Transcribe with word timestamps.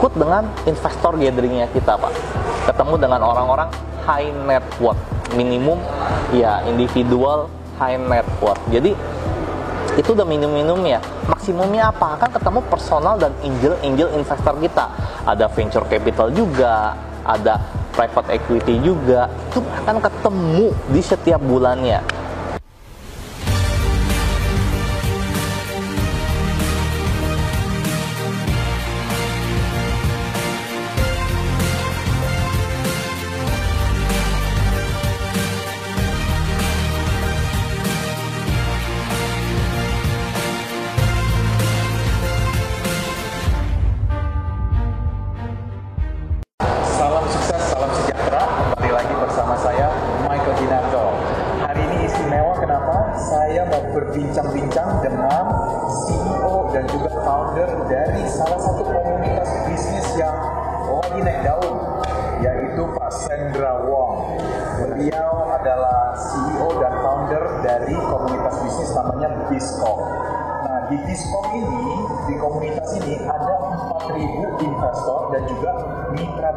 Ikut 0.00 0.16
dengan 0.16 0.48
investor 0.64 1.12
gatheringnya 1.20 1.68
kita 1.76 1.92
pak. 2.00 2.08
Ketemu 2.72 2.96
dengan 2.96 3.20
orang-orang 3.20 3.68
high 4.08 4.32
net 4.48 4.64
worth. 4.80 4.96
Minimum 5.36 5.76
ya 6.32 6.64
individual 6.64 7.52
high 7.76 8.00
net 8.00 8.24
worth. 8.40 8.56
Jadi 8.72 8.96
itu 10.00 10.08
udah 10.16 10.24
minimum 10.24 10.80
ya. 10.88 11.04
Maksimumnya 11.28 11.92
apa? 11.92 12.16
Kan 12.16 12.32
ketemu 12.32 12.64
personal 12.72 13.20
dan 13.20 13.36
angel 13.44 13.76
angel 13.84 14.08
investor 14.16 14.56
kita. 14.56 14.88
Ada 15.28 15.52
venture 15.52 15.84
capital 15.84 16.32
juga 16.32 16.96
ada 17.20 17.60
private 17.92 18.40
equity 18.40 18.80
juga. 18.80 19.28
Itu 19.52 19.60
akan 19.84 20.00
ketemu 20.00 20.72
di 20.96 21.00
setiap 21.04 21.44
bulannya 21.44 22.00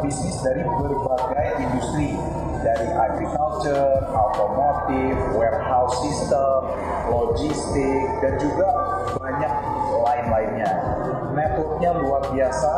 bisnis 0.04 0.36
dari 0.44 0.62
berbagai 0.68 1.48
industri 1.64 2.20
dari 2.64 2.88
agriculture, 2.92 4.08
automotive, 4.12 5.20
warehouse 5.36 5.96
system, 6.00 6.60
logistik, 7.12 8.04
dan 8.24 8.34
juga 8.40 8.68
banyak 9.20 9.54
lain-lainnya. 10.00 10.72
Networknya 11.34 11.92
luar 12.00 12.24
biasa 12.32 12.74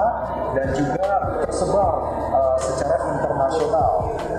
dan 0.58 0.68
juga 0.74 1.10
tersebar 1.46 1.94
uh, 2.34 2.58
secara 2.58 2.96
internasional. 3.14 3.92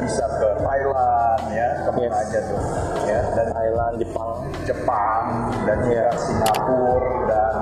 Bisa 0.02 0.24
ke 0.38 0.48
Thailand 0.62 1.42
ya, 1.50 1.68
ke 1.86 1.90
mana 1.90 2.04
Yes. 2.06 2.22
aja 2.30 2.38
tuh 2.46 2.60
ya, 3.10 3.20
dan 3.34 3.46
Thailand 3.50 3.94
Jepang 3.98 4.30
Jepang 4.62 5.22
dan 5.66 5.76
juga 5.82 6.04
Singapura 6.14 7.02
dan 7.26 7.52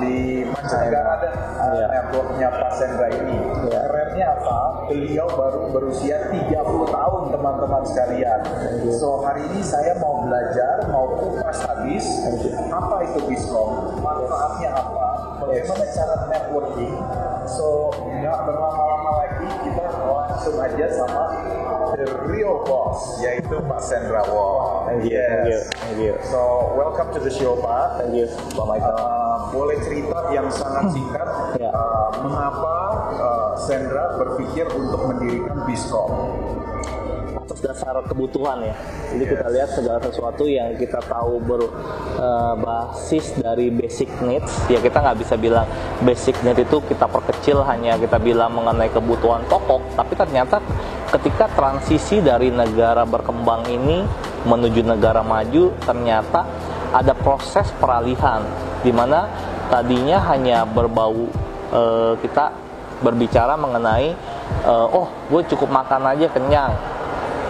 di 0.00 0.42
mancanegara 0.46 1.10
ada 1.20 1.28
uh, 1.30 1.72
Iya. 1.74 1.86
networknya 1.90 2.48
Pak 2.50 2.70
Sendra 2.74 3.08
ini. 3.10 3.38
Iya. 3.38 3.80
Kerennya 3.88 4.26
apa? 4.38 4.58
Beliau 4.86 5.26
baru 5.32 5.60
berusia 5.72 6.16
30 6.30 6.54
tahun 6.86 7.22
teman-teman 7.32 7.82
sekalian. 7.88 8.40
So 8.94 9.24
hari 9.24 9.48
ini 9.50 9.60
saya 9.64 9.96
mau 9.98 10.22
belajar, 10.22 10.86
mau 10.92 11.18
kupas 11.18 11.58
habis 11.64 12.04
apa 12.68 12.96
itu 13.04 13.18
Biscom, 13.24 13.98
manfaatnya 14.04 14.70
apa, 14.76 15.06
bagaimana 15.40 15.84
cara 15.88 16.14
networking. 16.28 16.94
So 17.48 17.90
nggak 18.04 18.38
berlama-lama 18.44 19.10
lagi 19.24 19.48
kita 19.64 19.84
langsung 20.04 20.56
aja 20.60 20.86
sama 20.92 21.22
the 21.94 22.06
real 22.26 22.60
boss 22.66 23.22
yaitu 23.22 23.56
Pak 23.64 23.80
Sendra 23.80 24.26
Wong. 24.28 24.84
Thank 24.90 25.08
you, 25.08 25.22
thank 25.22 25.48
you, 25.48 25.60
thank 25.80 25.98
you. 26.02 26.14
So 26.28 26.72
welcome 26.74 27.08
to 27.14 27.20
the 27.22 27.32
show 27.32 27.56
Pak. 27.56 28.02
thank 28.02 28.12
you 28.14 28.26
Pak 28.52 28.66
Michael 28.68 29.23
Uh, 29.34 29.50
boleh 29.50 29.74
cerita 29.82 30.30
yang 30.30 30.46
sangat 30.46 30.94
singkat 30.94 31.26
Ya. 31.62 31.74
uh, 31.74 32.06
mengapa 32.22 32.74
uh, 33.18 33.50
Sendra 33.58 34.14
berpikir 34.14 34.62
untuk 34.70 35.10
mendirikan 35.10 35.66
Biscom? 35.66 36.06
atas 37.34 37.60
dasar 37.60 37.98
kebutuhan 38.08 38.62
ya. 38.62 38.72
Jadi 39.12 39.24
kita 39.36 39.46
Yes. 39.50 39.52
lihat 39.52 39.68
segala 39.76 39.98
sesuatu 40.00 40.48
yang 40.48 40.72
kita 40.80 40.96
tahu 41.04 41.44
berbasis 41.44 43.36
dari 43.36 43.68
basic 43.68 44.08
needs. 44.24 44.54
Ya 44.70 44.80
kita 44.80 45.02
nggak 45.04 45.18
bisa 45.20 45.34
bilang 45.36 45.68
basic 46.00 46.38
need 46.40 46.56
itu 46.56 46.80
kita 46.88 47.04
perkecil 47.04 47.60
hanya 47.68 48.00
kita 48.00 48.16
bilang 48.16 48.54
mengenai 48.56 48.88
kebutuhan 48.88 49.44
pokok. 49.44 49.82
Tapi 49.92 50.14
ternyata 50.16 50.56
ketika 51.12 51.50
transisi 51.52 52.24
dari 52.24 52.48
negara 52.48 53.04
berkembang 53.04 53.68
ini 53.68 54.00
menuju 54.48 54.80
negara 54.80 55.20
maju, 55.20 55.68
ternyata 55.84 56.48
ada 56.96 57.12
proses 57.12 57.68
peralihan 57.76 58.40
di 58.84 58.92
mana 58.92 59.26
tadinya 59.72 60.20
hanya 60.28 60.68
berbau 60.68 61.26
eh, 61.72 62.12
kita 62.20 62.52
berbicara 63.00 63.56
mengenai 63.56 64.12
eh, 64.62 64.86
oh 64.92 65.08
gue 65.32 65.40
cukup 65.48 65.72
makan 65.72 66.12
aja 66.12 66.28
kenyang 66.28 66.72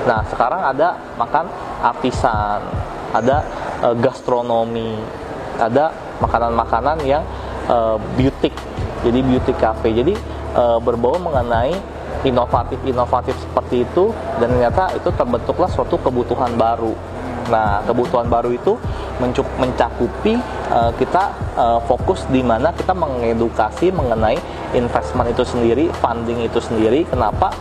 Nah, 0.04 0.20
sekarang 0.28 0.60
ada 0.60 1.00
makan 1.16 1.48
artisan, 1.80 2.60
ada 3.12 3.40
eh, 3.80 3.94
gastronomi, 4.04 5.00
ada 5.56 5.92
makanan-makanan 6.20 7.00
yang 7.08 7.24
eh, 7.68 7.96
beauty. 8.16 8.52
Jadi 9.04 9.20
beauty 9.24 9.52
cafe. 9.56 9.96
Jadi 9.96 10.12
eh, 10.54 10.78
berbau 10.80 11.16
mengenai 11.16 11.72
inovatif-inovatif 12.24 13.36
seperti 13.36 13.84
itu 13.84 14.12
dan 14.40 14.48
ternyata 14.56 14.92
itu 14.96 15.08
terbentuklah 15.12 15.68
suatu 15.72 15.96
kebutuhan 16.00 16.52
baru. 16.56 16.92
Nah, 17.48 17.84
kebutuhan 17.84 18.28
baru 18.28 18.52
itu 18.52 18.76
mencakupi 19.60 20.40
eh, 20.70 20.92
kita 20.96 21.22
eh, 21.56 21.78
fokus 21.84 22.24
di 22.30 22.40
mana 22.40 22.72
kita 22.72 22.92
mengedukasi 22.96 23.90
mengenai 23.92 24.38
investment 24.72 25.30
itu 25.30 25.44
sendiri, 25.44 25.88
funding 26.00 26.44
itu 26.44 26.58
sendiri. 26.60 27.04
Kenapa? 27.08 27.52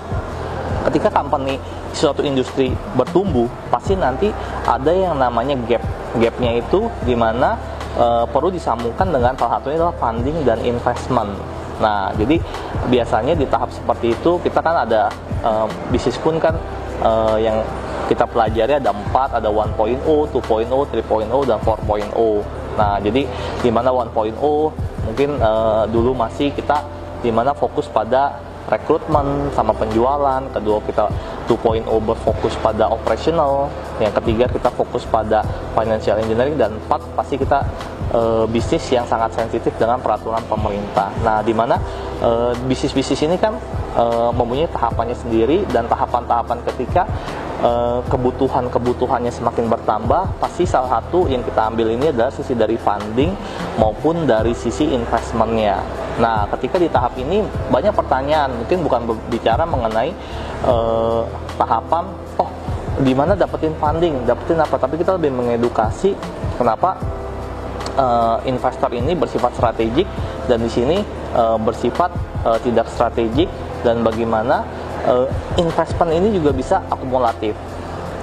ketika 0.84 1.10
company 1.10 1.56
suatu 1.96 2.22
industri 2.26 2.74
bertumbuh 2.98 3.48
pasti 3.72 3.96
nanti 3.96 4.30
ada 4.68 4.92
yang 4.92 5.16
namanya 5.16 5.56
gap 5.70 5.84
gapnya 6.20 6.60
itu 6.60 6.92
di 7.08 7.16
mana 7.16 7.56
eh, 7.96 8.26
perlu 8.28 8.52
disambungkan 8.52 9.08
dengan 9.10 9.34
salah 9.40 9.60
satunya 9.60 9.78
adalah 9.80 9.96
funding 9.98 10.38
dan 10.44 10.60
investment 10.62 11.32
nah 11.82 12.14
jadi 12.14 12.38
biasanya 12.88 13.34
di 13.34 13.50
tahap 13.50 13.74
seperti 13.74 14.14
itu 14.14 14.38
kita 14.44 14.60
kan 14.60 14.86
ada 14.86 15.10
eh, 15.42 15.68
bisnis 15.90 16.20
pun 16.20 16.38
kan 16.38 16.54
eh, 17.02 17.38
yang 17.48 17.58
kita 18.04 18.28
pelajari 18.28 18.84
ada 18.84 18.92
4, 18.92 19.40
ada 19.40 19.48
1.0, 19.48 20.04
2.0, 20.04 20.36
3.0, 20.36 21.48
dan 21.48 21.58
4.0 21.64 22.44
nah 22.76 22.98
jadi 22.98 23.26
di 23.62 23.70
mana 23.70 23.94
1.0 23.94 24.14
mungkin 25.04 25.30
eh, 25.38 25.84
dulu 25.92 26.12
masih 26.16 26.52
kita 26.56 26.84
di 27.24 27.32
mana 27.32 27.56
fokus 27.56 27.88
pada 27.88 28.54
rekrutmen 28.68 29.52
sama 29.52 29.76
penjualan, 29.76 30.42
kedua 30.52 30.80
kita 30.88 31.12
2.0 31.48 31.84
berfokus 32.00 32.56
pada 32.64 32.88
operational, 32.88 33.68
yang 34.00 34.12
ketiga 34.24 34.48
kita 34.48 34.72
fokus 34.72 35.04
pada 35.04 35.44
financial 35.76 36.20
engineering 36.20 36.56
dan 36.56 36.72
empat 36.80 37.04
pasti 37.14 37.36
kita 37.36 37.60
eh, 38.16 38.46
bisnis 38.48 38.84
yang 38.92 39.04
sangat 39.04 39.36
sensitif 39.36 39.76
dengan 39.76 40.00
peraturan 40.00 40.44
pemerintah. 40.48 41.12
Nah, 41.22 41.44
di 41.44 41.52
mana 41.52 41.76
eh, 42.24 42.52
bisnis-bisnis 42.64 43.28
ini 43.28 43.36
kan 43.36 43.56
eh, 44.00 44.32
mempunyai 44.32 44.72
tahapannya 44.72 45.16
sendiri 45.16 45.68
dan 45.68 45.86
tahapan-tahapan 45.92 46.64
ketika 46.72 47.04
kebutuhan-kebutuhannya 48.12 49.32
semakin 49.32 49.72
bertambah, 49.72 50.36
pasti 50.44 50.68
salah 50.68 51.00
satu 51.00 51.32
yang 51.32 51.40
kita 51.48 51.72
ambil 51.72 51.96
ini 51.96 52.12
adalah 52.12 52.28
sisi 52.28 52.52
dari 52.60 52.76
funding 52.76 53.32
maupun 53.80 54.28
dari 54.28 54.52
sisi 54.52 54.92
investmentnya. 54.92 55.80
Nah, 56.20 56.44
ketika 56.52 56.76
di 56.76 56.92
tahap 56.92 57.16
ini 57.16 57.40
banyak 57.72 57.96
pertanyaan, 57.96 58.52
mungkin 58.52 58.84
bukan 58.84 59.02
berbicara 59.08 59.64
mengenai 59.64 60.12
eh, 60.68 61.22
tahapan, 61.56 62.04
oh 62.36 62.52
di 63.00 63.14
mana 63.16 63.34
dapetin 63.34 63.74
funding, 63.80 64.28
dapetin 64.28 64.60
apa, 64.60 64.76
tapi 64.78 65.00
kita 65.00 65.16
lebih 65.18 65.34
mengedukasi 65.34 66.14
kenapa 66.62 67.00
uh, 67.98 68.38
investor 68.46 68.94
ini 68.94 69.18
bersifat 69.18 69.58
strategik 69.58 70.06
dan 70.46 70.62
di 70.62 70.70
sini 70.70 70.98
uh, 71.34 71.58
bersifat 71.58 72.14
uh, 72.46 72.58
tidak 72.62 72.90
strategik 72.90 73.50
dan 73.82 74.06
bagaimana 74.06 74.64
uh, 75.08 75.28
investment 75.60 76.12
ini 76.12 76.34
juga 76.36 76.52
bisa 76.52 76.82
akumulatif. 76.90 77.56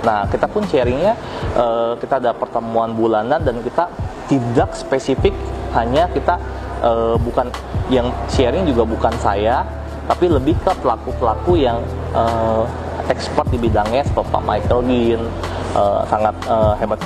Nah, 0.01 0.25
kita 0.29 0.49
pun 0.49 0.65
sharingnya 0.65 1.13
uh, 1.57 1.93
kita 2.01 2.17
ada 2.21 2.33
pertemuan 2.33 2.97
bulanan 2.97 3.41
dan 3.41 3.61
kita 3.61 3.89
tidak 4.33 4.73
spesifik 4.73 5.37
hanya 5.77 6.09
kita 6.11 6.41
uh, 6.81 7.21
bukan 7.21 7.53
yang 7.93 8.09
sharing 8.33 8.65
juga 8.65 8.87
bukan 8.87 9.13
saya, 9.21 9.67
tapi 10.09 10.31
lebih 10.31 10.57
ke 10.63 10.73
pelaku-pelaku 10.81 11.59
yang 11.61 11.79
uh, 12.17 12.65
expert 13.11 13.47
di 13.51 13.59
bidangnya 13.59 14.07
seperti 14.07 14.31
Pak 14.31 14.43
Michael 14.47 14.83
Gin, 14.87 15.23
uh, 15.75 16.07
sangat 16.07 16.35
uh, 16.47 16.73
hebat 16.79 17.01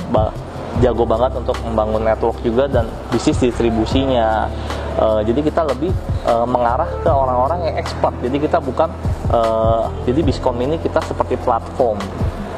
jago 0.83 1.07
banget 1.07 1.31
untuk 1.39 1.55
membangun 1.63 2.03
network 2.03 2.37
juga 2.43 2.67
dan 2.67 2.85
bisnis 3.09 3.39
distribusinya. 3.39 4.47
Uh, 4.95 5.19
jadi 5.27 5.43
kita 5.43 5.67
lebih 5.67 5.91
uh, 6.23 6.47
mengarah 6.47 6.87
ke 7.03 7.11
orang-orang 7.11 7.67
yang 7.67 7.75
expert. 7.79 8.15
Jadi 8.23 8.37
kita 8.47 8.63
bukan 8.63 8.87
uh, 9.31 9.87
jadi 10.03 10.19
Biskom 10.21 10.57
ini 10.61 10.77
kita 10.81 11.01
seperti 11.01 11.39
platform 11.39 11.97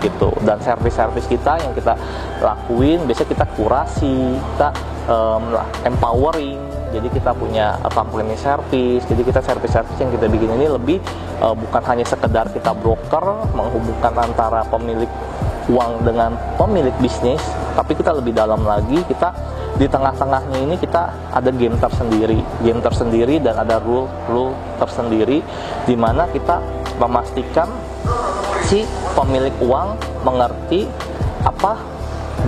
gitu 0.01 0.29
dan 0.45 0.61
servis-servis 0.61 1.25
kita 1.25 1.57
yang 1.57 1.73
kita 1.73 1.97
lakuin 2.41 3.03
biasanya 3.09 3.29
kita 3.33 3.45
kurasi, 3.57 4.37
kita 4.37 4.69
um, 5.09 5.57
empowering. 5.83 6.59
Jadi 6.87 7.11
kita 7.11 7.35
punya 7.35 7.75
company 7.91 8.39
service. 8.39 9.03
Jadi 9.03 9.21
kita 9.27 9.43
service-service 9.43 9.99
yang 9.99 10.11
kita 10.15 10.31
bikin 10.31 10.55
ini 10.55 10.71
lebih 10.71 10.97
uh, 11.43 11.51
bukan 11.51 11.83
hanya 11.83 12.07
sekedar 12.07 12.47
kita 12.55 12.71
broker 12.71 13.51
menghubungkan 13.51 14.15
antara 14.15 14.63
pemilik 14.71 15.09
uang 15.67 16.07
dengan 16.07 16.39
pemilik 16.55 16.95
bisnis, 17.03 17.43
tapi 17.75 17.91
kita 17.91 18.15
lebih 18.15 18.31
dalam 18.31 18.63
lagi, 18.63 19.03
kita 19.03 19.35
di 19.77 19.85
tengah-tengahnya 19.85 20.57
ini 20.57 20.75
kita 20.81 21.13
ada 21.29 21.53
game 21.53 21.77
tersendiri, 21.77 22.41
game 22.65 22.81
tersendiri 22.81 23.37
dan 23.37 23.61
ada 23.61 23.77
rule 23.77 24.09
rule 24.25 24.53
tersendiri 24.81 25.45
di 25.85 25.95
mana 25.95 26.25
kita 26.33 26.57
memastikan 26.97 27.69
si 28.65 28.81
pemilik 29.13 29.53
uang 29.61 29.93
mengerti 30.25 30.89
apa 31.45 31.77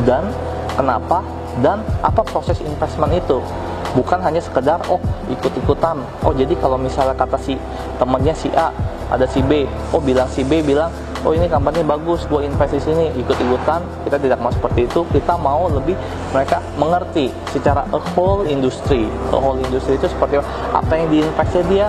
dan 0.10 0.26
kenapa 0.74 1.22
dan 1.62 1.86
apa 2.02 2.22
proses 2.26 2.58
investment 2.66 3.14
itu. 3.14 3.38
Bukan 3.94 4.22
hanya 4.22 4.42
sekedar 4.42 4.82
oh 4.90 5.02
ikut-ikutan. 5.30 6.02
Oh 6.26 6.34
jadi 6.34 6.54
kalau 6.58 6.78
misalnya 6.82 7.14
kata 7.14 7.38
si 7.42 7.58
temannya 7.98 8.34
si 8.34 8.50
A 8.58 8.70
ada 9.10 9.26
si 9.26 9.42
B. 9.42 9.66
Oh 9.92 10.02
bilang 10.02 10.30
si 10.30 10.46
B 10.46 10.62
bilang 10.62 10.94
oh 11.26 11.36
ini 11.36 11.52
company 11.52 11.84
bagus 11.84 12.24
gue 12.30 12.46
invest 12.46 12.74
di 12.78 12.82
sini. 12.82 13.06
Ikut-ikutan 13.18 13.82
kita 14.06 14.18
tidak 14.22 14.40
mau 14.40 14.54
seperti 14.54 14.86
itu. 14.86 15.02
Kita 15.10 15.36
mau 15.36 15.68
lebih 15.68 15.98
mereka 16.32 16.62
mengerti 16.78 17.34
secara 17.50 17.84
a 17.90 18.00
whole 18.14 18.46
industry. 18.46 19.10
A 19.34 19.38
whole 19.38 19.60
industry 19.60 19.98
itu 19.98 20.08
seperti 20.08 20.40
apa? 20.72 20.94
Yang 20.96 21.10
diinvestnya 21.12 21.64
dia 21.68 21.86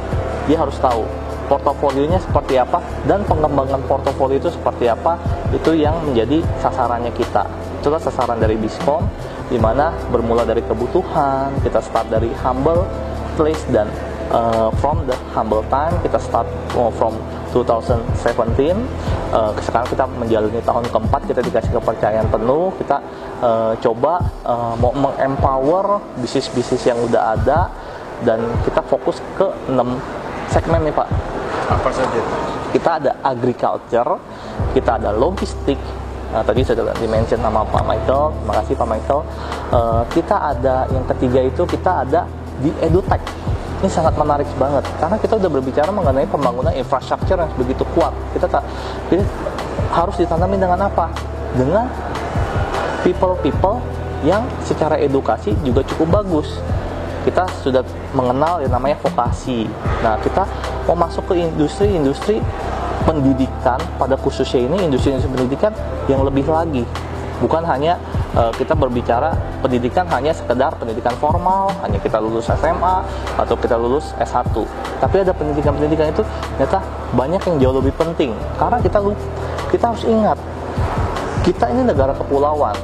dia 0.49 0.57
harus 0.59 0.77
tahu. 0.81 1.05
Portofolionya 1.51 2.23
seperti 2.23 2.63
apa 2.63 2.79
dan 3.11 3.27
pengembangan 3.27 3.83
portofolio 3.91 4.39
itu 4.39 4.55
seperti 4.55 4.87
apa 4.87 5.19
itu 5.51 5.75
yang 5.75 5.99
menjadi 6.07 6.47
sasarannya 6.63 7.11
kita. 7.11 7.43
Itulah 7.83 7.99
sasaran 7.99 8.39
dari 8.39 8.55
Biskom 8.55 9.03
di 9.51 9.59
mana 9.59 9.91
bermula 10.15 10.47
dari 10.47 10.63
kebutuhan 10.63 11.51
kita 11.67 11.83
start 11.83 12.07
dari 12.07 12.31
humble 12.39 12.87
place 13.35 13.67
dan 13.75 13.91
uh, 14.31 14.71
from 14.79 15.05
the 15.07 15.17
humble 15.35 15.63
time 15.69 15.95
kita 16.03 16.19
start 16.19 16.47
uh, 16.79 16.91
from 16.95 17.15
2017 17.51 18.79
uh, 19.35 19.51
sekarang 19.59 19.89
kita 19.91 20.05
menjalani 20.07 20.63
tahun 20.63 20.87
keempat 20.87 21.21
kita 21.27 21.41
dikasih 21.43 21.73
kepercayaan 21.75 22.27
penuh. 22.31 22.71
Kita 22.79 22.97
uh, 23.43 23.73
coba 23.83 24.23
uh, 24.47 24.75
mau 24.79 24.95
mengempower 24.95 25.99
bisnis-bisnis 26.23 26.87
yang 26.87 26.99
udah 27.03 27.35
ada 27.35 27.71
dan 28.23 28.39
kita 28.63 28.81
fokus 28.87 29.19
ke 29.35 29.47
6 29.67 29.75
segmen 30.51 30.87
nih 30.87 30.95
Pak. 30.95 31.09
Apa 31.71 31.91
saja? 31.91 32.21
Kita 32.71 32.91
ada 33.03 33.13
agriculture 33.27 34.19
kita 34.71 35.03
ada 35.03 35.11
logistik 35.11 35.79
Nah, 36.31 36.47
tadi 36.47 36.63
sudah 36.63 36.95
dimention 36.95 37.43
nama 37.43 37.67
Pak 37.67 37.83
Michael, 37.83 38.31
terima 38.31 38.55
kasih 38.63 38.75
Pak 38.79 38.87
Michael. 38.87 39.21
Uh, 39.75 40.03
kita 40.15 40.37
ada 40.39 40.87
yang 40.95 41.03
ketiga 41.11 41.43
itu 41.43 41.63
kita 41.67 42.07
ada 42.07 42.23
di 42.63 42.71
edutech 42.79 43.19
ini 43.81 43.89
sangat 43.89 44.13
menarik 44.13 44.45
banget 44.61 44.85
karena 45.01 45.17
kita 45.17 45.41
udah 45.41 45.51
berbicara 45.51 45.89
mengenai 45.89 46.29
pembangunan 46.29 46.73
infrastruktur 46.77 47.41
yang 47.41 47.49
begitu 47.57 47.81
kuat. 47.97 48.13
Kita 48.37 48.45
tak 48.45 48.61
jadi 49.09 49.25
harus 49.97 50.21
ditanami 50.21 50.61
dengan 50.61 50.85
apa? 50.85 51.09
Dengan 51.57 51.89
people-people 53.01 53.81
yang 54.21 54.45
secara 54.69 55.01
edukasi 55.01 55.57
juga 55.65 55.81
cukup 55.89 56.21
bagus. 56.21 56.61
Kita 57.25 57.49
sudah 57.65 57.81
mengenal 58.13 58.61
yang 58.65 58.73
namanya 58.73 59.01
vokasi. 59.01 59.65
Nah, 60.05 60.17
kita 60.21 60.45
mau 60.85 60.97
masuk 60.97 61.33
ke 61.33 61.41
industri-industri 61.41 62.41
pendidikan 63.09 63.81
pada 63.97 64.13
khususnya 64.21 64.61
ini 64.61 64.89
industri-industri 64.89 65.33
pendidikan 65.33 65.73
yang 66.05 66.21
lebih 66.21 66.45
lagi 66.49 66.85
bukan 67.41 67.65
hanya 67.65 67.97
uh, 68.37 68.53
kita 68.55 68.77
berbicara 68.77 69.33
pendidikan 69.65 70.05
hanya 70.13 70.31
sekedar 70.37 70.77
pendidikan 70.77 71.17
formal, 71.17 71.73
hanya 71.83 71.97
kita 71.99 72.21
lulus 72.21 72.53
SMA 72.53 72.97
atau 73.41 73.55
kita 73.57 73.75
lulus 73.81 74.13
S1. 74.21 74.53
Tapi 75.01 75.17
ada 75.25 75.33
pendidikan-pendidikan 75.33 76.13
itu 76.13 76.23
ternyata 76.55 76.79
banyak 77.17 77.41
yang 77.49 77.57
jauh 77.59 77.77
lebih 77.81 77.97
penting. 77.97 78.37
Karena 78.61 78.79
kita 78.79 79.01
kita 79.73 79.85
harus 79.91 80.05
ingat 80.05 80.39
kita 81.43 81.73
ini 81.73 81.83
negara 81.89 82.13
kepulauan. 82.13 82.77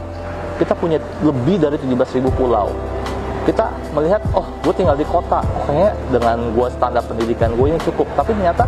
Kita 0.57 0.73
punya 0.73 0.97
lebih 1.21 1.61
dari 1.61 1.77
17.000 1.77 2.33
pulau. 2.33 2.73
Kita 3.45 3.69
melihat, 3.93 4.25
oh 4.33 4.49
gue 4.65 4.73
tinggal 4.75 4.97
di 4.97 5.05
kota, 5.05 5.45
kayaknya 5.69 5.93
dengan 6.09 6.51
gue 6.57 6.67
standar 6.73 7.05
pendidikan 7.05 7.53
gue 7.53 7.67
ini 7.69 7.79
cukup. 7.85 8.09
Tapi 8.17 8.33
ternyata 8.33 8.65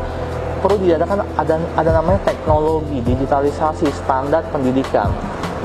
perlu 0.61 0.77
diadakan 0.85 1.25
ada 1.39 1.55
ada 1.79 1.91
namanya 2.03 2.21
teknologi 2.27 2.99
digitalisasi 3.01 3.89
standar 3.95 4.43
pendidikan 4.51 5.09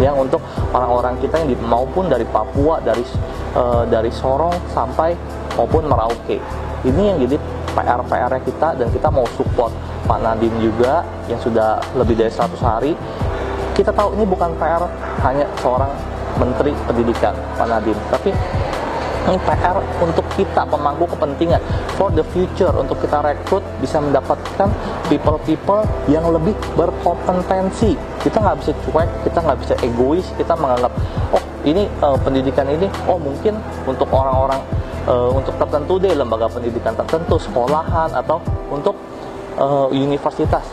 yang 0.01 0.17
untuk 0.17 0.41
orang-orang 0.73 1.19
kita 1.21 1.43
yang 1.43 1.49
di, 1.53 1.57
maupun 1.61 2.09
dari 2.09 2.25
Papua 2.25 2.81
dari 2.81 3.05
uh, 3.53 3.85
dari 3.85 4.09
Sorong 4.09 4.53
sampai 4.73 5.13
maupun 5.57 5.85
Merauke. 5.85 6.37
Ini 6.83 7.01
yang 7.13 7.17
jadi 7.21 7.37
PR-PR 7.73 8.33
kita 8.45 8.77
dan 8.77 8.87
kita 8.93 9.07
mau 9.09 9.25
support 9.33 9.73
Pak 10.05 10.19
Nadim 10.21 10.53
juga 10.61 11.05
yang 11.29 11.39
sudah 11.41 11.79
lebih 11.97 12.17
dari 12.17 12.29
100 12.29 12.57
hari. 12.61 12.93
Kita 13.73 13.89
tahu 13.89 14.13
ini 14.13 14.25
bukan 14.29 14.53
PR 14.61 14.85
hanya 15.25 15.49
seorang 15.57 15.89
Menteri 16.37 16.73
Pendidikan 16.85 17.33
Pak 17.57 17.67
Nadim 17.69 17.97
tapi 18.09 18.33
ini 19.23 19.37
PR 19.47 19.77
untuk 20.03 20.25
kita 20.35 20.67
pemangku 20.67 21.07
kepentingan. 21.07 21.61
For 21.95 22.11
the 22.11 22.25
future 22.33 22.71
untuk 22.75 22.99
kita 22.99 23.23
rekrut 23.23 23.63
bisa 23.79 24.03
mendapatkan 24.03 24.67
people-people 25.07 25.83
yang 26.11 26.27
lebih 26.27 26.53
berkompetensi. 26.75 27.95
Kita 28.19 28.37
nggak 28.39 28.57
bisa 28.63 28.71
cuek 28.87 29.09
kita 29.23 29.39
nggak 29.39 29.59
bisa 29.63 29.73
egois 29.81 30.27
kita 30.35 30.53
menganggap 30.59 30.91
oh 31.31 31.43
ini 31.63 31.87
uh, 32.03 32.19
pendidikan 32.19 32.67
ini 32.67 32.87
oh 33.07 33.17
mungkin 33.17 33.55
untuk 33.87 34.11
orang-orang 34.11 34.59
uh, 35.07 35.31
untuk 35.31 35.55
tertentu 35.55 35.97
deh 35.97 36.13
lembaga 36.13 36.51
pendidikan 36.51 36.93
tertentu 36.93 37.39
sekolahan 37.39 38.11
atau 38.11 38.43
untuk 38.67 38.95
uh, 39.57 39.87
universitas 39.89 40.67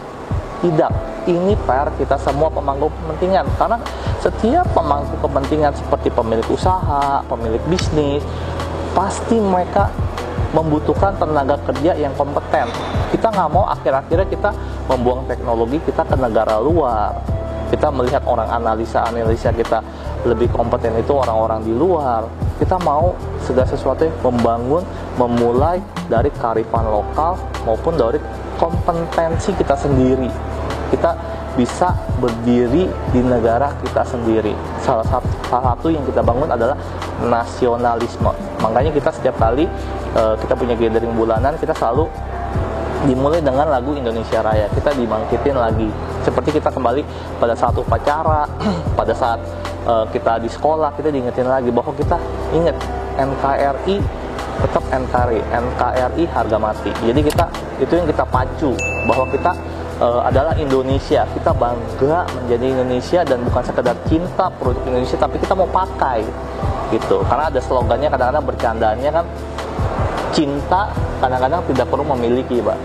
tidak 0.61 0.93
ini 1.29 1.53
PR 1.69 1.89
kita 1.97 2.17
semua 2.17 2.49
pemangku 2.49 2.89
kepentingan 2.89 3.45
karena 3.61 3.77
setiap 4.21 4.67
pemangku 4.73 5.17
kepentingan 5.21 5.73
seperti 5.73 6.09
pemilik 6.13 6.45
usaha, 6.49 7.25
pemilik 7.29 7.61
bisnis, 7.69 8.25
pasti 8.93 9.37
mereka 9.41 9.89
membutuhkan 10.51 11.15
tenaga 11.17 11.57
kerja 11.63 11.95
yang 11.95 12.13
kompeten. 12.19 12.67
Kita 13.15 13.31
nggak 13.31 13.51
mau 13.51 13.67
akhir-akhirnya 13.71 14.27
kita 14.27 14.51
membuang 14.91 15.27
teknologi 15.31 15.79
kita 15.87 16.03
ke 16.05 16.17
negara 16.19 16.59
luar. 16.59 17.15
Kita 17.71 17.87
melihat 17.95 18.27
orang 18.27 18.51
analisa-analisa 18.51 19.55
kita 19.55 19.79
lebih 20.27 20.51
kompeten 20.51 20.99
itu 20.99 21.15
orang-orang 21.15 21.63
di 21.63 21.71
luar. 21.71 22.27
Kita 22.59 22.77
mau 22.83 23.15
segala 23.47 23.65
sesuatu 23.71 24.11
membangun, 24.27 24.83
memulai 25.17 25.79
dari 26.11 26.35
karifan 26.35 26.91
lokal 26.91 27.39
maupun 27.63 27.95
dari 27.95 28.19
kompetensi 28.59 29.55
kita 29.55 29.79
sendiri. 29.79 30.50
Kita 30.91 31.15
bisa 31.55 31.91
berdiri 32.23 32.87
di 33.11 33.21
negara 33.23 33.75
kita 33.83 34.07
sendiri. 34.07 34.55
Salah 34.83 35.07
satu, 35.07 35.27
salah 35.51 35.75
satu 35.75 35.91
yang 35.91 36.05
kita 36.07 36.23
bangun 36.23 36.47
adalah 36.47 36.79
nasionalisme. 37.27 38.31
Makanya 38.63 38.91
kita 38.95 39.11
setiap 39.11 39.37
kali 39.39 39.67
uh, 40.15 40.35
kita 40.39 40.55
punya 40.55 40.79
gathering 40.79 41.13
bulanan, 41.15 41.55
kita 41.59 41.75
selalu 41.75 42.07
dimulai 43.09 43.41
dengan 43.41 43.67
lagu 43.67 43.97
Indonesia 43.97 44.45
Raya. 44.45 44.69
Kita 44.71 44.93
dibangkitin 44.95 45.57
lagi. 45.57 45.89
Seperti 46.21 46.61
kita 46.61 46.69
kembali 46.71 47.03
pada 47.41 47.57
saat 47.57 47.75
upacara, 47.75 48.45
pada 48.99 49.13
saat 49.17 49.41
uh, 49.89 50.05
kita 50.13 50.39
di 50.39 50.49
sekolah, 50.53 50.95
kita 50.95 51.09
diingetin 51.09 51.49
lagi 51.49 51.73
bahwa 51.73 51.93
kita 51.97 52.21
ingat 52.53 52.77
NKRI 53.19 53.97
tetap 54.61 54.85
NKRI, 54.93 55.41
NKRI 55.41 56.25
harga 56.29 56.57
mati. 56.61 56.93
Jadi 57.01 57.21
kita 57.25 57.49
itu 57.81 57.93
yang 57.97 58.05
kita 58.05 58.25
pacu 58.29 58.77
bahwa 59.09 59.25
kita 59.33 59.57
uh, 60.01 60.21
adalah 60.27 60.57
Indonesia. 60.57 61.23
Kita 61.29 61.53
bangga 61.55 62.27
menjadi 62.41 62.67
Indonesia 62.81 63.21
dan 63.23 63.45
bukan 63.47 63.63
sekedar 63.63 63.95
cinta 64.09 64.49
produk 64.59 64.83
Indonesia, 64.89 65.17
tapi 65.21 65.37
kita 65.39 65.53
mau 65.55 65.69
pakai 65.69 66.25
gitu. 66.91 67.23
Karena 67.29 67.53
ada 67.53 67.61
slogannya 67.63 68.09
kadang-kadang 68.11 68.45
bercandanya 68.49 69.11
kan 69.13 69.25
cinta 70.35 70.91
kadang-kadang 71.21 71.61
tidak 71.71 71.87
perlu 71.87 72.05
memiliki, 72.17 72.59
Pak. 72.65 72.79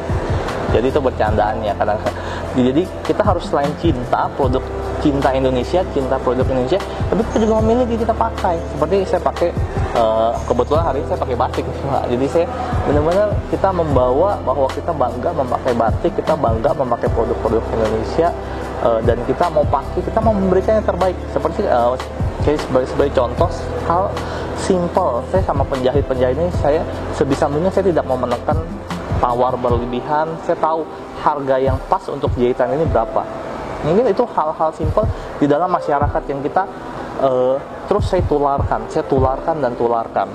Jadi 0.76 0.92
itu 0.92 1.00
bercandaannya 1.00 1.74
kadang-kadang. 1.80 2.18
Jadi 2.56 2.84
kita 3.08 3.22
harus 3.24 3.48
selain 3.48 3.72
cinta 3.80 4.28
produk 4.36 4.64
cinta 5.06 5.30
Indonesia, 5.38 5.86
cinta 5.94 6.18
produk 6.18 6.42
Indonesia, 6.50 6.82
tapi 6.82 7.22
kita 7.30 7.46
juga 7.46 7.62
memiliki 7.62 8.02
kita 8.02 8.10
pakai. 8.18 8.58
Seperti 8.74 9.06
saya 9.06 9.22
pakai 9.22 9.50
uh, 9.94 10.34
kebetulan 10.50 10.82
hari 10.82 10.98
ini 11.06 11.08
saya 11.14 11.20
pakai 11.22 11.38
batik. 11.38 11.66
Nah, 11.86 12.02
jadi 12.10 12.26
saya 12.26 12.46
benar-benar 12.90 13.30
kita 13.54 13.70
membawa 13.70 14.42
bahwa 14.42 14.66
kita 14.74 14.90
bangga 14.90 15.30
memakai 15.38 15.74
batik, 15.78 16.12
kita 16.18 16.34
bangga 16.34 16.74
memakai 16.74 17.06
produk-produk 17.14 17.62
Indonesia 17.78 18.34
uh, 18.82 18.98
dan 19.06 19.22
kita 19.30 19.46
mau 19.54 19.62
pakai, 19.70 20.02
kita 20.02 20.20
mau 20.26 20.34
memberikan 20.34 20.82
yang 20.82 20.88
terbaik. 20.90 21.18
Seperti 21.30 21.62
uh, 21.70 21.94
sebagai, 22.42 22.90
sebagai 22.90 23.14
contoh 23.14 23.50
hal 23.86 24.10
simple, 24.58 25.22
saya 25.30 25.46
sama 25.46 25.62
penjahit-penjahit 25.70 26.34
ini 26.34 26.50
saya 26.58 26.82
sebisa 27.14 27.46
mungkin 27.46 27.70
saya 27.70 27.86
tidak 27.86 28.10
mau 28.10 28.18
menekan 28.18 28.58
tawar 29.22 29.54
berlebihan. 29.54 30.34
Saya 30.50 30.58
tahu 30.58 30.82
harga 31.22 31.62
yang 31.62 31.78
pas 31.86 32.02
untuk 32.10 32.34
jahitan 32.38 32.74
ini 32.74 32.86
berapa 32.90 33.45
mungkin 33.86 34.10
itu 34.10 34.26
hal-hal 34.34 34.70
simpel 34.74 35.06
di 35.38 35.46
dalam 35.46 35.70
masyarakat 35.70 36.24
yang 36.28 36.42
kita 36.42 36.66
uh, 37.22 37.56
terus 37.86 38.10
saya 38.10 38.26
tularkan 38.26 38.90
saya 38.90 39.06
tularkan 39.06 39.62
dan 39.62 39.78
tularkan. 39.78 40.28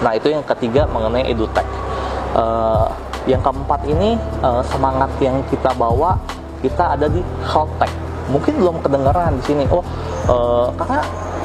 Nah 0.00 0.12
itu 0.16 0.32
yang 0.32 0.42
ketiga 0.44 0.88
mengenai 0.88 1.28
edutech. 1.28 1.68
Uh, 2.36 2.88
yang 3.26 3.42
keempat 3.42 3.82
ini 3.88 4.14
uh, 4.40 4.62
semangat 4.62 5.10
yang 5.18 5.42
kita 5.50 5.74
bawa 5.74 6.14
kita 6.62 6.94
ada 6.94 7.10
di 7.10 7.20
healthtech 7.42 7.90
mungkin 8.30 8.58
belum 8.58 8.76
kedengaran 8.82 9.38
di 9.38 9.42
sini. 9.46 9.64
Oh 9.70 9.82
uh, 10.30 10.68
karena 10.74 11.00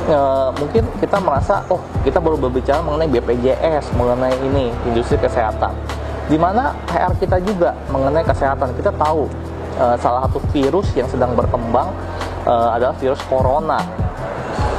uh, 0.09 0.49
mungkin 0.57 0.83
kita 0.97 1.17
merasa 1.21 1.61
oh 1.69 1.81
kita 2.01 2.17
baru 2.17 2.37
berbicara 2.37 2.81
mengenai 2.81 3.09
BPJS 3.09 3.93
mengenai 3.97 4.35
ini 4.51 4.73
industri 4.89 5.17
kesehatan. 5.21 5.73
Di 6.29 6.39
mana 6.39 6.71
PR 6.87 7.11
kita 7.19 7.37
juga 7.43 7.75
mengenai 7.91 8.23
kesehatan. 8.23 8.71
Kita 8.77 8.93
tahu 8.95 9.27
uh, 9.77 9.95
salah 9.99 10.27
satu 10.27 10.39
virus 10.51 10.91
yang 10.97 11.07
sedang 11.07 11.35
berkembang 11.37 11.91
uh, 12.47 12.75
adalah 12.75 12.95
virus 12.97 13.21
corona. 13.27 13.79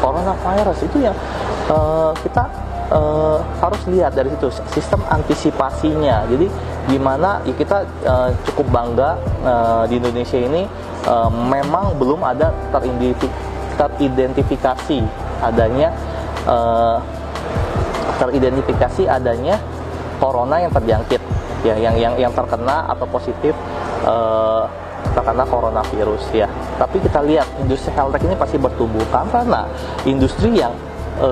Corona 0.02 0.34
virus 0.34 0.82
itu 0.82 0.98
yang 1.06 1.14
uh, 1.70 2.10
kita 2.20 2.44
uh, 2.92 3.38
harus 3.62 3.80
lihat 3.88 4.12
dari 4.12 4.28
situ 4.36 4.50
sistem 4.74 5.00
antisipasinya. 5.08 6.26
Jadi 6.28 6.46
gimana 6.90 7.38
ya 7.46 7.54
kita 7.54 7.86
uh, 8.02 8.34
cukup 8.50 8.66
bangga 8.74 9.14
uh, 9.46 9.86
di 9.86 10.02
Indonesia 10.02 10.34
ini 10.34 10.66
uh, 11.06 11.30
memang 11.30 11.94
belum 11.94 12.26
ada 12.26 12.50
teridentifikasi 13.78 14.98
adanya 15.42 15.94
uh, 16.46 16.98
teridentifikasi 18.18 19.06
adanya 19.06 19.58
corona 20.18 20.58
yang 20.62 20.70
terjangkit 20.74 21.22
ya 21.62 21.78
yang 21.78 21.94
yang 21.94 22.14
yang 22.18 22.32
terkena 22.34 22.86
atau 22.90 23.06
positif 23.06 23.54
uh, 24.06 24.64
karena 25.10 25.44
coronavirus 25.44 26.24
ya. 26.32 26.48
Tapi 26.78 27.02
kita 27.02 27.20
lihat 27.26 27.46
industri 27.60 27.90
health 27.92 28.14
tech 28.14 28.22
ini 28.24 28.38
pasti 28.38 28.56
bertumbuh 28.56 29.02
karena 29.10 29.66
industri 30.06 30.62
yang 30.62 30.72
e, 31.20 31.28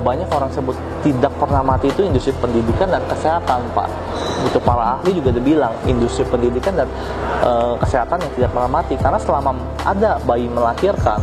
banyak 0.00 0.28
orang 0.30 0.48
sebut 0.54 0.76
tidak 1.04 1.32
pernah 1.36 1.60
mati 1.60 1.90
itu 1.92 2.06
industri 2.06 2.32
pendidikan 2.38 2.88
dan 2.88 3.02
kesehatan, 3.10 3.60
Pak. 3.74 3.88
Itu 4.48 4.58
para 4.62 4.98
ahli 4.98 5.18
juga 5.18 5.34
udah 5.36 5.44
bilang 5.44 5.72
industri 5.84 6.24
pendidikan 6.24 6.78
dan 6.78 6.88
e, 7.42 7.50
kesehatan 7.82 8.16
yang 8.22 8.32
tidak 8.38 8.50
pernah 8.54 8.70
mati 8.70 8.94
karena 8.96 9.18
selama 9.20 9.50
ada 9.84 10.16
bayi 10.24 10.46
melahirkan 10.48 11.20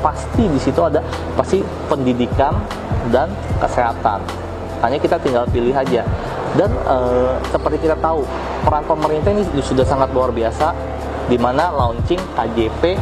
pasti 0.00 0.44
di 0.46 0.60
situ 0.60 0.80
ada 0.82 1.00
pasti 1.34 1.62
pendidikan 1.88 2.52
dan 3.10 3.30
kesehatan. 3.62 4.45
Hanya 4.84 4.98
kita 5.00 5.16
tinggal 5.20 5.48
pilih 5.48 5.72
aja. 5.72 6.04
Dan 6.56 6.70
e, 6.72 6.96
seperti 7.52 7.84
kita 7.84 7.96
tahu 8.00 8.24
peran 8.64 8.84
pemerintah 8.88 9.30
ini 9.32 9.44
sudah 9.60 9.84
sangat 9.84 10.08
luar 10.16 10.32
biasa 10.32 10.72
di 11.28 11.36
mana 11.36 11.68
launching 11.74 12.18
KJP 12.32 12.96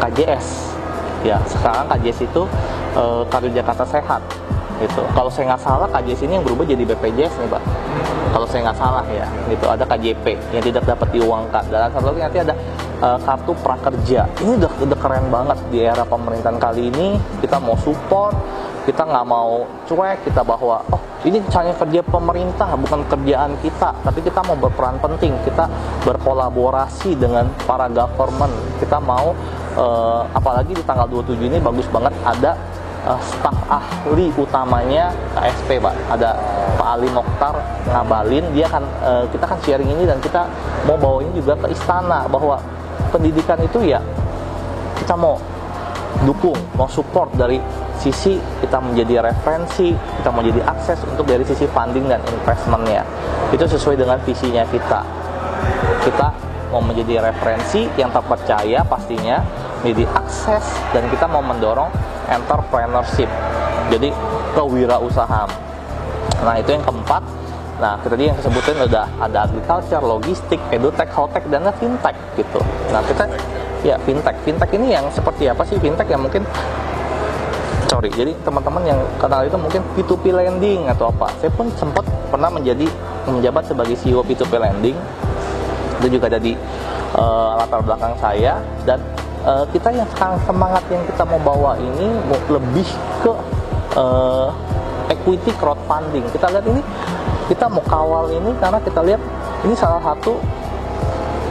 KJS 0.00 0.46
ya 1.26 1.36
sekarang 1.44 1.90
KJS 1.90 2.18
itu 2.24 2.42
e, 2.94 3.02
Kartu 3.28 3.48
Jakarta 3.52 3.84
Sehat 3.84 4.22
gitu. 4.80 5.02
Kalau 5.16 5.30
saya 5.32 5.54
nggak 5.54 5.62
salah 5.64 5.88
KJS 5.88 6.20
ini 6.28 6.32
yang 6.40 6.44
berubah 6.44 6.64
jadi 6.68 6.84
BPJS 6.84 7.34
nih 7.40 7.48
pak. 7.48 7.62
Kalau 8.32 8.46
saya 8.48 8.60
nggak 8.68 8.78
salah 8.78 9.04
ya 9.08 9.26
gitu. 9.48 9.64
Ada 9.66 9.84
KJP 9.88 10.24
yang 10.52 10.64
tidak 10.64 10.84
dapat 10.84 11.08
diuangkan. 11.16 11.64
Dan 11.72 11.88
satu 11.92 12.12
lagi 12.12 12.20
nanti 12.20 12.38
ada 12.44 12.54
e, 13.00 13.08
kartu 13.24 13.52
prakerja. 13.64 14.20
Ini 14.44 14.52
udah, 14.60 14.70
udah 14.84 14.98
keren 15.00 15.26
banget 15.32 15.58
di 15.72 15.78
era 15.84 16.04
pemerintahan 16.04 16.58
kali 16.60 16.92
ini. 16.92 17.16
Kita 17.40 17.56
mau 17.56 17.76
support 17.80 18.36
kita 18.86 19.02
nggak 19.02 19.26
mau 19.26 19.66
cuek 19.90 20.22
kita 20.22 20.46
bahwa 20.46 20.78
oh 20.94 21.02
ini 21.26 21.42
hanya 21.42 21.74
kerja 21.74 22.00
pemerintah 22.06 22.70
bukan 22.78 23.02
kerjaan 23.10 23.58
kita. 23.58 23.90
Tapi 24.06 24.22
kita 24.22 24.46
mau 24.46 24.54
berperan 24.54 24.94
penting 25.02 25.34
kita 25.42 25.66
berkolaborasi 26.06 27.18
dengan 27.18 27.50
para 27.66 27.90
government. 27.90 28.54
Kita 28.78 29.02
mau 29.02 29.34
uh, 29.74 30.22
apalagi 30.30 30.70
di 30.78 30.86
tanggal 30.86 31.10
27 31.10 31.50
ini 31.50 31.58
bagus 31.58 31.90
banget 31.90 32.14
ada 32.22 32.54
uh, 33.10 33.18
staf 33.18 33.58
ahli 33.66 34.30
utamanya 34.38 35.10
KSP 35.34 35.82
pak. 35.82 35.94
Ada 36.14 36.30
Pak 36.78 36.88
Ali 36.94 37.10
Mokhtar 37.10 37.58
ngabalin 37.90 38.46
dia 38.54 38.70
kan 38.70 38.86
uh, 39.02 39.26
kita 39.34 39.50
kan 39.50 39.58
sharing 39.66 39.90
ini 39.90 40.06
dan 40.06 40.22
kita 40.22 40.46
mau 40.86 40.94
bawa 40.94 41.26
ini 41.26 41.42
juga 41.42 41.58
ke 41.58 41.74
istana 41.74 42.30
bahwa 42.30 42.62
pendidikan 43.10 43.58
itu 43.66 43.82
ya 43.82 43.98
kita 45.02 45.18
mau 45.18 45.34
dukung 46.22 46.56
mau 46.78 46.88
support 46.88 47.28
dari 47.36 47.60
sisi 47.98 48.38
kita 48.60 48.78
menjadi 48.78 49.24
referensi, 49.32 49.92
kita 49.92 50.30
menjadi 50.30 50.60
akses 50.68 51.00
untuk 51.08 51.26
dari 51.26 51.42
sisi 51.42 51.66
funding 51.70 52.06
dan 52.06 52.20
investmentnya. 52.28 53.02
Itu 53.50 53.64
sesuai 53.66 53.96
dengan 53.98 54.18
visinya 54.22 54.62
kita. 54.68 55.00
Kita 56.04 56.28
mau 56.70 56.82
menjadi 56.82 57.22
referensi 57.32 57.86
yang 57.96 58.10
terpercaya 58.10 58.82
pastinya, 58.84 59.40
menjadi 59.82 60.04
akses 60.18 60.64
dan 60.92 61.06
kita 61.08 61.26
mau 61.30 61.42
mendorong 61.42 61.90
entrepreneurship. 62.26 63.30
Jadi 63.88 64.10
kewirausahaan. 64.54 65.50
Nah 66.42 66.54
itu 66.58 66.74
yang 66.74 66.82
keempat. 66.82 67.22
Nah 67.76 68.00
tadi 68.00 68.32
yang 68.32 68.38
sebutin 68.40 68.80
udah 68.82 69.04
ada 69.20 69.44
agriculture, 69.44 70.00
logistik, 70.00 70.60
edutech, 70.72 71.12
hotech, 71.12 71.44
dan 71.52 71.68
fintech 71.76 72.16
gitu. 72.34 72.60
Nah 72.90 73.04
kita 73.04 73.28
ya 73.84 73.94
fintech. 74.02 74.34
Fintech 74.42 74.70
ini 74.74 74.96
yang 74.96 75.06
seperti 75.12 75.46
apa 75.46 75.62
sih 75.62 75.78
fintech 75.78 76.08
yang 76.08 76.24
mungkin 76.24 76.42
sorry 77.86 78.10
jadi 78.12 78.34
teman-teman 78.42 78.82
yang 78.84 79.00
kenal 79.16 79.42
itu 79.46 79.56
mungkin 79.56 79.80
P2P 79.94 80.24
lending 80.34 80.90
atau 80.90 81.10
apa. 81.10 81.30
Saya 81.38 81.50
pun 81.54 81.70
sempat 81.78 82.04
pernah 82.28 82.50
menjadi 82.50 82.86
menjabat 83.26 83.66
sebagai 83.66 83.96
CEO 83.98 84.22
P2P 84.22 84.52
lending 84.58 84.96
itu 85.96 86.06
juga 86.20 86.28
ada 86.28 86.40
di 86.40 86.52
uh, 87.16 87.56
latar 87.56 87.80
belakang 87.80 88.14
saya. 88.20 88.60
Dan 88.84 88.98
uh, 89.46 89.64
kita 89.72 89.94
yang 89.94 90.06
sekarang 90.12 90.36
semangat 90.44 90.84
yang 90.92 91.02
kita 91.08 91.22
mau 91.24 91.40
bawa 91.40 91.72
ini 91.80 92.06
lebih 92.50 92.88
ke 93.24 93.32
uh, 93.96 94.50
equity 95.08 95.50
crowdfunding. 95.56 96.26
Kita 96.34 96.52
lihat 96.52 96.66
ini 96.66 96.82
kita 97.46 97.70
mau 97.70 97.82
kawal 97.86 98.34
ini 98.34 98.50
karena 98.58 98.78
kita 98.82 99.00
lihat 99.06 99.22
ini 99.62 99.74
salah 99.78 100.02
satu 100.02 100.36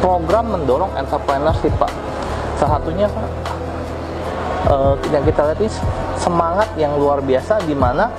program 0.03 0.53
mendorong 0.53 0.91
entrepreneurship 0.99 1.71
pak. 1.79 1.91
Salah 2.59 2.79
satunya 2.79 3.07
uh, 4.69 4.93
yang 5.13 5.23
kita 5.25 5.41
lihat 5.51 5.59
ini 5.61 5.71
semangat 6.17 6.69
yang 6.77 6.93
luar 6.97 7.21
biasa 7.21 7.61
di 7.65 7.75
mana 7.77 8.09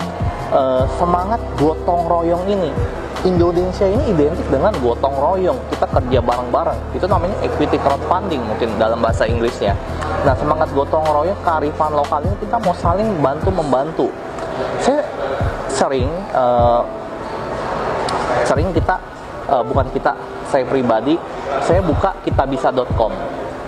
uh, 0.50 0.84
semangat 0.98 1.40
gotong 1.58 2.06
royong 2.06 2.44
ini. 2.46 2.70
Indonesia 3.26 3.88
ini 3.90 4.14
identik 4.14 4.46
dengan 4.46 4.70
gotong 4.78 5.16
royong. 5.18 5.58
Kita 5.72 5.88
kerja 5.90 6.22
bareng-bareng. 6.22 6.94
Itu 6.94 7.10
namanya 7.10 7.34
equity 7.42 7.74
crowdfunding 7.80 8.38
mungkin 8.38 8.78
dalam 8.78 9.02
bahasa 9.02 9.26
Inggrisnya. 9.26 9.74
Nah 10.22 10.36
semangat 10.38 10.70
gotong 10.70 11.02
royong 11.02 11.38
kearifan 11.42 11.90
lokal 11.90 12.22
ini 12.22 12.36
kita 12.38 12.56
mau 12.62 12.74
saling 12.76 13.08
bantu 13.18 13.50
membantu. 13.50 14.06
Saya 14.78 15.02
sering 15.66 16.08
uh, 16.32 16.86
sering 18.46 18.70
kita 18.70 18.96
uh, 19.50 19.62
bukan 19.66 19.86
kita 19.90 20.14
saya 20.46 20.64
pribadi 20.64 21.18
saya 21.60 21.82
buka 21.82 22.14
kitabisa.com 22.22 23.12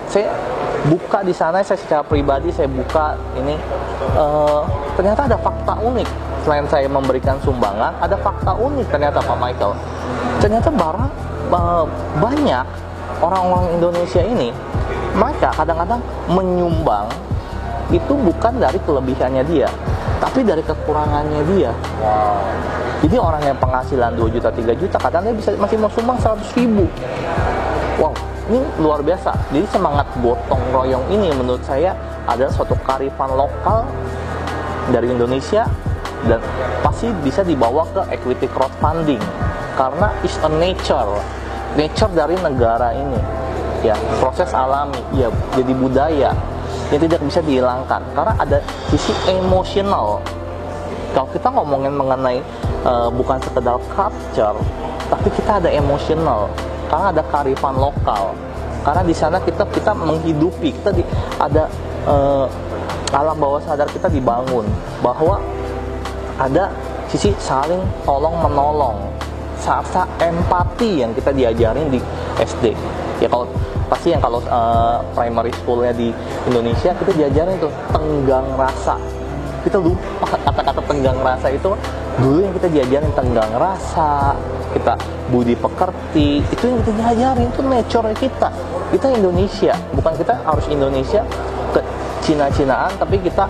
saya 0.09 0.31
buka 0.89 1.21
di 1.21 1.37
sana 1.37 1.61
saya 1.61 1.77
secara 1.77 2.03
pribadi 2.03 2.49
saya 2.49 2.67
buka 2.67 3.15
ini 3.37 3.55
uh, 4.17 4.65
ternyata 4.97 5.29
ada 5.29 5.37
fakta 5.39 5.77
unik. 5.79 6.09
Selain 6.43 6.65
saya 6.65 6.89
memberikan 6.89 7.37
sumbangan 7.45 7.93
ada 8.01 8.17
fakta 8.17 8.57
unik 8.57 8.89
ternyata 8.89 9.21
Pak 9.21 9.37
Michael. 9.37 9.77
Ternyata 10.41 10.73
barang 10.73 11.11
uh, 11.53 11.85
banyak 12.19 12.65
orang-orang 13.21 13.67
Indonesia 13.77 14.23
ini 14.25 14.49
mereka 15.13 15.53
kadang-kadang 15.53 16.01
menyumbang 16.33 17.07
itu 17.89 18.13
bukan 18.13 18.53
dari 18.61 18.77
kelebihannya 18.85 19.45
dia 19.49 19.69
tapi 20.19 20.43
dari 20.43 20.61
kekurangannya 20.65 21.43
dia. 21.55 21.71
Jadi 22.99 23.15
orang 23.15 23.43
yang 23.47 23.55
penghasilan 23.63 24.11
2 24.19 24.35
juta 24.35 24.51
3 24.51 24.75
juta 24.75 24.97
kadang 24.99 25.23
dia 25.23 25.35
bisa 25.37 25.55
masih 25.55 25.79
mau 25.79 25.91
sumbang 25.95 26.19
100 26.19 26.59
ribu 26.59 26.91
ini 28.49 28.61
luar 28.81 29.05
biasa. 29.05 29.53
Jadi 29.53 29.67
semangat 29.69 30.09
gotong 30.25 30.61
royong 30.73 31.05
ini 31.13 31.29
menurut 31.37 31.61
saya 31.63 31.93
ada 32.25 32.49
suatu 32.49 32.75
karifan 32.81 33.33
lokal 33.37 33.85
dari 34.89 35.13
Indonesia 35.13 35.69
dan 36.25 36.41
pasti 36.81 37.13
bisa 37.21 37.45
dibawa 37.45 37.85
ke 37.93 38.03
equity 38.13 38.49
crowdfunding. 38.49 39.21
Karena 39.77 40.11
is 40.25 40.35
a 40.43 40.51
nature. 40.51 41.21
Nature 41.77 42.13
dari 42.17 42.35
negara 42.41 42.91
ini. 42.97 43.21
Ya 43.87 43.95
proses 44.19 44.51
alami. 44.57 44.99
Ya 45.15 45.29
jadi 45.55 45.73
budaya. 45.77 46.33
Yang 46.89 47.01
tidak 47.05 47.21
bisa 47.29 47.41
dihilangkan. 47.45 48.01
Karena 48.17 48.33
ada 48.41 48.59
sisi 48.89 49.13
emosional. 49.29 50.25
Kalau 51.13 51.29
kita 51.31 51.49
ngomongin 51.53 51.93
mengenai 51.93 52.41
uh, 52.85 53.09
bukan 53.13 53.39
sekedar 53.41 53.77
culture 53.93 54.57
tapi 55.09 55.29
kita 55.33 55.57
ada 55.57 55.71
emosional 55.73 56.53
karena 56.89 57.07
ada 57.13 57.23
karifan 57.29 57.77
lokal. 57.77 58.35
Karena 58.83 59.03
di 59.05 59.15
sana 59.15 59.37
kita 59.39 59.69
kita 59.69 59.93
menghidupi 59.93 60.73
kita 60.81 60.91
di, 60.97 61.05
ada 61.37 61.69
uh, 62.09 62.49
alam 63.13 63.37
bawah 63.37 63.61
sadar 63.61 63.89
kita 63.93 64.09
dibangun. 64.09 64.65
Bahwa 65.05 65.41
ada 66.41 66.73
sisi 67.09 67.33
saling 67.41 67.81
tolong 68.05 68.37
menolong 68.41 69.19
rasa 69.69 70.09
empati 70.17 71.05
yang 71.05 71.13
kita 71.13 71.29
diajarin 71.29 71.93
di 71.93 72.01
SD 72.41 72.73
ya 73.21 73.29
kalau 73.29 73.45
pasti 73.93 74.17
yang 74.17 74.23
kalau 74.25 74.41
uh, 74.49 75.05
primary 75.13 75.53
schoolnya 75.61 75.93
di 75.93 76.09
Indonesia 76.49 76.97
kita 76.97 77.13
diajarin 77.13 77.57
itu 77.57 77.69
tenggang 77.93 78.49
rasa. 78.57 78.97
Kita 79.65 79.77
lupa 79.77 80.29
kata-kata 80.29 80.81
tenggang 80.89 81.19
rasa 81.21 81.53
itu. 81.53 81.73
Dulu 82.21 82.39
yang 82.41 82.55
kita 82.57 82.69
diajarin 82.69 83.13
tenggang 83.13 83.53
rasa 83.57 84.37
kita 84.79 84.95
budi 85.35 85.59
pekerti 85.59 86.39
itu 86.39 86.65
yang 86.65 86.79
kita 86.87 86.93
diajarin 86.95 87.51
itu 87.51 87.63
nature 87.67 88.09
kita. 88.15 88.49
Kita 88.95 89.07
Indonesia 89.11 89.75
bukan 89.93 90.15
kita 90.15 90.35
harus 90.47 90.65
Indonesia 90.71 91.21
ke 91.75 91.81
Cina-Cinaan 92.23 92.95
tapi 92.97 93.19
kita 93.19 93.45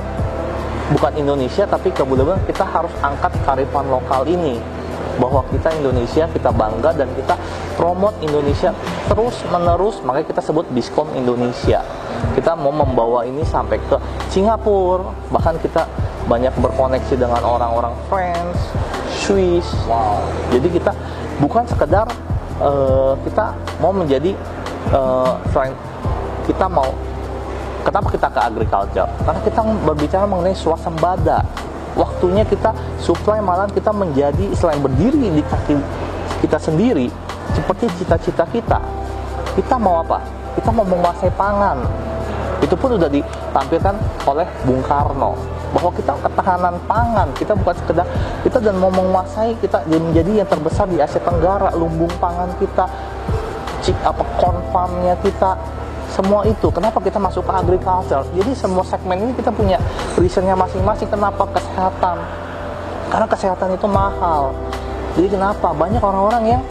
bukan 0.97 1.12
Indonesia 1.20 1.68
tapi 1.68 1.92
kebetulan 1.92 2.40
kita 2.49 2.64
harus 2.64 2.90
angkat 3.04 3.30
karifan 3.44 3.87
lokal 3.92 4.25
ini 4.25 4.56
bahwa 5.18 5.44
kita 5.50 5.75
Indonesia 5.76 6.25
kita 6.30 6.50
bangga 6.54 6.94
dan 6.94 7.10
kita 7.12 7.34
promote 7.75 8.16
Indonesia 8.22 8.72
terus 9.10 9.34
menerus 9.50 10.00
makanya 10.06 10.26
kita 10.30 10.42
sebut 10.42 10.66
Biskom 10.72 11.10
Indonesia 11.14 11.82
kita 12.34 12.54
mau 12.54 12.70
membawa 12.72 13.26
ini 13.26 13.42
sampai 13.42 13.78
ke 13.82 13.96
Singapura 14.30 15.10
bahkan 15.34 15.58
kita 15.58 15.87
banyak 16.30 16.54
berkoneksi 16.58 17.14
dengan 17.18 17.42
orang-orang 17.42 17.94
France 18.06 18.62
Swiss 19.12 19.66
wow 19.90 20.22
jadi 20.54 20.66
kita 20.70 20.92
bukan 21.42 21.66
sekedar 21.66 22.06
uh, 22.62 23.18
kita 23.26 23.54
mau 23.82 23.90
menjadi 23.90 24.34
uh, 24.94 25.34
kita 26.46 26.64
mau 26.70 26.88
Kenapa 27.88 28.12
kita 28.12 28.28
ke 28.28 28.40
agriculture? 28.52 29.08
Karena 29.25 29.40
kita 29.40 29.60
berbicara 29.87 30.25
mengenai 30.28 30.52
swasembada. 30.52 31.40
Waktunya 31.99 32.47
kita 32.47 32.71
supply 33.02 33.43
malah 33.43 33.67
kita 33.67 33.90
menjadi 33.90 34.55
selain 34.55 34.78
berdiri 34.78 35.35
di 35.35 35.43
kaki 35.43 35.75
kita 36.38 36.55
sendiri 36.55 37.11
seperti 37.50 37.90
cita-cita 37.99 38.47
kita. 38.47 38.78
Kita 39.59 39.75
mau 39.75 39.99
apa? 39.99 40.23
Kita 40.55 40.71
mau 40.71 40.87
menguasai 40.87 41.35
pangan. 41.35 41.83
Itu 42.62 42.78
pun 42.78 42.95
sudah 42.95 43.11
ditampilkan 43.11 43.95
oleh 44.26 44.47
Bung 44.62 44.83
Karno 44.87 45.35
bahwa 45.69 45.90
kita 45.93 46.17
ketahanan 46.25 46.81
pangan 46.88 47.28
kita 47.37 47.52
bukan 47.52 47.76
sekedar 47.76 48.07
kita 48.40 48.57
dan 48.57 48.81
mau 48.81 48.88
menguasai 48.88 49.52
kita 49.61 49.85
menjadi 49.85 50.40
yang 50.40 50.49
terbesar 50.49 50.88
di 50.88 50.97
Asia 50.97 51.21
Tenggara 51.21 51.76
lumbung 51.76 52.09
pangan 52.17 52.49
kita 52.57 52.88
cik 53.85 54.00
apa 54.00 54.25
konfamnya 54.40 55.12
kita 55.21 55.61
semua 56.09 56.41
itu 56.49 56.69
kenapa 56.73 56.99
kita 57.05 57.21
masuk 57.21 57.45
ke 57.45 57.53
agriculture? 57.53 58.25
Jadi 58.33 58.50
semua 58.57 58.85
segmen 58.85 59.21
ini 59.21 59.33
kita 59.37 59.53
punya 59.53 59.77
reasonnya 60.17 60.57
masing-masing 60.57 61.09
kenapa 61.12 61.45
kesehatan? 61.53 62.17
Karena 63.09 63.27
kesehatan 63.29 63.69
itu 63.77 63.87
mahal. 63.88 64.53
Jadi 65.17 65.29
kenapa? 65.37 65.73
Banyak 65.73 66.00
orang-orang 66.00 66.45
yang 66.59 66.62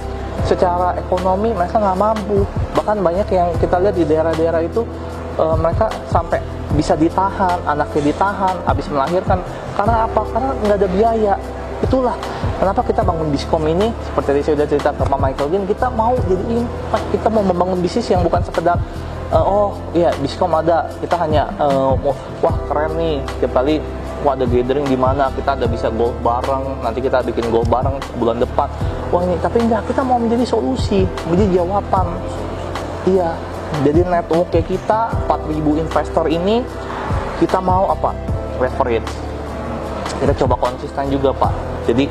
secara 0.46 0.94
ekonomi 0.98 1.53
mereka 1.53 1.77
nggak 1.77 1.98
mampu. 1.98 2.46
Bahkan 2.73 2.97
banyak 3.02 3.28
yang 3.34 3.50
kita 3.58 3.78
lihat 3.82 3.95
di 3.97 4.06
daerah-daerah 4.06 4.62
itu 4.62 4.82
e, 5.38 5.45
mereka 5.58 5.89
sampai 6.10 6.41
bisa 6.76 6.93
ditahan 6.93 7.58
anaknya 7.65 8.13
ditahan 8.13 8.56
habis 8.65 8.86
melahirkan. 8.89 9.39
Karena 9.78 10.06
apa? 10.06 10.21
Karena 10.34 10.52
nggak 10.65 10.78
ada 10.78 10.89
biaya 10.89 11.34
itulah 11.83 12.17
kenapa 12.57 12.81
kita 12.81 13.01
bangun 13.05 13.29
biskom 13.29 13.63
ini. 13.69 13.93
Seperti 14.01 14.27
tadi 14.27 14.41
saya 14.41 14.53
sudah 14.57 14.67
cerita 14.67 14.89
ke 14.93 15.03
Pak 15.05 15.19
Michael 15.19 15.49
Gin 15.53 15.63
kita 15.69 15.87
mau 15.93 16.13
jadi 16.25 16.45
impact. 16.57 17.05
Kita 17.13 17.27
mau 17.29 17.43
membangun 17.45 17.79
bisnis 17.81 18.07
yang 18.09 18.21
bukan 18.25 18.41
sekedar 18.41 18.77
uh, 19.33 19.43
oh 19.45 19.69
iya 19.93 20.09
diskom 20.21 20.53
ada. 20.53 20.89
Kita 21.01 21.15
hanya 21.21 21.49
uh, 21.61 21.93
wah 22.41 22.57
keren 22.69 22.97
nih. 22.97 23.21
Tiap 23.43 23.51
kali 23.53 23.77
wah 24.25 24.33
ada 24.33 24.45
gathering 24.49 24.85
di 24.89 24.97
mana 24.97 25.29
kita 25.33 25.53
ada 25.53 25.65
bisa 25.69 25.87
golf 25.93 26.17
bareng. 26.25 26.81
Nanti 26.81 26.99
kita 27.03 27.21
bikin 27.21 27.49
golf 27.53 27.69
bareng 27.69 28.01
bulan 28.17 28.41
depan. 28.41 28.67
Wah 29.13 29.21
ini 29.23 29.37
tapi 29.39 29.61
enggak 29.61 29.85
kita 29.85 30.01
mau 30.01 30.17
menjadi 30.17 30.45
solusi 30.47 31.05
menjadi 31.29 31.61
jawaban. 31.61 32.17
Iya 33.07 33.37
jadi 33.83 34.07
network 34.07 34.55
kita 34.63 35.11
4000 35.27 35.83
investor 35.83 36.25
ini 36.31 36.63
kita 37.37 37.59
mau 37.61 37.91
apa? 37.91 38.15
Leverage 38.57 39.26
kita 40.17 40.34
coba 40.45 40.56
konsisten 40.58 41.10
juga 41.13 41.30
pak 41.34 41.53
jadi 41.86 42.06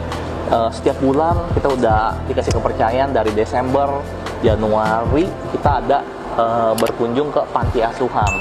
uh, 0.50 0.70
setiap 0.70 0.96
bulan 1.02 1.36
kita 1.54 1.68
udah 1.68 2.00
dikasih 2.30 2.52
kepercayaan 2.54 3.10
dari 3.10 3.30
Desember 3.34 4.02
Januari 4.44 5.26
kita 5.54 5.70
ada 5.82 5.98
uh, 6.36 6.72
berkunjung 6.76 7.32
ke 7.32 7.40
panti 7.50 7.80
asuhan. 7.80 8.32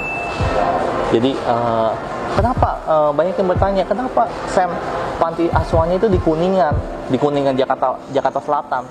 Jadi 1.10 1.32
uh, 1.48 1.92
kenapa 2.36 2.70
uh, 2.86 3.12
banyak 3.16 3.36
yang 3.40 3.50
bertanya 3.50 3.84
kenapa 3.88 4.28
Sam 4.52 4.70
panti 5.16 5.48
asuhannya 5.48 5.96
itu 5.96 6.12
di 6.12 6.20
Kuningan, 6.20 6.76
di 7.08 7.18
Kuningan 7.18 7.56
Jakarta 7.56 7.96
Jakarta 8.12 8.40
Selatan? 8.44 8.84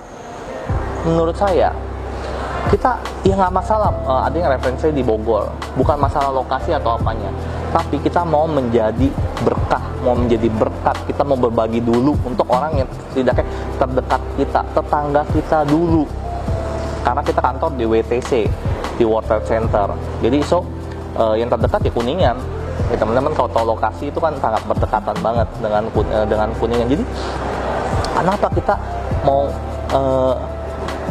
Menurut 1.05 1.37
saya 1.37 1.69
kita 2.73 2.97
ya 3.29 3.37
nggak 3.37 3.53
masalah 3.53 3.93
uh, 4.09 4.25
ada 4.25 4.37
yang 4.41 4.49
referensi 4.49 4.89
di 4.89 5.05
Bogor, 5.05 5.53
bukan 5.77 6.01
masalah 6.01 6.33
lokasi 6.33 6.73
atau 6.73 6.97
apanya, 6.97 7.29
tapi 7.75 7.99
kita 7.99 8.23
mau 8.23 8.47
menjadi 8.47 9.11
berkah, 9.43 9.83
mau 10.07 10.15
menjadi 10.15 10.47
berkat, 10.47 10.95
kita 11.11 11.27
mau 11.27 11.35
berbagi 11.35 11.83
dulu 11.83 12.15
untuk 12.23 12.47
orang 12.47 12.79
yang 12.79 12.89
tidak 13.11 13.43
terdekat 13.75 14.23
kita, 14.39 14.63
tetangga 14.71 15.27
kita 15.35 15.67
dulu, 15.67 16.07
karena 17.03 17.23
kita 17.27 17.41
kantor 17.43 17.75
di 17.75 17.83
WTC 17.83 18.31
di 18.95 19.03
Water 19.03 19.43
Center. 19.43 19.91
Jadi 20.23 20.39
so 20.47 20.63
uh, 21.19 21.35
yang 21.35 21.51
terdekat 21.51 21.83
ya 21.83 21.91
Kuningan. 21.91 22.39
Ya, 22.93 23.01
teman-teman 23.01 23.33
kalau 23.35 23.49
tahu 23.51 23.65
lokasi 23.75 24.13
itu 24.13 24.19
kan 24.23 24.39
sangat 24.39 24.63
berdekatan 24.71 25.17
banget 25.19 25.49
dengan 25.59 25.83
uh, 25.91 26.27
dengan 26.31 26.49
Kuningan. 26.55 26.87
Jadi 26.87 27.03
kenapa 28.15 28.47
kita 28.55 28.75
mau 29.27 29.51
uh, 29.91 30.35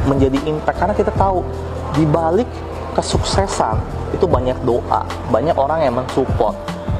menjadi 0.08 0.40
impact 0.48 0.80
karena 0.80 0.96
kita 0.96 1.12
tahu 1.12 1.44
di 1.92 2.08
balik 2.08 2.48
kesuksesan 2.94 3.82
itu 4.14 4.26
banyak 4.30 4.58
doa, 4.64 5.04
banyak 5.34 5.58
orang 5.58 5.84
yang 5.84 5.98
mensupport, 5.98 6.56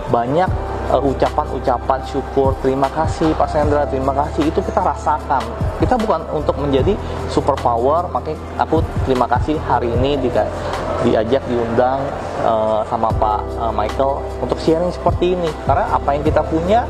banyak 0.10 0.50
ucapan-ucapan 0.92 2.00
uh, 2.04 2.06
syukur, 2.06 2.52
terima 2.60 2.92
kasih 2.92 3.32
Pak 3.34 3.48
Sendra, 3.50 3.88
terima 3.88 4.12
kasih 4.12 4.52
itu 4.52 4.60
kita 4.60 4.84
rasakan. 4.84 5.42
Kita 5.80 5.96
bukan 5.96 6.22
untuk 6.36 6.60
menjadi 6.60 6.94
super 7.32 7.56
power, 7.58 8.12
makanya 8.12 8.38
aku 8.60 8.84
terima 9.08 9.26
kasih 9.26 9.56
hari 9.64 9.90
ini 9.96 10.20
di, 10.20 10.30
diajak 11.08 11.42
diundang 11.48 12.04
uh, 12.44 12.84
sama 12.92 13.10
Pak 13.16 13.40
uh, 13.58 13.74
Michael 13.74 14.22
untuk 14.44 14.60
sharing 14.60 14.92
seperti 14.92 15.34
ini. 15.40 15.50
Karena 15.64 15.88
apa 15.96 16.10
yang 16.14 16.24
kita 16.28 16.44
punya 16.46 16.84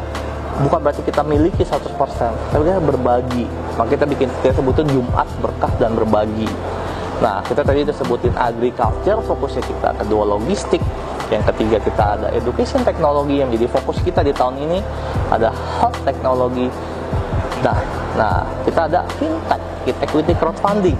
bukan 0.61 0.79
berarti 0.83 1.01
kita 1.05 1.21
miliki 1.25 1.63
100%, 1.63 1.93
tapi 2.51 2.63
kita 2.65 2.81
berbagi. 2.81 3.45
Maka 3.77 3.89
kita 3.93 4.05
bikin 4.09 4.29
kita 4.41 4.57
sebutnya 4.57 4.85
Jumat 4.89 5.27
berkah 5.41 5.71
dan 5.77 5.95
berbagi. 5.97 6.49
Nah, 7.21 7.43
kita 7.45 7.61
tadi 7.61 7.85
udah 7.85 7.95
sebutin 7.95 8.33
agriculture, 8.33 9.19
fokusnya 9.21 9.63
kita 9.63 9.89
kedua 10.01 10.23
logistik, 10.37 10.81
yang 11.33 11.43
ketiga 11.49 11.77
kita 11.81 12.03
ada 12.19 12.27
education 12.35 12.85
teknologi 12.85 13.41
yang 13.41 13.49
menjadi 13.49 13.73
fokus 13.79 13.97
kita 14.05 14.21
di 14.21 14.33
tahun 14.35 14.59
ini. 14.69 14.79
Ada 15.33 15.49
health 15.81 15.99
teknologi 16.05 16.67
nah 17.63 17.79
nah 18.19 18.43
kita 18.67 18.91
ada 18.91 19.07
fintech 19.17 19.61
equity 19.87 20.33
crowdfunding. 20.35 20.97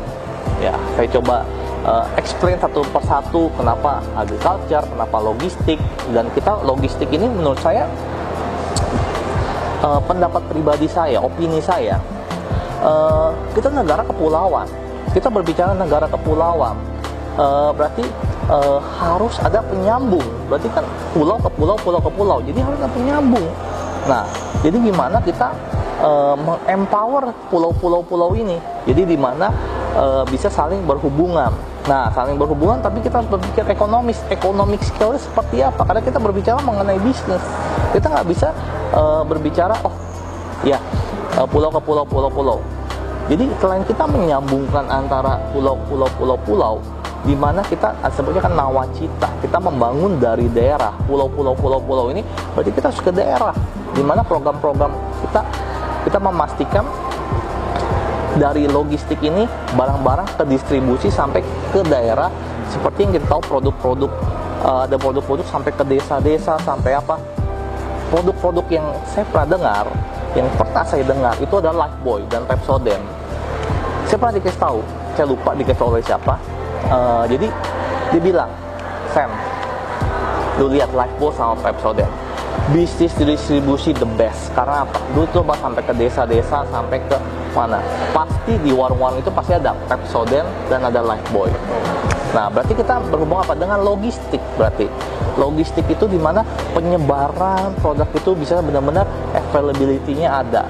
Ya 0.63 0.73
saya 0.95 1.07
coba 1.19 1.43
uh, 1.83 2.07
explain 2.15 2.55
satu 2.57 2.81
persatu 2.89 3.51
kenapa 3.59 3.99
agriculture 4.15 4.81
kenapa 4.87 5.17
logistik. 5.21 5.77
Dan 6.09 6.31
kita 6.33 6.63
logistik 6.63 7.11
ini 7.11 7.27
menurut 7.27 7.59
saya 7.59 7.85
uh, 9.83 9.99
pendapat 10.07 10.41
pribadi 10.47 10.87
saya 10.87 11.19
opini 11.19 11.59
saya 11.59 11.99
uh, 12.79 13.35
kita 13.53 13.69
negara 13.69 14.01
kepulauan 14.07 14.65
kita 15.13 15.29
berbicara 15.29 15.77
negara 15.77 16.09
kepulauan 16.09 16.73
uh, 17.37 17.71
berarti 17.73 18.05
uh, 18.49 18.79
harus 18.81 19.37
ada 19.41 19.61
penyambung. 19.65 20.25
Berarti 20.49 20.69
kan 20.73 20.85
pulau 21.13 21.37
ke 21.39 21.49
pulau, 21.53 21.75
pulau 21.79 22.01
ke 22.01 22.11
pulau. 22.13 22.37
Jadi 22.43 22.59
harus 22.61 22.77
ada 22.81 22.91
penyambung. 22.91 23.47
Nah, 24.09 24.27
jadi 24.59 24.77
gimana 24.81 25.17
kita 25.23 25.55
uh, 26.03 26.35
mengempower 26.35 27.31
pulau-pulau-pulau 27.47 28.35
ini? 28.35 28.59
Jadi 28.83 29.15
di 29.15 29.17
mana 29.17 29.47
uh, 29.95 30.23
bisa 30.27 30.51
saling 30.51 30.83
berhubungan. 30.83 31.53
Nah, 31.83 32.07
saling 32.15 32.39
berhubungan 32.39 32.79
tapi 32.79 33.03
kita 33.03 33.19
berpikir 33.27 33.67
ekonomis, 33.67 34.19
economic 34.31 34.79
skill 34.83 35.15
seperti 35.19 35.63
apa? 35.63 35.83
Karena 35.83 36.01
kita 36.03 36.19
berbicara 36.19 36.59
mengenai 36.63 36.99
bisnis. 37.03 37.43
Kita 37.91 38.07
nggak 38.07 38.27
bisa 38.27 38.55
uh, 38.95 39.23
berbicara, 39.27 39.75
oh 39.83 39.93
ya 40.63 40.79
pulau 41.51 41.67
ke 41.67 41.81
pulau, 41.83 42.07
pulau, 42.07 42.31
pulau. 42.31 42.57
Jadi 43.31 43.47
selain 43.55 43.83
kita 43.87 44.03
menyambungkan 44.03 44.83
antara 44.91 45.39
pulau, 45.55 45.79
pulau, 45.87 46.09
pulau, 46.19 46.37
pulau, 46.43 46.75
di 47.23 47.31
mana 47.39 47.63
kita 47.63 47.95
sebutnya 48.11 48.43
kan 48.43 48.51
nawacita 48.51 49.31
kita 49.39 49.57
membangun 49.63 50.19
dari 50.19 50.51
daerah. 50.51 50.91
Pulau-pulau 51.07 51.55
pulau-pulau 51.55 52.11
ini 52.11 52.19
berarti 52.51 52.71
kita 52.75 52.91
harus 52.91 52.99
ke 52.99 53.11
daerah 53.15 53.55
di 53.95 54.03
mana 54.03 54.27
program-program 54.27 54.91
kita 55.23 55.41
kita 56.03 56.19
memastikan 56.19 56.83
dari 58.35 58.67
logistik 58.67 59.23
ini 59.23 59.47
barang-barang 59.71 60.35
ke 60.35 60.43
distribusi 60.51 61.07
sampai 61.07 61.39
ke 61.71 61.79
daerah. 61.87 62.27
Seperti 62.67 63.07
yang 63.07 63.11
kita 63.15 63.25
tahu 63.31 63.41
produk-produk 63.47 64.11
uh, 64.67 64.83
ada 64.83 64.99
produk-produk 64.99 65.47
sampai 65.47 65.71
ke 65.71 65.83
desa-desa 65.87 66.59
sampai 66.59 66.97
apa 66.97 67.15
produk-produk 68.11 68.65
yang 68.67 68.87
saya 69.07 69.23
pernah 69.31 69.47
dengar 69.47 69.85
yang 70.33 70.49
pernah 70.57 70.85
saya 70.85 71.03
dengar 71.05 71.33
itu 71.37 71.53
adalah 71.57 71.87
Lifebuoy 71.87 72.25
dan 72.29 72.41
Pepsodent 72.49 73.03
saya 74.09 74.17
pernah 74.17 74.35
dikasih 74.37 74.59
tahu 74.61 74.79
saya 75.13 75.25
lupa 75.29 75.53
dikasih 75.53 75.77
tahu 75.77 75.89
oleh 75.93 76.03
siapa. 76.05 76.35
Uh, 76.89 77.23
jadi 77.29 77.47
dibilang 78.11 78.49
Sam 79.13 79.29
lu 80.61 80.69
lihat 80.69 80.89
Lifebuoy 80.93 81.33
sama 81.33 81.57
Pepsodent 81.61 82.09
bisnis 82.71 83.11
distribusi 83.19 83.91
the 83.91 84.07
best 84.15 84.47
karena 84.55 84.87
apa? 84.87 84.95
Dulu 85.11 85.27
coba 85.35 85.59
sampai 85.59 85.83
ke 85.83 85.91
desa-desa 85.99 86.63
sampai 86.71 87.03
ke 87.03 87.17
mana? 87.51 87.83
Pasti 88.15 88.55
di 88.63 88.71
warung-warung 88.71 89.19
itu 89.19 89.27
pasti 89.35 89.51
ada 89.59 89.75
Pepsodent 89.91 90.47
dan 90.71 90.87
ada 90.87 91.03
Lifebuoy. 91.03 91.51
Nah, 92.31 92.47
berarti 92.47 92.73
kita 92.73 93.03
berhubung 93.11 93.43
apa 93.43 93.53
dengan 93.53 93.83
logistik 93.83 94.39
berarti. 94.55 94.87
Logistik 95.35 95.85
itu 95.91 96.07
di 96.07 96.17
mana 96.17 96.41
penyebaran 96.71 97.75
produk 97.83 98.07
itu 98.15 98.31
bisa 98.33 98.63
benar-benar 98.63 99.05
availability-nya 99.35 100.29
ada. 100.31 100.63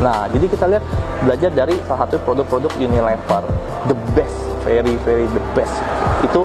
Nah, 0.00 0.26
jadi 0.32 0.46
kita 0.48 0.64
lihat 0.66 0.84
belajar 1.22 1.50
dari 1.52 1.76
salah 1.86 2.08
satu 2.08 2.18
produk-produk 2.24 2.72
Unilever, 2.80 3.44
the 3.86 3.96
best, 4.16 4.38
very 4.66 4.96
very 5.06 5.28
the 5.30 5.42
best. 5.54 5.76
Itu 6.24 6.42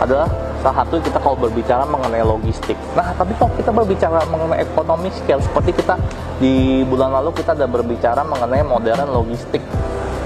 adalah 0.00 0.30
satu 0.72 0.98
kita 1.02 1.18
kalau 1.20 1.36
berbicara 1.38 1.84
mengenai 1.86 2.22
logistik. 2.22 2.78
Nah, 2.94 3.12
tapi 3.14 3.36
kalau 3.36 3.52
kita 3.54 3.70
berbicara 3.70 4.24
mengenai 4.26 4.62
ekonomi 4.62 5.10
scale, 5.12 5.42
seperti 5.42 5.76
kita 5.76 5.94
di 6.40 6.86
bulan 6.86 7.12
lalu 7.12 7.34
kita 7.36 7.52
ada 7.52 7.66
berbicara 7.68 8.22
mengenai 8.24 8.62
modern 8.64 9.10
logistik. 9.12 9.62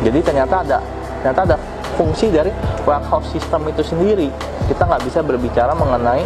Jadi 0.00 0.18
ternyata 0.24 0.64
ada 0.64 0.78
ternyata 1.20 1.40
ada 1.52 1.56
fungsi 2.00 2.32
dari 2.32 2.48
warehouse 2.88 3.28
system 3.32 3.68
itu 3.68 3.84
sendiri. 3.84 4.28
Kita 4.70 4.88
nggak 4.88 5.02
bisa 5.04 5.20
berbicara 5.20 5.76
mengenai 5.76 6.24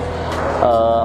uh, 0.62 1.05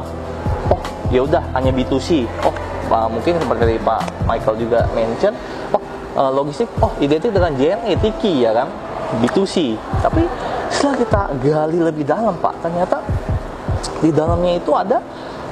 oh 0.69 0.81
ya 1.09 1.25
udah 1.25 1.41
hanya 1.57 1.73
B2C. 1.73 2.29
Oh 2.45 2.53
uh, 2.93 3.09
mungkin 3.09 3.37
seperti 3.41 3.81
Pak 3.81 4.01
Michael 4.29 4.55
juga 4.61 4.85
mention, 4.93 5.33
oh 5.73 5.81
uh, 6.13 6.29
logistik 6.29 6.69
oh 6.83 6.93
identik 7.01 7.33
dengan 7.33 7.53
JNE 7.57 7.97
Tiki 7.97 8.45
ya 8.45 8.53
kan 8.53 8.67
B2C. 9.23 9.73
Tapi 10.05 10.23
setelah 10.69 10.95
kita 10.97 11.21
gali 11.43 11.79
lebih 11.81 12.05
dalam 12.05 12.37
Pak, 12.37 12.63
ternyata 12.63 13.01
di 13.99 14.09
dalamnya 14.15 14.55
itu 14.55 14.71
ada 14.71 15.03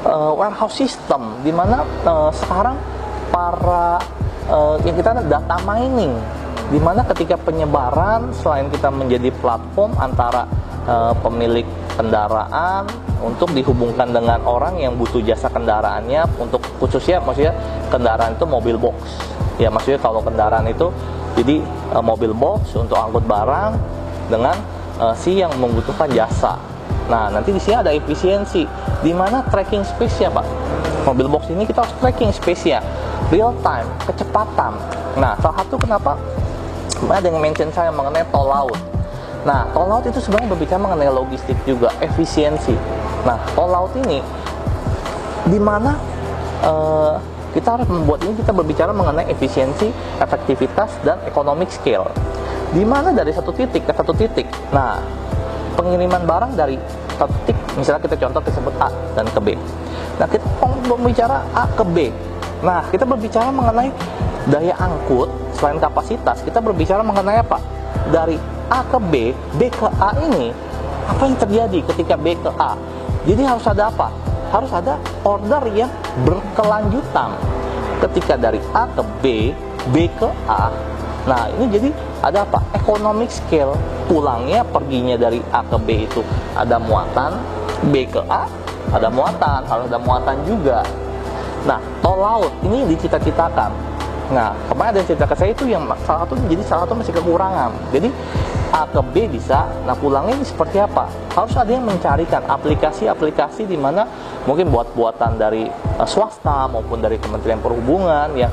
uh, 0.07 0.31
warehouse 0.35 0.77
system 0.77 1.41
di 1.43 1.51
mana 1.51 1.83
uh, 2.07 2.31
sekarang 2.31 2.75
para 3.33 3.99
uh, 4.47 4.75
yang 4.87 4.95
kita 4.95 5.17
ada 5.17 5.23
data 5.25 5.57
mining. 5.67 6.15
Di 6.67 6.83
mana 6.83 6.99
ketika 7.07 7.39
penyebaran 7.39 8.35
selain 8.35 8.67
kita 8.67 8.91
menjadi 8.91 9.31
platform 9.39 9.95
antara 10.03 10.43
uh, 10.83 11.15
pemilik 11.23 11.63
kendaraan 11.95 12.83
untuk 13.23 13.55
dihubungkan 13.55 14.11
dengan 14.11 14.43
orang 14.43 14.75
yang 14.75 14.93
butuh 14.99 15.23
jasa 15.23 15.47
kendaraannya 15.47 16.27
untuk 16.35 16.59
khususnya 16.77 17.23
maksudnya 17.23 17.55
kendaraan 17.87 18.35
itu 18.35 18.43
mobil 18.43 18.75
box. 18.75 18.99
Ya 19.57 19.71
maksudnya 19.71 19.97
kalau 20.03 20.19
kendaraan 20.19 20.67
itu 20.67 20.91
jadi 21.39 21.63
uh, 21.95 22.03
mobil 22.03 22.35
box 22.35 22.75
untuk 22.75 22.99
angkut 22.99 23.23
barang 23.23 23.71
dengan 24.27 24.76
uh, 25.01 25.15
si 25.15 25.39
yang 25.39 25.53
membutuhkan 25.57 26.09
jasa. 26.11 26.57
Nah, 27.07 27.31
nanti 27.31 27.55
di 27.55 27.61
sini 27.61 27.79
ada 27.79 27.91
efisiensi. 27.93 28.67
Di 28.99 29.11
mana 29.13 29.45
tracking 29.47 29.85
space 29.85 30.27
ya, 30.27 30.29
Pak? 30.33 30.45
Mobil 31.07 31.27
box 31.31 31.47
ini 31.53 31.63
kita 31.63 31.87
harus 31.87 31.95
tracking 32.03 32.33
space 32.35 32.67
ya. 32.67 32.83
Real 33.31 33.55
time, 33.63 33.87
kecepatan. 34.03 34.75
Nah, 35.15 35.33
salah 35.39 35.63
satu 35.63 35.79
kenapa 35.79 36.19
ada 37.07 37.25
yang 37.25 37.39
mention 37.39 37.71
saya 37.71 37.93
mengenai 37.93 38.27
tol 38.33 38.49
laut. 38.49 38.79
Nah, 39.47 39.69
tol 39.71 39.87
laut 39.87 40.03
itu 40.03 40.19
sebenarnya 40.19 40.51
berbicara 40.51 40.79
mengenai 40.81 41.11
logistik 41.13 41.55
juga, 41.63 41.93
efisiensi. 42.03 42.75
Nah, 43.23 43.39
tol 43.55 43.71
laut 43.71 43.93
ini 43.95 44.19
di 45.47 45.59
mana 45.61 45.95
uh, 46.67 47.15
kita 47.55 47.79
harus 47.79 47.87
membuat 47.87 48.19
ini 48.27 48.35
kita 48.35 48.51
berbicara 48.51 48.91
mengenai 48.91 49.31
efisiensi, 49.31 49.87
efektivitas 50.19 50.91
dan 51.07 51.23
economic 51.23 51.71
scale 51.71 52.11
di 52.71 52.83
mana 52.83 53.15
dari 53.15 53.31
satu 53.31 53.51
titik 53.55 53.87
ke 53.87 53.93
satu 53.95 54.11
titik. 54.11 54.47
Nah, 54.75 54.99
pengiriman 55.79 56.23
barang 56.27 56.51
dari 56.57 56.75
satu 57.15 57.33
titik, 57.47 57.57
misalnya 57.79 58.01
kita 58.03 58.15
contoh 58.27 58.41
tersebut 58.43 58.73
A 58.81 58.89
dan 59.15 59.25
ke 59.31 59.39
B. 59.39 59.47
Nah, 60.17 60.27
kita 60.27 60.45
berbicara 60.87 61.37
A 61.55 61.65
ke 61.71 61.83
B. 61.87 61.97
Nah, 62.65 62.81
kita 62.89 63.05
berbicara 63.05 63.49
mengenai 63.53 63.89
daya 64.49 64.75
angkut 64.79 65.29
selain 65.55 65.77
kapasitas, 65.77 66.41
kita 66.43 66.59
berbicara 66.59 67.01
mengenai 67.05 67.39
apa? 67.39 67.61
Dari 68.09 68.37
A 68.67 68.83
ke 68.83 68.99
B, 68.99 69.31
B 69.55 69.61
ke 69.71 69.87
A 69.99 70.11
ini, 70.27 70.51
apa 71.07 71.23
yang 71.23 71.37
terjadi 71.39 71.79
ketika 71.93 72.15
B 72.19 72.35
ke 72.35 72.51
A? 72.57 72.75
Jadi 73.27 73.43
harus 73.43 73.65
ada 73.67 73.91
apa? 73.91 74.07
Harus 74.47 74.71
ada 74.71 74.95
order 75.27 75.63
yang 75.75 75.91
berkelanjutan. 76.23 77.35
Ketika 77.97 78.37
dari 78.39 78.61
A 78.71 78.87
ke 78.87 79.03
B, 79.19 79.51
B 79.91 80.07
ke 80.15 80.29
A, 80.47 80.71
Nah, 81.27 81.51
ini 81.59 81.65
jadi 81.67 81.89
ada 82.23 82.43
apa? 82.43 82.59
Economic 82.73 83.29
scale 83.29 83.75
pulangnya 84.07 84.63
perginya 84.63 85.19
dari 85.19 85.43
A 85.51 85.61
ke 85.61 85.77
B 85.77 86.07
itu 86.07 86.21
ada 86.55 86.79
muatan, 86.81 87.37
B 87.91 88.07
ke 88.07 88.23
A 88.25 88.67
ada 88.93 89.11
muatan, 89.11 89.67
harus 89.67 89.85
ada 89.91 89.99
muatan 89.99 90.35
juga. 90.47 90.79
Nah, 91.67 91.79
tol 91.99 92.19
laut 92.23 92.53
ini 92.63 92.87
dicita-citakan. 92.87 93.71
Nah, 94.31 94.51
kemarin 94.67 94.91
ada 94.95 95.03
cerita 95.03 95.23
ke 95.27 95.35
saya 95.35 95.51
itu 95.55 95.67
yang 95.67 95.87
salah 96.03 96.27
satu 96.27 96.35
jadi 96.47 96.63
salah 96.63 96.83
satu 96.87 96.95
masih 96.99 97.13
kekurangan. 97.15 97.71
Jadi 97.91 98.11
A 98.75 98.83
ke 98.83 98.99
B 98.99 99.31
bisa, 99.31 99.63
nah 99.87 99.95
pulangnya 99.95 100.35
ini 100.35 100.43
seperti 100.43 100.83
apa? 100.83 101.07
Harus 101.31 101.55
ada 101.55 101.71
yang 101.71 101.87
mencarikan 101.87 102.43
aplikasi-aplikasi 102.43 103.63
di 103.63 103.79
mana 103.79 104.03
mungkin 104.43 104.67
buat 104.67 104.91
buatan 104.91 105.39
dari 105.39 105.71
uh, 105.71 106.03
swasta 106.03 106.67
maupun 106.67 106.99
dari 106.99 107.15
Kementerian 107.15 107.63
Perhubungan 107.63 108.27
yang 108.35 108.51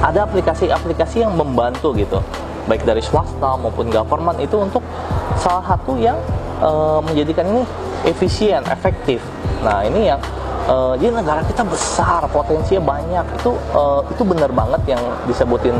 ada 0.00 0.24
aplikasi-aplikasi 0.24 1.20
yang 1.20 1.36
membantu 1.36 1.92
gitu 1.92 2.24
baik 2.64 2.82
dari 2.88 3.02
swasta 3.04 3.56
maupun 3.60 3.92
government 3.92 4.40
itu 4.40 4.56
untuk 4.56 4.80
salah 5.36 5.64
satu 5.64 6.00
yang 6.00 6.16
e, 6.60 6.70
menjadikan 7.04 7.44
ini 7.44 7.62
efisien, 8.08 8.64
efektif. 8.68 9.20
Nah 9.60 9.84
ini 9.84 10.08
yang 10.08 10.20
e, 10.64 10.76
jadi 11.00 11.12
negara 11.12 11.44
kita 11.44 11.64
besar, 11.64 12.24
potensinya 12.32 12.82
banyak. 12.96 13.26
Itu 13.40 13.52
e, 13.72 13.82
itu 14.16 14.22
benar 14.24 14.50
banget 14.52 14.96
yang 14.96 15.02
disebutin 15.28 15.76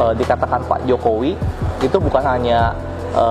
e, 0.00 0.04
dikatakan 0.16 0.64
Pak 0.64 0.88
Jokowi 0.88 1.36
itu 1.84 1.96
bukan 2.00 2.24
hanya 2.24 2.72
e, 3.12 3.24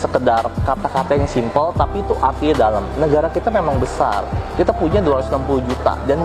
sekedar 0.00 0.42
kata-kata 0.64 1.12
yang 1.14 1.28
simpel, 1.28 1.70
tapi 1.76 2.00
itu 2.00 2.16
artinya 2.16 2.54
dalam. 2.70 2.84
Negara 2.96 3.28
kita 3.28 3.52
memang 3.52 3.76
besar. 3.76 4.24
Kita 4.56 4.72
punya 4.72 5.04
260 5.04 5.68
juta 5.68 5.94
dan 6.08 6.24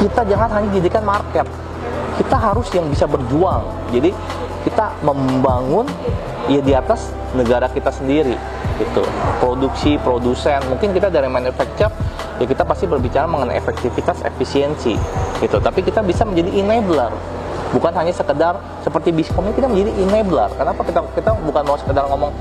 kita 0.00 0.24
jangan 0.24 0.48
hanya 0.56 0.68
jadikan 0.80 1.04
market 1.04 1.44
kita 2.20 2.36
harus 2.36 2.68
yang 2.76 2.84
bisa 2.92 3.08
berjuang 3.08 3.64
jadi 3.88 4.12
kita 4.66 4.92
membangun 5.00 5.86
ya 6.50 6.60
di 6.60 6.72
atas 6.74 7.12
negara 7.32 7.70
kita 7.70 7.92
sendiri 7.94 8.34
gitu. 8.80 9.04
Produksi 9.38 9.96
produsen 10.00 10.60
mungkin 10.68 10.92
kita 10.92 11.12
dari 11.12 11.28
manufacture 11.28 11.92
ya 12.40 12.46
kita 12.48 12.64
pasti 12.64 12.88
berbicara 12.88 13.28
mengenai 13.28 13.56
efektivitas 13.60 14.24
efisiensi 14.24 14.96
gitu. 15.40 15.56
Tapi 15.60 15.80
kita 15.84 16.00
bisa 16.04 16.24
menjadi 16.24 16.50
enabler 16.60 17.12
bukan 17.70 17.92
hanya 17.94 18.10
sekedar 18.10 18.58
seperti 18.82 19.14
biskom 19.14 19.46
kita 19.54 19.70
menjadi 19.70 19.94
enabler. 20.04 20.50
Kenapa 20.58 20.80
kita 20.82 21.00
kita 21.14 21.30
bukan 21.46 21.62
mau 21.62 21.76
sekedar 21.78 22.04
ngomong 22.10 22.32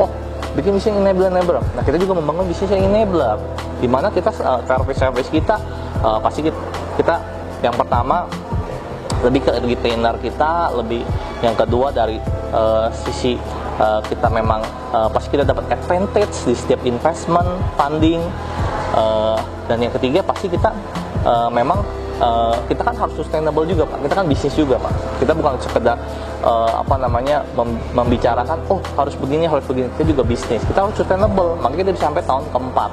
oh 0.00 0.10
bikin 0.56 0.74
bisnis 0.78 0.96
enabler 0.96 1.28
enabler. 1.30 1.62
Nah 1.76 1.82
kita 1.84 2.00
juga 2.00 2.18
membangun 2.18 2.48
bisnis 2.48 2.72
yang 2.72 2.88
enabler 2.88 3.36
di 3.78 3.86
mana 3.86 4.10
kita 4.10 4.34
uh, 4.42 4.58
service 4.66 4.98
service 4.98 5.30
kita 5.30 5.54
uh, 6.02 6.18
pasti 6.18 6.42
kita, 6.50 6.58
kita 6.98 7.14
yang 7.62 7.74
pertama 7.74 8.26
lebih 9.24 9.40
ke 9.46 9.50
retainer 9.62 10.14
kita 10.22 10.72
lebih 10.78 11.02
yang 11.42 11.54
kedua 11.58 11.90
dari 11.90 12.22
uh, 12.54 12.86
sisi 12.92 13.34
uh, 13.78 14.00
kita 14.06 14.30
memang 14.30 14.62
uh, 14.94 15.08
pasti 15.10 15.34
kita 15.34 15.44
dapat 15.46 15.66
advantage 15.74 16.34
di 16.46 16.54
setiap 16.54 16.82
investment 16.86 17.48
funding 17.74 18.22
uh, 18.94 19.38
dan 19.66 19.82
yang 19.82 19.92
ketiga 19.94 20.22
pasti 20.22 20.46
kita 20.46 20.70
uh, 21.26 21.50
memang 21.50 21.82
uh, 22.22 22.54
kita 22.66 22.82
kan 22.82 22.94
harus 22.94 23.14
sustainable 23.16 23.64
juga 23.64 23.86
pak. 23.86 23.98
Kita 24.06 24.14
kan 24.22 24.26
bisnis 24.26 24.54
juga 24.54 24.76
pak. 24.78 24.92
Kita 25.22 25.32
bukan 25.34 25.58
sekedar 25.62 25.96
uh, 26.42 26.82
apa 26.82 26.94
namanya 26.98 27.42
mem 27.54 27.78
membicarakan 27.94 28.58
oh 28.70 28.80
harus 28.98 29.14
begini 29.18 29.46
harus 29.46 29.64
begini. 29.66 29.88
Kita 29.96 30.04
juga 30.06 30.22
bisnis. 30.26 30.62
Kita 30.66 30.84
harus 30.84 30.94
sustainable. 30.98 31.58
Makanya 31.62 31.88
kita 31.88 31.90
bisa 31.94 32.04
sampai 32.10 32.24
tahun 32.26 32.44
keempat. 32.50 32.90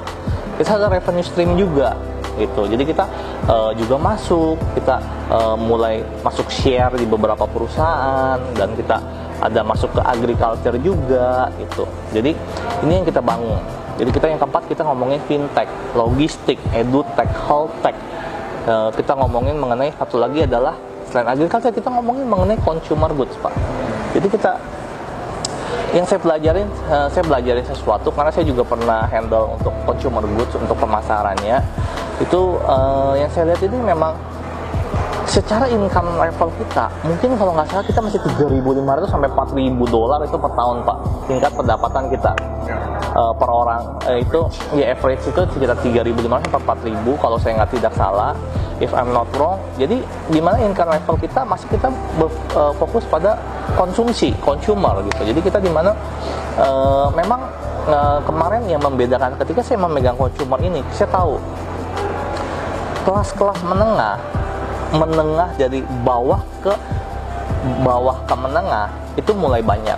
Kita 0.56 0.70
ada 0.80 0.88
revenue 0.88 1.26
stream 1.26 1.50
juga 1.60 1.92
gitu. 2.36 2.68
Jadi 2.68 2.82
kita 2.84 3.04
uh, 3.48 3.72
juga 3.74 3.96
masuk 3.96 4.56
kita 4.76 5.00
uh, 5.32 5.56
mulai 5.56 6.04
masuk 6.20 6.48
share 6.52 6.92
di 6.96 7.08
beberapa 7.08 7.44
perusahaan 7.48 8.38
dan 8.56 8.72
kita 8.76 9.00
ada 9.36 9.60
masuk 9.60 9.92
ke 9.92 10.00
agriculture 10.00 10.76
juga 10.80 11.52
gitu. 11.60 11.84
Jadi 12.12 12.32
ini 12.84 12.92
yang 13.02 13.06
kita 13.06 13.20
bangun. 13.20 13.60
Jadi 13.96 14.10
kita 14.12 14.26
yang 14.28 14.40
keempat 14.40 14.62
kita 14.68 14.82
ngomongin 14.84 15.20
fintech 15.24 15.68
logistik 15.96 16.60
edutech 16.72 17.28
healthtech. 17.48 17.96
Uh, 18.66 18.90
kita 18.92 19.14
ngomongin 19.14 19.56
mengenai 19.56 19.94
satu 19.94 20.18
lagi 20.18 20.42
adalah 20.42 20.74
selain 21.08 21.32
agriculture 21.32 21.70
kita 21.72 21.88
ngomongin 21.88 22.26
mengenai 22.26 22.58
consumer 22.60 23.08
goods 23.14 23.36
pak. 23.40 23.54
Jadi 24.16 24.26
kita 24.32 24.58
yang 25.94 26.04
saya 26.04 26.20
pelajarin 26.20 26.68
saya 27.08 27.24
belajarin 27.24 27.64
sesuatu 27.64 28.12
karena 28.12 28.28
saya 28.28 28.44
juga 28.44 28.66
pernah 28.66 29.06
handle 29.08 29.56
untuk 29.56 29.72
consumer 29.86 30.24
goods 30.34 30.52
untuk 30.58 30.76
pemasarannya 30.76 31.62
itu 32.22 32.40
uh, 32.64 33.12
yang 33.18 33.28
saya 33.28 33.52
lihat 33.52 33.60
ini 33.64 33.78
memang 33.82 34.16
secara 35.26 35.66
income 35.66 36.16
level 36.16 36.48
kita 36.54 36.86
mungkin 37.02 37.34
kalau 37.34 37.52
nggak 37.52 37.66
salah 37.68 37.84
kita 37.84 37.98
masih 37.98 38.20
3.500 38.22 39.10
sampai 39.10 39.28
4.000 39.28 39.90
dolar 39.90 40.22
itu 40.22 40.36
per 40.38 40.52
tahun 40.54 40.76
pak 40.86 40.98
tingkat 41.26 41.52
pendapatan 41.52 42.04
kita 42.14 42.32
uh, 43.12 43.34
per 43.34 43.48
orang 43.50 43.82
uh, 44.06 44.16
itu 44.16 44.40
ya 44.78 44.94
average 44.94 45.26
itu 45.26 45.40
sekitar 45.50 45.76
3.500 45.82 46.46
sampai 46.46 46.60
4.000 46.94 47.22
kalau 47.22 47.36
saya 47.42 47.52
nggak 47.60 47.72
tidak 47.74 47.92
salah 47.98 48.32
if 48.80 48.92
I'm 48.92 49.12
not 49.12 49.28
wrong. 49.36 49.60
Jadi 49.80 50.00
di 50.28 50.40
mana 50.40 50.60
income 50.60 50.92
level 50.92 51.16
kita 51.20 51.44
masih 51.48 51.66
kita 51.72 51.88
uh, 52.20 52.72
fokus 52.76 53.04
pada 53.08 53.36
konsumsi, 53.74 54.32
consumer 54.40 55.00
gitu. 55.04 55.32
Jadi 55.32 55.40
kita 55.40 55.58
di 55.60 55.70
mana 55.72 55.96
uh, 56.60 57.08
memang 57.16 57.40
uh, 57.88 58.20
kemarin 58.24 58.68
yang 58.68 58.80
membedakan 58.84 59.36
ketika 59.44 59.64
saya 59.64 59.78
memegang 59.80 60.16
consumer 60.16 60.60
ini, 60.60 60.80
saya 60.92 61.08
tahu 61.08 61.40
kelas-kelas 63.06 63.62
menengah, 63.62 64.18
menengah 64.90 65.54
dari 65.54 65.86
bawah 66.02 66.42
ke 66.58 66.74
bawah 67.86 68.18
ke 68.26 68.34
menengah 68.34 68.90
itu 69.14 69.30
mulai 69.30 69.62
banyak. 69.62 69.94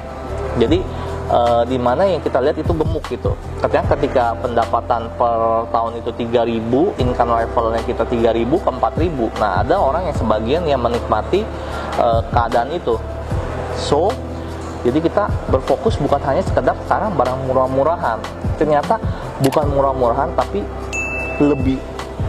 Jadi 0.60 0.84
uh, 1.32 1.64
di 1.64 1.80
mana 1.80 2.04
yang 2.04 2.20
kita 2.20 2.36
lihat 2.44 2.60
itu 2.60 2.72
gemuk 2.76 3.04
gitu. 3.08 3.32
Ketika 3.64 3.96
ketika 3.96 4.24
pendapatan 4.44 5.08
per 5.16 5.64
tahun 5.72 6.04
itu 6.04 6.10
3000, 6.12 7.00
income 7.00 7.32
levelnya 7.32 7.82
kita 7.88 8.04
3000 8.04 8.44
ke 8.44 8.70
4000. 8.76 9.40
Nah, 9.40 9.52
ada 9.64 9.74
orang 9.80 10.08
yang 10.08 10.16
sebagian 10.16 10.62
yang 10.68 10.80
menikmati 10.84 11.44
uh, 11.96 12.20
keadaan 12.28 12.72
itu. 12.76 13.00
So, 13.80 14.12
jadi 14.84 15.00
kita 15.00 15.30
berfokus 15.48 15.96
bukan 15.96 16.20
hanya 16.28 16.42
sekedar 16.44 16.76
sekarang 16.84 17.16
barang 17.16 17.48
murah-murahan. 17.48 18.18
Ternyata 18.60 19.00
bukan 19.40 19.70
murah-murahan 19.70 20.34
tapi 20.34 20.64
lebih 21.38 21.78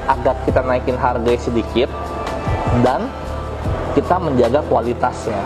agak 0.07 0.35
kita 0.47 0.61
naikin 0.63 0.95
harga 0.95 1.33
sedikit 1.39 1.89
dan 2.85 3.09
kita 3.97 4.15
menjaga 4.21 4.61
kualitasnya. 4.69 5.41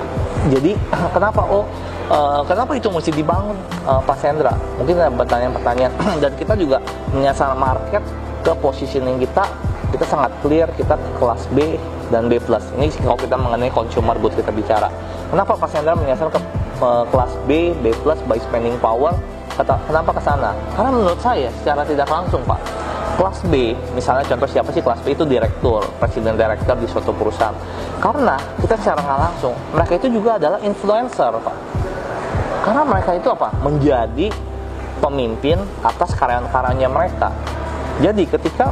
Jadi 0.52 0.76
kenapa 1.16 1.42
oh 1.48 1.64
uh, 2.12 2.42
kenapa 2.44 2.76
itu 2.76 2.92
mesti 2.92 3.12
dibangun 3.16 3.56
uh, 3.88 4.02
Pak 4.04 4.18
Sendra? 4.20 4.54
Mungkin 4.78 5.00
ada 5.00 5.14
pertanyaan-pertanyaan. 5.14 5.94
Dan 6.24 6.32
kita 6.36 6.54
juga 6.60 6.78
menyasar 7.16 7.56
market 7.56 8.04
ke 8.44 8.52
positioning 8.60 9.18
kita. 9.24 9.48
Kita 9.94 10.06
sangat 10.10 10.34
clear 10.42 10.66
kita 10.74 10.98
kelas 11.22 11.46
B 11.54 11.78
dan 12.10 12.26
B 12.26 12.42
plus. 12.42 12.66
Ini 12.76 12.90
kalau 13.06 13.14
kita 13.14 13.38
mengenai 13.38 13.70
consumer 13.70 14.18
goods 14.18 14.34
kita 14.34 14.50
bicara. 14.50 14.90
Kenapa 15.30 15.54
Pak 15.54 15.70
Sendra 15.70 15.94
menyasar 15.94 16.34
ke 16.34 16.42
uh, 16.82 17.06
kelas 17.14 17.32
B 17.46 17.78
B 17.78 17.94
plus 18.02 18.18
by 18.26 18.42
spending 18.42 18.74
power? 18.82 19.14
Kenapa 19.54 20.10
ke 20.18 20.22
sana? 20.26 20.50
Karena 20.74 20.90
menurut 20.90 21.22
saya 21.22 21.46
secara 21.62 21.86
tidak 21.86 22.10
langsung 22.10 22.42
Pak 22.42 22.58
kelas 23.14 23.46
B 23.46 23.78
misalnya 23.94 24.26
contoh 24.26 24.50
siapa 24.50 24.70
sih 24.74 24.82
kelas 24.82 25.02
B 25.06 25.14
itu 25.14 25.24
direktur 25.28 25.86
presiden 26.02 26.34
direktur 26.34 26.76
di 26.78 26.88
suatu 26.90 27.14
perusahaan 27.14 27.54
karena 28.02 28.38
kita 28.60 28.76
secara 28.80 29.00
nggak 29.02 29.20
langsung 29.20 29.54
mereka 29.74 29.92
itu 30.02 30.08
juga 30.10 30.42
adalah 30.42 30.60
influencer 30.66 31.32
Pak 31.40 31.84
karena 32.64 32.88
mereka 32.88 33.12
itu 33.12 33.28
apa? 33.28 33.52
Menjadi 33.60 34.32
pemimpin 35.04 35.60
atas 35.84 36.16
karyawan-karyanya 36.16 36.88
mereka. 36.88 37.28
Jadi 38.00 38.24
ketika 38.24 38.72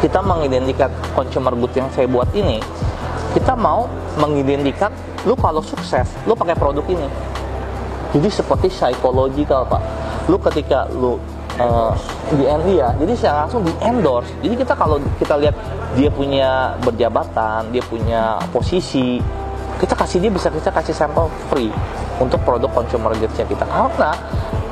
kita 0.00 0.24
mengidentikan 0.24 0.88
consumer 1.12 1.52
good 1.52 1.76
yang 1.76 1.92
saya 1.92 2.08
buat 2.08 2.32
ini, 2.32 2.64
kita 3.36 3.52
mau 3.52 3.84
mengidentikan 4.16 4.88
lu 5.28 5.36
kalau 5.36 5.60
sukses, 5.60 6.08
lu 6.24 6.32
pakai 6.32 6.56
produk 6.56 6.82
ini. 6.88 7.04
Jadi 8.16 8.28
seperti 8.32 8.72
psychological 8.72 9.68
pak. 9.68 9.82
Lu 10.32 10.40
ketika 10.40 10.88
lu 10.88 11.20
uh, 11.60 11.92
di 12.34 12.44
ya, 12.74 12.90
jadi 12.98 13.12
saya 13.14 13.34
langsung 13.44 13.62
di 13.62 13.72
endorse. 13.84 14.30
Jadi 14.42 14.54
kita 14.58 14.74
kalau 14.74 14.98
kita 15.20 15.34
lihat 15.38 15.54
dia 15.94 16.10
punya 16.10 16.74
berjabatan, 16.82 17.70
dia 17.70 17.82
punya 17.86 18.38
posisi, 18.50 19.22
kita 19.78 19.94
kasih 19.94 20.18
dia 20.22 20.30
bisa 20.32 20.50
kita 20.50 20.70
kasih 20.74 20.94
sampel 20.94 21.30
free 21.50 21.70
untuk 22.18 22.40
produk 22.42 22.70
consumer 22.70 23.14
goods-nya 23.14 23.46
kita. 23.46 23.64
Karena 23.66 24.12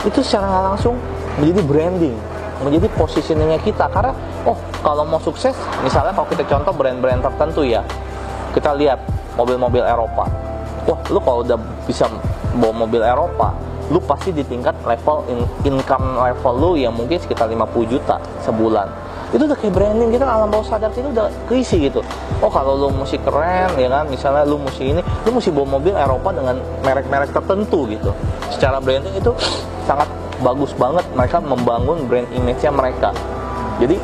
itu 0.02 0.18
secara 0.22 0.72
langsung 0.72 0.98
menjadi 1.38 1.62
branding 1.62 2.16
menjadi 2.62 2.86
positioningnya 2.94 3.58
kita. 3.62 3.90
Karena 3.90 4.14
oh 4.46 4.54
kalau 4.80 5.02
mau 5.06 5.18
sukses 5.18 5.54
misalnya 5.82 6.14
kalau 6.14 6.28
kita 6.30 6.46
contoh 6.46 6.72
brand-brand 6.74 7.22
tertentu 7.22 7.66
ya. 7.66 7.82
Kita 8.52 8.76
lihat 8.76 9.00
mobil-mobil 9.34 9.80
Eropa. 9.82 10.28
Wah 10.86 10.98
lu 11.10 11.18
kalau 11.22 11.40
udah 11.46 11.58
bisa 11.86 12.04
bawa 12.58 12.84
mobil 12.84 13.00
Eropa 13.00 13.54
lu 13.92 14.00
pasti 14.00 14.32
di 14.32 14.40
tingkat 14.40 14.72
level 14.88 15.28
in, 15.28 15.44
income 15.68 16.16
level 16.16 16.54
lu 16.56 16.70
yang 16.80 16.96
mungkin 16.96 17.20
sekitar 17.20 17.52
50 17.52 17.92
juta 17.92 18.16
sebulan. 18.40 18.88
Itu 19.32 19.44
udah 19.44 19.56
kayak 19.56 19.72
branding 19.76 20.12
kita 20.12 20.24
alam 20.24 20.48
bawah 20.48 20.64
sadar 20.64 20.88
kita 20.92 21.12
udah 21.12 21.28
keisi 21.48 21.88
gitu. 21.88 22.00
Oh 22.40 22.48
kalau 22.48 22.76
lu 22.76 22.88
mesti 22.92 23.20
keren 23.20 23.76
ya 23.76 23.88
kan? 23.92 24.04
Misalnya 24.08 24.48
lu 24.48 24.56
mesti 24.56 24.96
ini 24.96 25.00
lu 25.28 25.30
mesti 25.36 25.52
bawa 25.52 25.76
mobil 25.76 25.92
Eropa 25.92 26.32
dengan 26.32 26.56
merek-merek 26.84 27.30
tertentu 27.36 27.84
gitu. 27.92 28.12
Secara 28.48 28.80
branding 28.80 29.12
itu 29.12 29.32
sangat 29.84 30.08
bagus 30.40 30.72
banget. 30.76 31.04
Mereka 31.12 31.44
membangun 31.44 32.08
brand 32.08 32.28
image-nya 32.32 32.72
mereka. 32.72 33.12
Jadi 33.76 33.96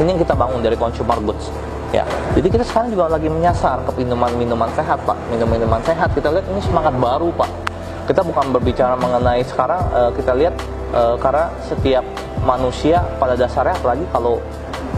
ini 0.00 0.08
yang 0.16 0.20
kita 0.20 0.32
bangun 0.32 0.60
dari 0.64 0.76
consumer 0.76 1.20
goods 1.20 1.52
ya 1.92 2.04
jadi 2.32 2.48
kita 2.48 2.64
sekarang 2.64 2.88
juga 2.88 3.12
lagi 3.12 3.28
menyasar 3.28 3.84
ke 3.84 3.92
minuman-minuman 4.00 4.68
sehat 4.72 5.04
pak. 5.04 5.16
Minuman-minuman 5.28 5.84
sehat. 5.84 6.16
Kita 6.16 6.32
lihat 6.32 6.48
ini 6.48 6.64
semangat 6.64 6.96
baru 6.96 7.28
pak. 7.36 7.50
Kita 8.08 8.24
bukan 8.24 8.56
berbicara 8.56 8.96
mengenai 8.96 9.44
sekarang 9.44 9.84
uh, 9.92 10.10
kita 10.16 10.32
lihat 10.32 10.56
uh, 10.96 11.14
karena 11.20 11.52
setiap 11.68 12.04
manusia 12.42 13.04
pada 13.20 13.36
dasarnya 13.36 13.76
apalagi 13.76 14.08
kalau 14.10 14.40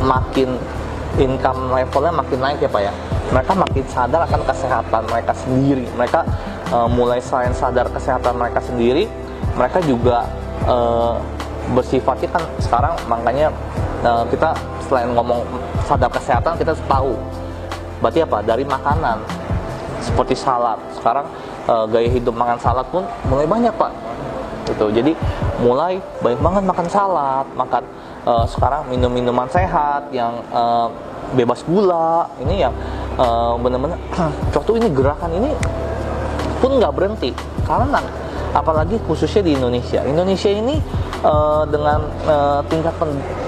makin 0.01 0.57
income 1.19 1.75
levelnya 1.75 2.15
makin 2.15 2.39
naik 2.39 2.63
ya 2.63 2.71
pak 2.71 2.83
ya. 2.87 2.93
Mereka 3.35 3.53
makin 3.59 3.85
sadar 3.91 4.21
akan 4.31 4.41
kesehatan 4.47 5.03
mereka 5.11 5.33
sendiri. 5.35 5.85
Mereka 5.99 6.21
uh, 6.71 6.87
mulai 6.87 7.19
selain 7.19 7.51
sadar 7.51 7.91
kesehatan 7.91 8.39
mereka 8.39 8.63
sendiri 8.63 9.11
mereka 9.55 9.79
juga 9.87 10.27
uh, 10.67 11.19
bersifatnya 11.73 12.29
kan 12.29 12.43
sekarang 12.61 12.93
makanya 13.09 13.49
uh, 14.05 14.25
kita 14.29 14.53
selain 14.85 15.09
ngomong 15.17 15.41
sadar 15.89 16.13
kesehatan 16.13 16.61
kita 16.61 16.77
tahu. 16.85 17.17
Berarti 18.05 18.21
apa? 18.21 18.45
Dari 18.45 18.65
makanan 18.69 19.17
seperti 20.05 20.37
salad. 20.37 20.77
Sekarang 20.93 21.25
uh, 21.65 21.89
gaya 21.89 22.09
hidup 22.13 22.37
makan 22.37 22.61
salad 22.61 22.85
pun 22.93 23.09
mulai 23.33 23.49
banyak 23.49 23.73
pak. 23.73 23.93
Gitu. 24.69 24.87
Jadi 24.93 25.13
mulai 25.61 26.01
banyak 26.21 26.41
banget 26.41 26.63
makan 26.69 26.89
salad 26.89 27.47
makan 27.57 27.85
uh, 28.29 28.45
sekarang 28.49 28.89
minum 28.89 29.13
minuman 29.13 29.49
sehat 29.49 30.09
yang 30.13 30.45
uh, 30.53 30.93
bebas 31.33 31.65
gula. 31.65 32.29
Ini 32.45 32.69
yang 32.69 32.75
uh, 33.17 33.57
benar-benar 33.57 33.97
waktu 34.57 34.73
ini 34.85 34.89
gerakan 34.93 35.31
ini 35.33 35.51
pun 36.61 36.77
nggak 36.77 36.93
berhenti. 36.93 37.33
Karena 37.65 38.05
apalagi 38.55 39.03
khususnya 39.05 39.43
di 39.43 39.59
Indonesia. 39.59 40.01
Indonesia 40.07 40.49
ini 40.49 40.79
uh, 41.27 41.67
dengan 41.67 42.07
uh, 42.25 42.63
tingkat 42.71 42.95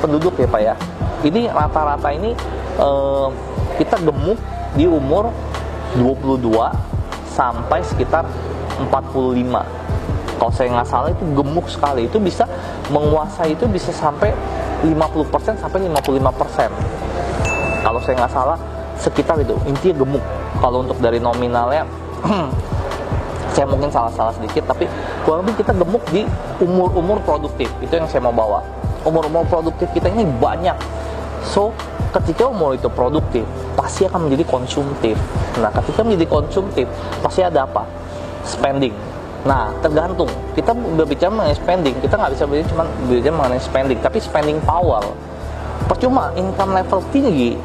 penduduk 0.03 0.35
ya 0.37 0.49
pak 0.51 0.61
ya. 0.61 0.75
Ini 1.23 1.49
rata-rata 1.49 2.11
ini 2.11 2.35
uh, 2.83 3.31
kita 3.79 4.03
gemuk 4.03 4.37
di 4.75 4.85
umur 4.85 5.31
22 5.97 6.51
sampai 7.33 7.81
sekitar 7.87 8.27
45 8.91 9.87
kalau 10.37 10.53
saya 10.53 10.69
nggak 10.69 10.89
salah 10.91 11.09
itu 11.15 11.25
gemuk 11.33 11.67
sekali. 11.71 12.11
Itu 12.11 12.19
bisa 12.21 12.45
menguasai 12.91 13.55
itu 13.55 13.65
bisa 13.71 13.95
sampai 13.95 14.35
50% 14.85 15.57
sampai 15.57 15.79
55% 15.89 17.81
kalau 17.81 18.01
saya 18.03 18.15
nggak 18.19 18.35
salah 18.35 18.59
sekitar 18.99 19.39
itu. 19.41 19.55
Intinya 19.65 20.03
gemuk. 20.05 20.25
Kalau 20.57 20.83
untuk 20.85 20.99
dari 21.01 21.21
nominalnya 21.21 21.85
saya 23.57 23.65
mungkin 23.65 23.89
salah-salah 23.89 24.37
sedikit 24.37 24.69
tapi 24.69 24.85
kurang 25.25 25.49
lebih 25.49 25.65
kita 25.65 25.73
gemuk 25.73 26.05
di 26.13 26.29
umur-umur 26.61 27.17
produktif 27.25 27.73
itu 27.81 27.93
yang 27.97 28.05
saya 28.05 28.21
mau 28.21 28.37
bawa 28.37 28.61
umur-umur 29.09 29.49
produktif 29.49 29.89
kita 29.97 30.13
ini 30.13 30.29
banyak 30.37 30.77
so 31.41 31.73
ketika 32.13 32.53
umur 32.53 32.77
itu 32.77 32.93
produktif 32.93 33.49
pasti 33.73 34.05
akan 34.05 34.29
menjadi 34.29 34.45
konsumtif 34.45 35.17
Nah, 35.57 35.73
ketika 35.73 36.05
menjadi 36.05 36.27
konsumtif, 36.29 36.87
pasti 37.25 37.41
ada 37.41 37.65
apa? 37.65 37.89
Spending. 38.45 38.93
Nah, 39.49 39.73
tergantung. 39.81 40.29
Kita 40.53 40.75
berbicara 40.75 41.33
mengenai 41.33 41.57
spending, 41.57 41.95
kita 42.05 42.15
nggak 42.19 42.33
bisa 42.37 42.45
berbicara 42.45 42.71
cuma 42.73 42.85
berbicara 43.09 43.35
mengenai 43.41 43.63
spending, 43.63 43.99
tapi 44.05 44.19
spending 44.21 44.59
power. 44.65 45.01
Percuma 45.87 46.35
income 46.37 46.77
level 46.77 47.01
tinggi 47.15 47.57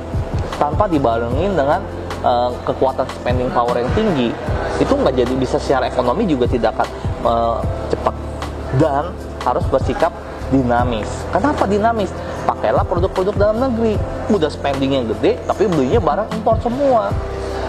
tanpa 0.56 0.86
dibarengin 0.88 1.58
dengan 1.58 1.82
uh, 2.25 2.49
kekuatan 2.65 3.05
spending 3.17 3.49
power 3.53 3.77
yang 3.77 3.91
tinggi, 3.93 4.34
itu 4.81 4.93
nggak 4.93 5.13
jadi 5.13 5.34
bisa 5.38 5.57
secara 5.62 5.89
ekonomi 5.89 6.25
juga 6.25 6.49
tidak 6.49 6.77
akan 6.79 6.88
uh, 7.25 7.57
cepat 7.91 8.15
dan 8.79 9.13
harus 9.45 9.65
bersikap 9.67 10.13
dinamis. 10.51 11.07
Kenapa 11.31 11.63
dinamis? 11.65 12.12
Pakailah 12.45 12.84
produk-produk 12.84 13.36
dalam 13.38 13.57
negeri. 13.69 13.95
Udah 14.29 14.51
spendingnya 14.51 15.05
gede, 15.15 15.39
tapi 15.47 15.65
belinya 15.65 16.01
barang 16.01 16.27
impor 16.36 16.57
semua. 16.60 17.13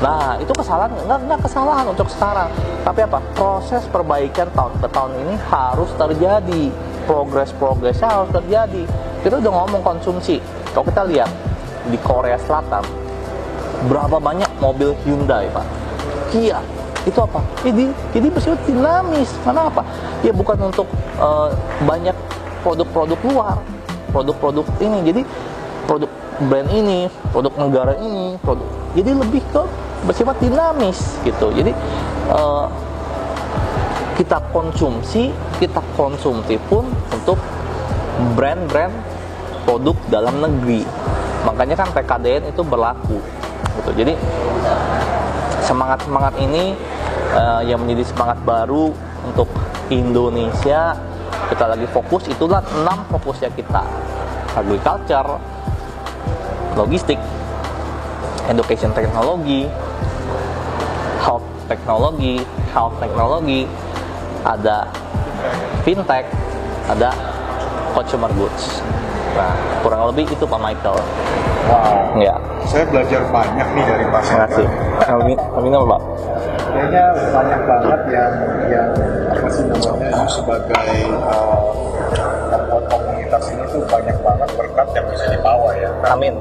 Nah, 0.03 0.35
itu 0.43 0.51
kesalahan 0.51 0.91
nggak 1.07 1.19
nggak 1.31 1.41
kesalahan 1.47 1.87
untuk 1.87 2.11
sekarang. 2.11 2.51
Tapi 2.83 3.07
apa? 3.07 3.23
Proses 3.39 3.87
perbaikan 3.87 4.51
tahun 4.51 4.75
ke 4.83 4.89
tahun 4.91 5.13
ini 5.23 5.35
harus 5.47 5.91
terjadi. 5.95 6.65
Progres-progresnya 7.07 8.09
harus 8.11 8.31
terjadi. 8.35 8.83
Kita 9.23 9.39
udah 9.39 9.53
ngomong 9.63 9.83
konsumsi. 9.87 10.43
Kalau 10.75 10.87
kita 10.91 11.07
lihat 11.07 11.31
di 11.87 11.99
Korea 12.03 12.35
Selatan, 12.39 12.83
berapa 13.87 14.17
banyak 14.23 14.51
mobil 14.63 14.95
Hyundai, 15.03 15.51
Pak? 15.51 15.67
Kia, 16.31 16.59
itu 17.03 17.19
apa? 17.19 17.41
Jadi 17.67 17.91
jadi 18.15 18.27
bersifat 18.31 18.61
dinamis. 18.67 19.31
Karena 19.43 19.67
apa? 19.67 19.83
Ya 20.23 20.31
bukan 20.31 20.71
untuk 20.71 20.87
uh, 21.19 21.51
banyak 21.83 22.15
produk-produk 22.63 23.19
luar, 23.27 23.57
produk-produk 24.15 24.67
ini. 24.79 24.99
Jadi 25.11 25.23
produk 25.87 26.11
brand 26.47 26.69
ini, 26.71 27.11
produk 27.35 27.53
negara 27.59 27.93
ini, 27.99 28.39
produk. 28.41 28.67
Jadi 28.95 29.11
lebih 29.13 29.43
ke 29.51 29.63
bersifat 30.07 30.37
dinamis 30.39 31.19
gitu. 31.27 31.51
Jadi 31.55 31.75
uh, 32.31 32.67
kita 34.15 34.39
konsumsi, 34.55 35.35
kita 35.59 35.83
konsumsi 35.99 36.55
pun 36.71 36.87
untuk 37.11 37.39
brand-brand 38.39 38.95
produk 39.67 39.97
dalam 40.07 40.39
negeri. 40.39 40.87
Makanya 41.43 41.75
kan 41.75 41.89
PKDN 41.91 42.55
itu 42.55 42.63
berlaku. 42.63 43.19
Gitu. 43.81 43.91
Jadi 44.05 44.15
semangat-semangat 45.65 46.35
ini 46.43 46.77
uh, 47.33 47.63
yang 47.65 47.81
menjadi 47.81 48.05
semangat 48.13 48.39
baru 48.45 48.93
untuk 49.25 49.49
Indonesia 49.89 50.97
kita 51.53 51.65
lagi 51.69 51.87
fokus 51.89 52.29
itulah 52.29 52.61
enam 52.81 53.05
fokusnya 53.13 53.53
kita. 53.53 53.85
Agriculture 54.53 55.41
logistik 56.77 57.21
education 58.49 58.91
technology 58.97 59.69
health 61.21 61.45
technology 61.69 62.41
health 62.73 62.97
technology 62.97 63.69
ada 64.43 64.89
fintech 65.85 66.27
ada 66.89 67.13
consumer 67.93 68.33
goods. 68.35 68.81
Nah 69.37 69.55
kurang 69.85 70.11
lebih 70.13 70.29
itu 70.29 70.45
Pak 70.45 70.61
Michael 70.61 70.99
Wow. 71.63 72.19
ya 72.19 72.35
Saya 72.67 72.85
belajar 72.87 73.23
banyak 73.29 73.67
nih 73.73 73.85
dari 73.87 74.05
Pak 74.07 74.23
terima 74.25 74.47
kasih 74.47 74.67
Amin 75.09 75.39
Amin 75.55 75.73
apa 75.73 75.87
Pak 75.89 76.01
Kayaknya 76.73 77.05
banyak 77.31 77.61
banget 77.69 78.01
yang 78.09 78.33
yang 78.67 78.89
apa 79.29 79.49
sih 79.49 79.65
namanya 79.69 80.09
you 80.09 80.27
sebagai 80.27 80.81
uh, 81.21 81.61
membuat 82.49 82.85
komunitas 82.89 83.43
ini 83.53 83.65
tuh 83.69 83.83
banyak 83.85 84.17
banget 84.19 84.49
berkat 84.57 84.89
yang 84.93 85.07
bisa 85.09 85.25
dibawa 85.29 85.69
ya. 85.77 85.91
Kan 86.01 86.17
Amin 86.17 86.35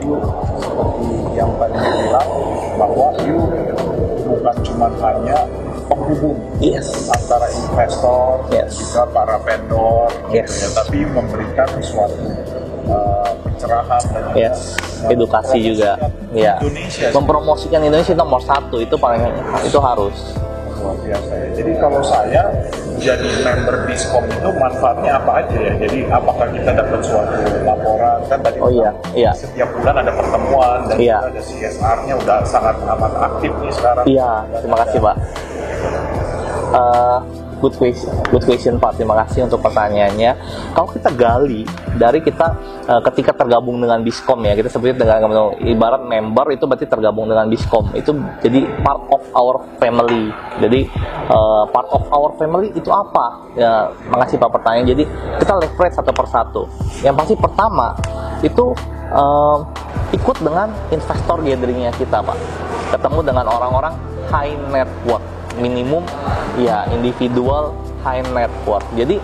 you 0.00 0.16
seperti 0.58 1.06
yang 1.36 1.50
tadi 1.54 1.76
bilang 1.76 2.28
bahwa 2.74 3.06
you 3.22 3.38
bukan 4.24 4.56
cuma 4.64 4.88
hanya 5.04 5.38
penghubung 5.86 6.38
yes 6.58 6.88
antara 7.10 7.46
investor 7.50 8.40
Yes. 8.48 8.72
juga 8.74 9.02
para 9.10 9.36
vendor 9.42 10.08
gitu 10.30 10.40
Yes. 10.40 10.50
ya, 10.56 10.68
tapi 10.82 11.04
memberikan 11.04 11.68
suatu 11.78 12.26
uh, 12.90 13.30
pencerahan 13.46 14.02
dan 14.10 14.24
uh, 14.34 15.12
edukasi 15.14 15.58
juga. 15.62 15.96
Ya. 16.34 16.58
Indonesia. 16.60 17.08
Mempromosikan 17.14 17.80
Indonesia 17.82 18.14
nomor 18.14 18.42
satu 18.42 18.78
itu 18.78 18.94
paling 18.98 19.22
itu 19.64 19.78
harus. 19.78 20.36
luar 20.80 20.96
biasa 21.04 21.32
ya. 21.36 21.48
Jadi 21.60 21.72
kalau 21.76 22.00
saya 22.00 22.42
jadi 22.96 23.28
member 23.44 23.84
Diskom 23.84 24.24
itu 24.32 24.48
manfaatnya 24.56 25.20
apa 25.20 25.44
aja 25.44 25.56
ya? 25.60 25.72
Jadi 25.76 26.08
apakah 26.08 26.48
kita 26.56 26.70
dapat 26.72 27.00
suatu 27.04 27.36
laporan 27.68 28.18
kan 28.32 28.40
tadi 28.40 28.56
Oh 28.64 28.72
iya, 28.72 28.88
iya. 29.12 29.28
setiap 29.36 29.68
bulan 29.76 30.00
ada 30.00 30.08
pertemuan 30.08 30.88
dan 30.88 30.96
Iya. 30.96 31.18
ada 31.20 31.36
CSR-nya 31.44 32.14
udah 32.16 32.38
sangat 32.48 32.80
amat 32.80 33.12
aktif 33.12 33.52
nih 33.60 33.72
sekarang. 33.76 34.04
Iya, 34.08 34.30
terima 34.56 34.76
kasih 34.80 34.98
Pak. 35.04 35.16
Eh, 36.70 37.18
good 37.60 37.76
question, 37.76 38.10
good 38.32 38.44
question 38.48 38.74
Pak. 38.80 38.96
Terima 38.96 39.14
kasih 39.22 39.46
untuk 39.46 39.60
pertanyaannya. 39.60 40.30
Kalau 40.72 40.88
kita 40.88 41.12
gali 41.12 41.68
dari 42.00 42.24
kita 42.24 42.46
eh, 42.88 43.00
ketika 43.12 43.36
tergabung 43.36 43.78
dengan 43.78 44.00
Biskom 44.00 44.40
ya, 44.42 44.56
kita 44.56 44.72
sebutnya 44.72 45.04
dengan 45.04 45.52
ibarat 45.60 46.02
member 46.08 46.56
itu 46.56 46.64
berarti 46.64 46.88
tergabung 46.88 47.28
dengan 47.28 47.46
Biskom. 47.46 47.92
Itu 47.92 48.16
jadi 48.40 48.64
part 48.80 49.04
of 49.12 49.22
our 49.36 49.60
family. 49.76 50.32
Jadi 50.58 50.80
eh, 51.28 51.64
part 51.70 51.88
of 51.92 52.02
our 52.10 52.32
family 52.40 52.72
itu 52.72 52.88
apa? 52.88 53.52
Ya, 53.54 53.92
makasih 54.08 54.40
Pak 54.40 54.50
pertanyaan. 54.50 54.88
Jadi 54.88 55.04
kita 55.38 55.52
leverage 55.60 55.94
satu 55.94 56.12
persatu. 56.16 56.62
Yang 57.04 57.14
pasti 57.20 57.34
pertama 57.36 57.92
itu 58.40 58.72
eh, 59.12 59.58
ikut 60.16 60.36
dengan 60.42 60.72
investor 60.90 61.38
gatheringnya 61.44 61.92
kita 61.94 62.24
Pak. 62.24 62.36
Ketemu 62.90 63.20
dengan 63.22 63.46
orang-orang 63.46 63.94
high 64.32 64.54
net 64.74 64.90
worth 65.06 65.39
minimum 65.60 66.02
ya 66.58 66.88
individual 66.90 67.76
high 68.02 68.24
net 68.32 68.50
worth. 68.64 68.84
Jadi 68.96 69.20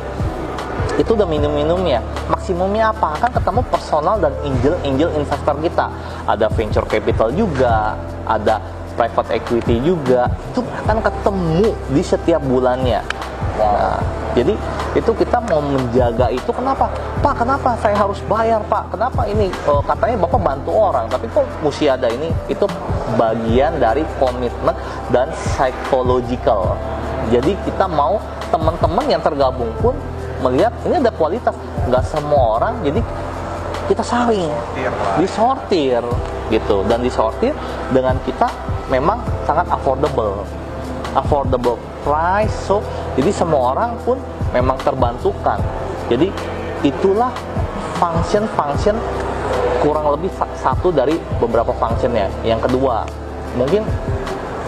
itu 0.97 1.11
udah 1.13 1.29
minum-minumnya 1.29 2.01
maksimumnya 2.29 2.93
apa? 2.93 3.17
Kan 3.21 3.31
ketemu 3.33 3.61
personal 3.69 4.17
dan 4.21 4.33
angel 4.45 4.77
angel 4.85 5.11
investor 5.17 5.57
kita. 5.61 5.87
Ada 6.29 6.47
venture 6.53 6.87
capital 6.87 7.33
juga 7.33 7.97
ada 8.29 8.61
private 8.97 9.41
equity 9.41 9.81
juga. 9.81 10.29
Itu 10.53 10.65
akan 10.65 11.01
ketemu 11.05 11.73
di 11.93 12.03
setiap 12.05 12.41
bulannya 12.45 13.01
Nah, 13.57 13.97
jadi 14.37 14.53
itu 14.93 15.11
kita 15.17 15.41
mau 15.49 15.61
menjaga 15.65 16.29
itu 16.29 16.51
kenapa? 16.53 16.93
Pak, 17.25 17.35
kenapa 17.41 17.73
saya 17.81 17.97
harus 17.97 18.21
bayar, 18.29 18.61
Pak? 18.69 18.93
Kenapa 18.93 19.25
ini 19.25 19.49
eh, 19.49 19.83
katanya 19.89 20.17
Bapak 20.29 20.41
bantu 20.41 20.71
orang, 20.77 21.09
tapi 21.09 21.25
kok 21.33 21.45
mesti 21.65 21.89
ada 21.89 22.09
ini? 22.13 22.29
Itu 22.49 22.69
bagian 23.17 23.81
dari 23.81 24.05
komitmen 24.21 24.77
dan 25.09 25.33
psychological. 25.33 26.77
Jadi 27.33 27.57
kita 27.65 27.89
mau 27.89 28.21
teman-teman 28.53 29.05
yang 29.09 29.23
tergabung 29.25 29.73
pun 29.81 29.97
melihat 30.45 30.73
ini 30.85 31.01
ada 31.01 31.11
kualitas. 31.17 31.57
Nggak 31.89 32.05
semua 32.05 32.61
orang, 32.61 32.75
jadi 32.85 33.01
kita 33.87 34.03
lah. 34.03 35.17
disortir 35.23 36.03
gitu 36.51 36.83
dan 36.91 36.99
disortir 37.03 37.55
dengan 37.95 38.19
kita 38.27 38.51
memang 38.91 39.23
sangat 39.47 39.67
affordable 39.71 40.43
affordable 41.17 41.81
price 42.05 42.53
so 42.69 42.85
jadi 43.17 43.33
semua 43.33 43.73
orang 43.75 43.97
pun 44.05 44.21
memang 44.53 44.77
terbantukan 44.85 45.59
jadi 46.07 46.29
itulah 46.85 47.33
function-function 47.97 48.95
kurang 49.81 50.13
lebih 50.13 50.29
sa- 50.37 50.53
satu 50.61 50.93
dari 50.93 51.17
beberapa 51.41 51.73
functionnya 51.75 52.29
yang 52.45 52.61
kedua 52.61 53.09
mungkin 53.57 53.83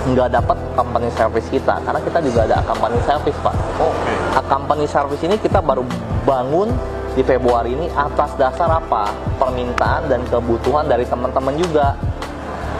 nggak 0.09 0.41
dapat 0.41 0.57
company 0.73 1.13
service 1.13 1.47
kita 1.53 1.77
karena 1.85 2.01
kita 2.01 2.19
juga 2.25 2.49
ada 2.49 2.65
company 2.65 2.97
service 3.05 3.37
pak 3.45 3.53
Oke. 3.77 4.13
A 4.33 4.43
company 4.49 4.89
service 4.89 5.21
ini 5.21 5.37
kita 5.37 5.61
baru 5.61 5.85
bangun 6.25 6.73
di 7.19 7.27
Februari 7.27 7.75
ini 7.75 7.91
atas 7.99 8.31
dasar 8.39 8.71
apa? 8.71 9.11
Permintaan 9.43 10.07
dan 10.07 10.23
kebutuhan 10.31 10.87
dari 10.87 11.03
teman-teman 11.03 11.51
juga. 11.59 11.99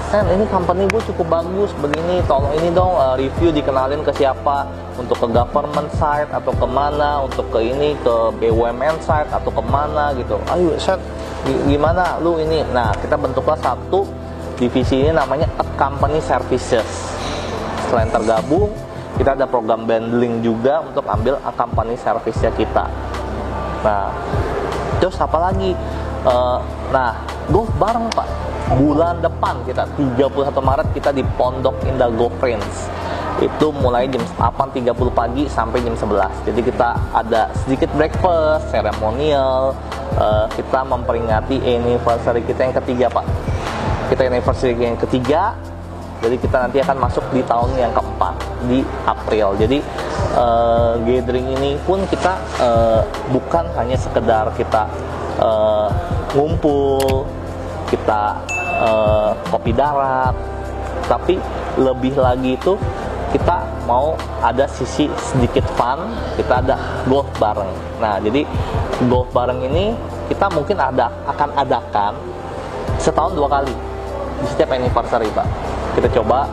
Sen, 0.09 0.25
ini 0.33 0.49
company 0.49 0.89
gue 0.89 1.05
cukup 1.13 1.29
bagus 1.29 1.69
begini, 1.85 2.25
tolong 2.25 2.49
ini 2.57 2.73
dong 2.73 2.97
uh, 2.97 3.13
review 3.13 3.53
dikenalin 3.53 4.01
ke 4.01 4.09
siapa 4.17 4.65
untuk 4.97 5.21
ke 5.21 5.29
government 5.29 5.93
side 6.01 6.33
atau 6.33 6.49
ke 6.49 6.65
mana, 6.65 7.29
untuk 7.29 7.45
ke 7.53 7.61
ini 7.61 7.93
ke 8.01 8.33
BUMN 8.41 9.05
side 9.05 9.29
atau 9.29 9.53
ke 9.53 9.61
mana 9.69 10.17
gitu. 10.17 10.41
Ayo 10.49 10.73
Sen, 10.81 10.97
gi- 11.45 11.77
gimana 11.77 12.17
lu 12.25 12.41
ini? 12.41 12.65
Nah 12.73 12.89
kita 12.97 13.21
bentuklah 13.21 13.61
satu 13.61 14.09
divisi 14.57 14.97
ini 15.05 15.13
namanya 15.13 15.45
A 15.61 15.65
Company 15.77 16.25
Services. 16.25 16.89
Selain 17.93 18.09
tergabung, 18.09 18.73
kita 19.21 19.37
ada 19.37 19.45
program 19.45 19.85
bundling 19.85 20.41
juga 20.41 20.89
untuk 20.89 21.05
ambil 21.05 21.37
A 21.45 21.53
Company 21.53 22.01
Service-nya 22.01 22.49
kita. 22.57 22.89
Nah, 23.85 24.09
terus 25.05 25.21
apa 25.21 25.37
lagi? 25.37 25.77
Eh, 26.25 26.59
nah, 26.97 27.13
golf 27.53 27.69
bareng 27.77 28.09
Pak. 28.09 28.48
Bulan 28.69 29.25
depan 29.25 29.65
kita 29.65 29.89
31 29.97 30.53
Maret 30.61 30.89
kita 30.93 31.09
di 31.09 31.25
Pondok 31.41 31.81
Indah 31.89 32.13
Golf 32.13 32.37
Friends. 32.37 32.93
Itu 33.41 33.73
mulai 33.73 34.05
jam 34.13 34.21
8.30 34.37 34.93
pagi 35.09 35.49
sampai 35.49 35.81
jam 35.81 35.97
11. 35.97 36.45
Jadi 36.45 36.61
kita 36.61 36.93
ada 37.17 37.49
sedikit 37.65 37.89
breakfast, 37.97 38.69
seremonial, 38.69 39.73
eh, 40.21 40.47
kita 40.53 40.85
memperingati 40.85 41.65
anniversary 41.65 42.45
kita 42.45 42.69
yang 42.69 42.77
ketiga 42.77 43.07
Pak. 43.09 43.25
Kita 44.13 44.29
anniversary 44.29 44.77
yang 44.77 45.01
ketiga, 45.01 45.57
Jadi 46.19 46.35
kita 46.35 46.67
nanti 46.67 46.83
akan 46.83 46.99
masuk 46.99 47.23
di 47.31 47.47
tahun 47.47 47.79
yang 47.79 47.95
keempat 47.95 48.35
di 48.67 48.83
April. 49.07 49.55
Jadi 49.55 49.79
uh, 50.35 50.99
gathering 51.07 51.47
ini 51.55 51.79
pun 51.87 52.03
kita 52.11 52.35
uh, 52.59 53.07
bukan 53.31 53.63
hanya 53.79 53.95
sekedar 53.95 54.51
kita 54.59 54.91
uh, 55.39 55.87
ngumpul, 56.35 57.23
kita 57.87 58.35
uh, 58.79 59.35
kopi 59.51 59.75
darat, 59.75 60.33
tapi 61.11 61.37
lebih 61.77 62.15
lagi 62.17 62.55
itu 62.55 62.79
kita 63.29 63.61
mau 63.85 64.17
ada 64.41 64.65
sisi 64.65 65.05
sedikit 65.21 65.67
fun, 65.77 66.09
kita 66.41 66.65
ada 66.65 66.81
golf 67.05 67.29
bareng. 67.37 67.69
Nah, 68.01 68.17
jadi 68.25 68.47
golf 69.11 69.29
bareng 69.37 69.61
ini 69.69 69.93
kita 70.33 70.49
mungkin 70.49 70.81
ada 70.81 71.13
akan 71.29 71.51
adakan 71.57 72.13
setahun 72.97 73.37
dua 73.37 73.49
kali 73.49 73.73
di 74.41 74.47
setiap 74.49 74.73
anniversary, 74.73 75.29
Pak. 75.37 75.49
Kita 75.99 76.09
coba 76.21 76.49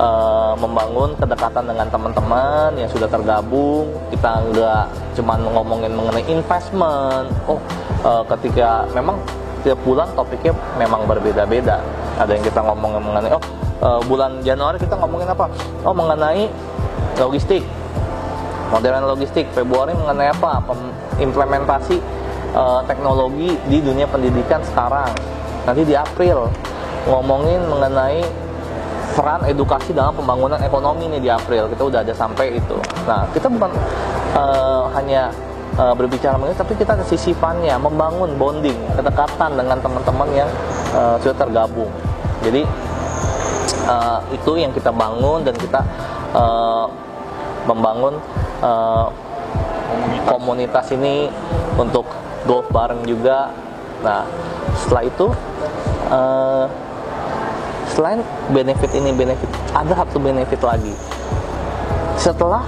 uh, 0.00 0.54
membangun 0.58 1.14
kedekatan 1.14 1.64
dengan 1.68 1.86
teman-teman 1.90 2.74
yang 2.74 2.90
sudah 2.90 3.06
tergabung. 3.06 3.92
Kita 4.10 4.42
nggak 4.50 4.84
cuma 5.20 5.38
ngomongin 5.38 5.94
mengenai 5.94 6.26
investment. 6.26 7.30
Oh, 7.46 7.60
uh, 8.02 8.26
ketika 8.34 8.82
memang 8.96 9.20
tiap 9.64 9.78
bulan 9.84 10.08
topiknya 10.12 10.52
memang 10.76 11.06
berbeda-beda. 11.08 11.80
Ada 12.16 12.32
yang 12.32 12.44
kita 12.44 12.60
ngomongin 12.64 13.00
mengenai 13.04 13.32
oh 13.36 13.42
uh, 13.84 14.00
bulan 14.04 14.40
Januari 14.40 14.80
kita 14.80 14.96
ngomongin 14.96 15.28
apa? 15.28 15.46
Oh 15.84 15.92
mengenai 15.92 16.48
logistik, 17.20 17.64
modern 18.72 19.04
logistik. 19.08 19.48
Februari 19.52 19.92
mengenai 19.92 20.32
apa? 20.32 20.64
Implementasi 21.20 21.96
uh, 22.56 22.80
teknologi 22.84 23.56
di 23.68 23.78
dunia 23.80 24.08
pendidikan 24.08 24.60
sekarang. 24.64 25.12
Nanti 25.64 25.82
di 25.82 25.94
April 25.96 26.48
ngomongin 27.06 27.60
mengenai 27.68 28.22
peran 29.16 29.40
edukasi 29.48 29.96
dalam 29.96 30.12
pembangunan 30.12 30.60
ekonomi 30.60 31.08
nih 31.16 31.20
di 31.20 31.30
April. 31.32 31.72
Kita 31.72 31.82
udah 31.88 32.00
ada 32.04 32.12
sampai 32.12 32.60
itu. 32.60 32.76
Nah 33.08 33.24
kita 33.32 33.48
bukan 33.48 33.72
uh, 34.36 34.92
hanya 34.92 35.32
uh, 35.74 35.94
berbicara 35.98 36.38
mengenai, 36.38 36.54
tapi 36.54 36.78
kita 36.78 36.94
ada 36.94 37.04
sisi 37.04 37.34
funnya, 37.34 37.74
membangun 37.76 38.38
bonding, 38.38 38.78
kedekatan 38.94 39.58
dengan 39.58 39.78
teman-teman 39.82 40.28
yang 40.32 40.50
uh, 40.94 41.18
sudah 41.18 41.36
tergabung. 41.36 41.90
Jadi 42.46 42.62
uh, 43.90 44.20
itu 44.30 44.52
yang 44.54 44.70
kita 44.70 44.94
bangun 44.94 45.42
dan 45.42 45.54
kita 45.58 45.82
uh, 46.30 46.86
membangun 47.66 48.22
uh, 48.62 49.10
komunitas. 50.30 50.30
komunitas 50.30 50.86
ini 50.94 51.14
untuk 51.74 52.06
golf 52.46 52.66
bareng 52.70 53.02
juga. 53.06 53.50
Nah, 54.06 54.22
setelah 54.78 55.02
itu 55.02 55.26
uh, 56.10 56.66
selain 57.90 58.22
benefit 58.54 58.92
ini 58.94 59.10
benefit 59.10 59.50
ada 59.74 60.04
satu 60.04 60.22
benefit 60.22 60.62
lagi. 60.62 60.94
Setelah 62.14 62.62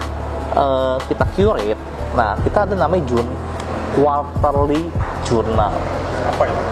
uh, 0.59 0.97
kita 1.07 1.25
curate, 1.37 1.78
nah 2.19 2.35
kita 2.43 2.67
ada 2.67 2.75
namanya 2.75 3.07
Jun 3.07 3.27
quarterly 3.95 4.83
journal. 5.23 5.73
Apa 6.35 6.43
itu? 6.51 6.63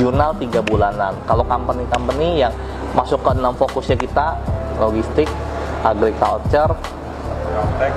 Jurnal 0.00 0.30
tiga 0.40 0.60
bulanan. 0.64 1.12
Kalau 1.28 1.44
company-company 1.44 2.40
yang 2.40 2.54
masuk 2.96 3.20
ke 3.20 3.30
enam 3.36 3.52
fokusnya 3.54 3.96
kita 4.00 4.26
logistik, 4.80 5.28
agriculture, 5.84 6.72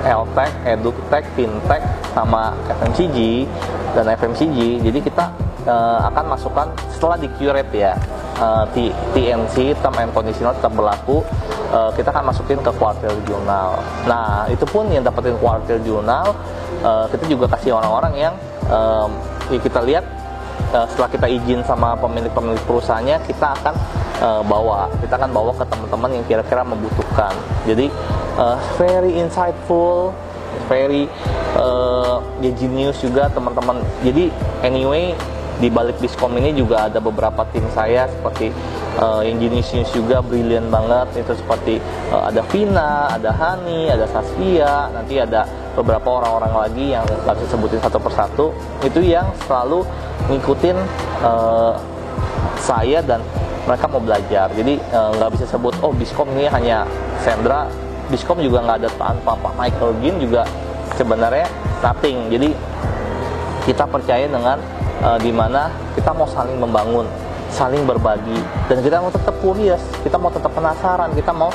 Healthtech, 0.02 0.50
EdTech, 0.66 1.24
FinTech, 1.38 1.82
sama 2.10 2.50
FMCG 2.66 3.46
dan 3.94 4.10
FMCG. 4.10 4.82
Jadi 4.82 4.98
kita 4.98 5.30
uh, 5.70 6.02
akan 6.10 6.34
masukkan 6.34 6.66
setelah 6.90 7.14
di 7.14 7.30
curate 7.38 7.70
ya 7.70 7.94
uh, 8.42 8.66
TNC 9.14 9.78
term 9.78 9.94
and 10.02 10.10
conditional 10.10 10.52
tetap 10.58 10.74
berlaku. 10.74 11.22
Uh, 11.70 11.90
kita 11.94 12.10
akan 12.10 12.34
masukin 12.34 12.58
ke 12.62 12.70
quarter 12.74 13.14
journal. 13.26 13.78
Nah 14.10 14.46
itu 14.50 14.66
pun 14.66 14.90
yang 14.90 15.06
dapetin 15.06 15.38
quarter 15.38 15.78
journal 15.86 16.34
uh, 16.84 17.08
kita 17.08 17.24
juga 17.26 17.48
kasih 17.56 17.72
orang-orang 17.74 18.14
yang 18.14 18.34
ya 19.52 19.60
kita 19.60 19.80
lihat 19.84 20.04
uh, 20.72 20.86
setelah 20.88 21.08
kita 21.10 21.26
izin 21.28 21.60
sama 21.64 21.98
pemilik-pemilik 21.98 22.60
perusahaannya 22.64 23.16
kita 23.26 23.56
akan 23.60 23.74
uh, 24.20 24.42
bawa 24.44 24.88
kita 25.02 25.14
akan 25.16 25.30
bawa 25.32 25.52
ke 25.56 25.64
teman-teman 25.68 26.10
yang 26.20 26.24
kira-kira 26.28 26.62
membutuhkan. 26.62 27.34
Jadi 27.68 27.88
uh, 28.38 28.56
very 28.76 29.16
insightful 29.18 30.14
very 30.70 31.10
uh, 31.58 32.22
genius 32.40 33.02
juga 33.02 33.26
teman-teman. 33.32 33.82
Jadi 34.06 34.30
anyway 34.62 35.12
di 35.62 35.70
balik 35.70 36.02
diskom 36.02 36.34
ini 36.34 36.50
juga 36.50 36.90
ada 36.90 36.98
beberapa 36.98 37.46
tim 37.54 37.62
saya 37.70 38.10
seperti 38.10 38.50
uh, 38.98 39.22
juga 39.94 40.18
brilian 40.20 40.66
banget. 40.70 41.22
Itu 41.22 41.32
seperti 41.38 41.78
uh, 42.10 42.30
ada 42.30 42.42
Vina, 42.50 43.14
ada 43.14 43.30
Hani, 43.30 43.90
ada 43.90 44.06
Saskia, 44.10 44.90
nanti 44.90 45.18
ada 45.18 45.46
beberapa 45.74 46.22
orang-orang 46.22 46.54
lagi 46.54 46.84
yang 46.94 47.04
nggak 47.06 47.34
bisa 47.38 47.46
sebutin 47.54 47.80
satu 47.82 47.98
persatu. 48.02 48.46
Itu 48.82 49.00
yang 49.02 49.30
selalu 49.46 49.86
ngikutin 50.30 50.76
uh, 51.22 51.74
saya 52.58 52.98
dan 53.04 53.20
mereka 53.64 53.88
mau 53.88 54.02
belajar. 54.02 54.50
Jadi 54.52 54.76
nggak 54.92 55.30
uh, 55.30 55.32
bisa 55.32 55.46
sebut 55.48 55.74
oh 55.80 55.94
biskom 55.94 56.28
ini 56.34 56.50
hanya 56.50 56.84
Sandra. 57.22 57.70
Biskom 58.12 58.36
juga 58.42 58.60
nggak 58.60 58.84
ada 58.84 58.90
tanpa 59.00 59.32
Pak 59.32 59.54
Michael 59.56 59.92
Gin 60.04 60.16
juga 60.20 60.42
sebenarnya 60.98 61.48
nothing. 61.80 62.28
Jadi 62.28 62.52
kita 63.64 63.88
percaya 63.88 64.28
dengan 64.28 64.60
uh, 65.04 65.18
di 65.20 65.30
mana 65.30 65.68
kita 65.92 66.10
mau 66.16 66.26
saling 66.26 66.56
membangun 66.56 67.04
saling 67.52 67.86
berbagi. 67.86 68.40
Dan 68.66 68.82
kita 68.82 68.98
mau 68.98 69.12
tetap 69.12 69.36
curious 69.38 69.82
kita 70.02 70.16
mau 70.16 70.32
tetap 70.32 70.50
penasaran 70.56 71.12
kita 71.12 71.30
mau 71.30 71.52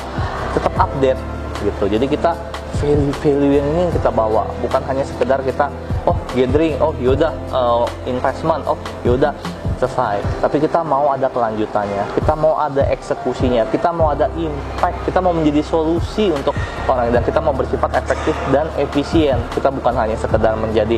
tetap 0.54 0.72
update 0.78 1.20
gitu. 1.60 1.84
Jadi 1.90 2.06
kita 2.08 2.32
value 2.80 3.12
value 3.20 3.52
yang 3.60 3.66
ini 3.76 3.84
kita 3.92 4.08
bawa 4.08 4.48
bukan 4.64 4.80
hanya 4.88 5.04
sekedar 5.04 5.44
kita 5.44 5.68
oh 6.08 6.16
gathering 6.32 6.80
oh 6.80 6.96
yaudah 6.96 7.34
uh, 7.52 7.84
investment 8.08 8.64
oh 8.64 8.78
yaudah 9.04 9.36
selesai. 9.76 10.24
Tapi 10.40 10.56
kita 10.64 10.80
mau 10.80 11.12
ada 11.12 11.28
kelanjutannya 11.28 12.08
kita 12.16 12.32
mau 12.32 12.56
ada 12.56 12.80
eksekusinya 12.88 13.68
kita 13.68 13.92
mau 13.92 14.12
ada 14.16 14.32
impact 14.40 15.04
kita 15.04 15.20
mau 15.20 15.36
menjadi 15.36 15.60
solusi 15.60 16.32
untuk 16.32 16.56
orang. 16.88 17.12
Dan 17.12 17.20
kita 17.20 17.44
mau 17.44 17.52
bersifat 17.52 17.92
efektif 18.00 18.32
dan 18.48 18.72
efisien. 18.80 19.36
Kita 19.52 19.68
bukan 19.68 19.92
hanya 20.00 20.16
sekedar 20.16 20.56
menjadi 20.56 20.96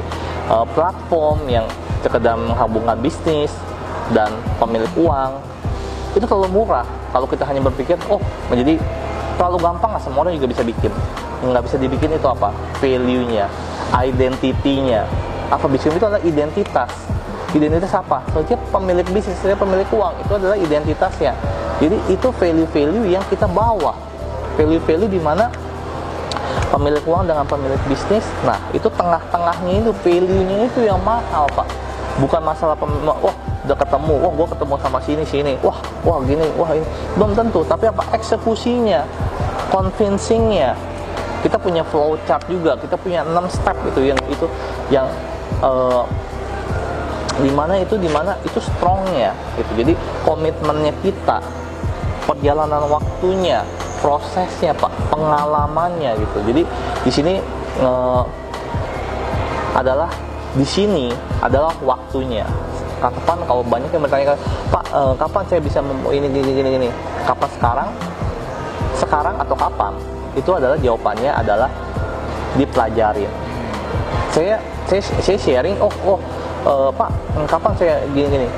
uh, 0.53 0.67
platform 0.77 1.49
yang 1.49 1.65
sekedar 2.05 2.37
menghubungkan 2.37 3.01
bisnis 3.01 3.51
dan 4.13 4.29
pemilik 4.61 4.91
uang 5.01 5.41
itu 6.13 6.29
terlalu 6.29 6.53
murah. 6.53 6.85
Kalau 7.11 7.25
kita 7.25 7.49
hanya 7.49 7.65
berpikir 7.65 7.97
oh 8.13 8.21
menjadi 8.53 8.77
terlalu 9.41 9.59
gampang 9.65 9.97
lah 9.97 10.03
semua 10.05 10.29
orang 10.29 10.37
juga 10.37 10.53
bisa 10.53 10.63
bikin. 10.63 10.93
Nggak 11.43 11.63
bisa 11.67 11.77
dibikin 11.81 12.13
itu 12.13 12.29
apa? 12.29 12.53
Value-nya 12.79 13.49
identity-nya. 13.93 15.05
Apa 15.53 15.69
bisnis 15.69 15.97
itu 15.97 16.05
adalah 16.05 16.23
identitas. 16.25 16.91
Identitas 17.53 17.93
apa? 17.93 18.25
Setiap 18.33 18.61
pemilik 18.73 19.05
bisnis 19.13 19.37
setiap 19.37 19.61
pemilik 19.61 19.85
uang 19.93 20.15
itu 20.25 20.33
adalah 20.33 20.57
identitasnya. 20.57 21.37
Jadi 21.81 21.97
itu 22.09 22.29
value-value 22.33 23.05
yang 23.13 23.25
kita 23.29 23.45
bawa. 23.49 23.93
Value-value 24.57 25.09
di 25.09 25.21
mana 25.21 25.53
pemilik 26.73 27.05
uang 27.05 27.29
dengan 27.29 27.45
pemilik 27.45 27.81
bisnis. 27.89 28.25
Nah 28.43 28.59
itu 28.73 28.89
tengah-tengahnya 28.93 29.85
itu 29.85 29.93
value-nya 30.05 30.57
itu 30.69 30.81
yang 30.85 31.01
mahal 31.05 31.49
pak. 31.53 31.69
Bukan 32.21 32.41
masalah 32.45 32.77
wah 32.79 33.37
udah 33.63 33.77
ketemu 33.79 34.15
wah 34.19 34.33
gue 34.35 34.47
ketemu 34.57 34.75
sama 34.81 34.99
sini 35.05 35.25
sini. 35.25 35.53
Wah 35.61 35.79
wah 36.05 36.19
gini 36.25 36.45
wah 36.57 36.71
ini. 36.73 36.87
Belum 37.17 37.33
tentu 37.37 37.65
tapi 37.65 37.89
apa? 37.89 38.05
Eksekusinya 38.17 39.05
convincingnya. 39.73 40.75
Kita 41.43 41.59
punya 41.59 41.83
flow 41.83 42.15
chart 42.23 42.47
juga 42.47 42.79
kita 42.79 42.95
punya 42.95 43.27
enam 43.27 43.51
step 43.51 43.75
itu 43.91 44.15
yang 44.15 44.21
itu 44.31 44.47
yang 44.95 45.11
uh, 45.59 46.07
di 47.43 47.51
mana 47.51 47.81
itu 47.81 47.99
di 47.99 48.07
mana 48.07 48.39
itu 48.47 48.63
strongnya 48.63 49.35
gitu. 49.59 49.83
Jadi 49.83 49.93
komitmennya 50.23 50.95
kita 51.03 51.43
perjalanan 52.29 52.87
waktunya 52.87 53.67
prosesnya 54.03 54.75
pak. 54.75 54.91
Pengalamannya 55.09 56.19
gitu. 56.19 56.39
Jadi 56.51 56.63
di 57.07 57.11
sini 57.15 57.35
uh, 57.79 58.27
adalah 59.79 60.11
di 60.59 60.67
sini 60.67 61.15
adalah 61.41 61.73
waktunya. 61.81 62.45
Kapan 62.99 63.39
kalau 63.51 63.67
banyak 63.67 63.91
yang 63.91 64.07
bertanya 64.07 64.39
Pak 64.71 64.85
eh, 64.95 65.15
kapan 65.19 65.43
saya 65.51 65.59
bisa 65.59 65.83
ini 66.15 66.23
gini 66.31 66.51
gini 66.55 66.69
gini 66.71 66.89
kapan 67.27 67.51
sekarang? 67.59 67.89
Sekarang 68.95 69.35
atau 69.43 69.59
kapan? 69.59 69.91
Itu 70.39 70.55
adalah 70.55 70.79
jawabannya 70.79 71.35
adalah 71.35 71.67
dipelajarin 72.55 73.27
saya 74.33 74.57
saya 74.89 75.01
saya 75.21 75.39
sharing 75.39 75.77
oh 75.81 75.93
oh 76.09 76.19
uh, 76.65 76.89
Pak 76.93 77.11
kapan 77.49 77.73
saya 77.77 77.95
gini 78.17 78.29
gini 78.33 78.49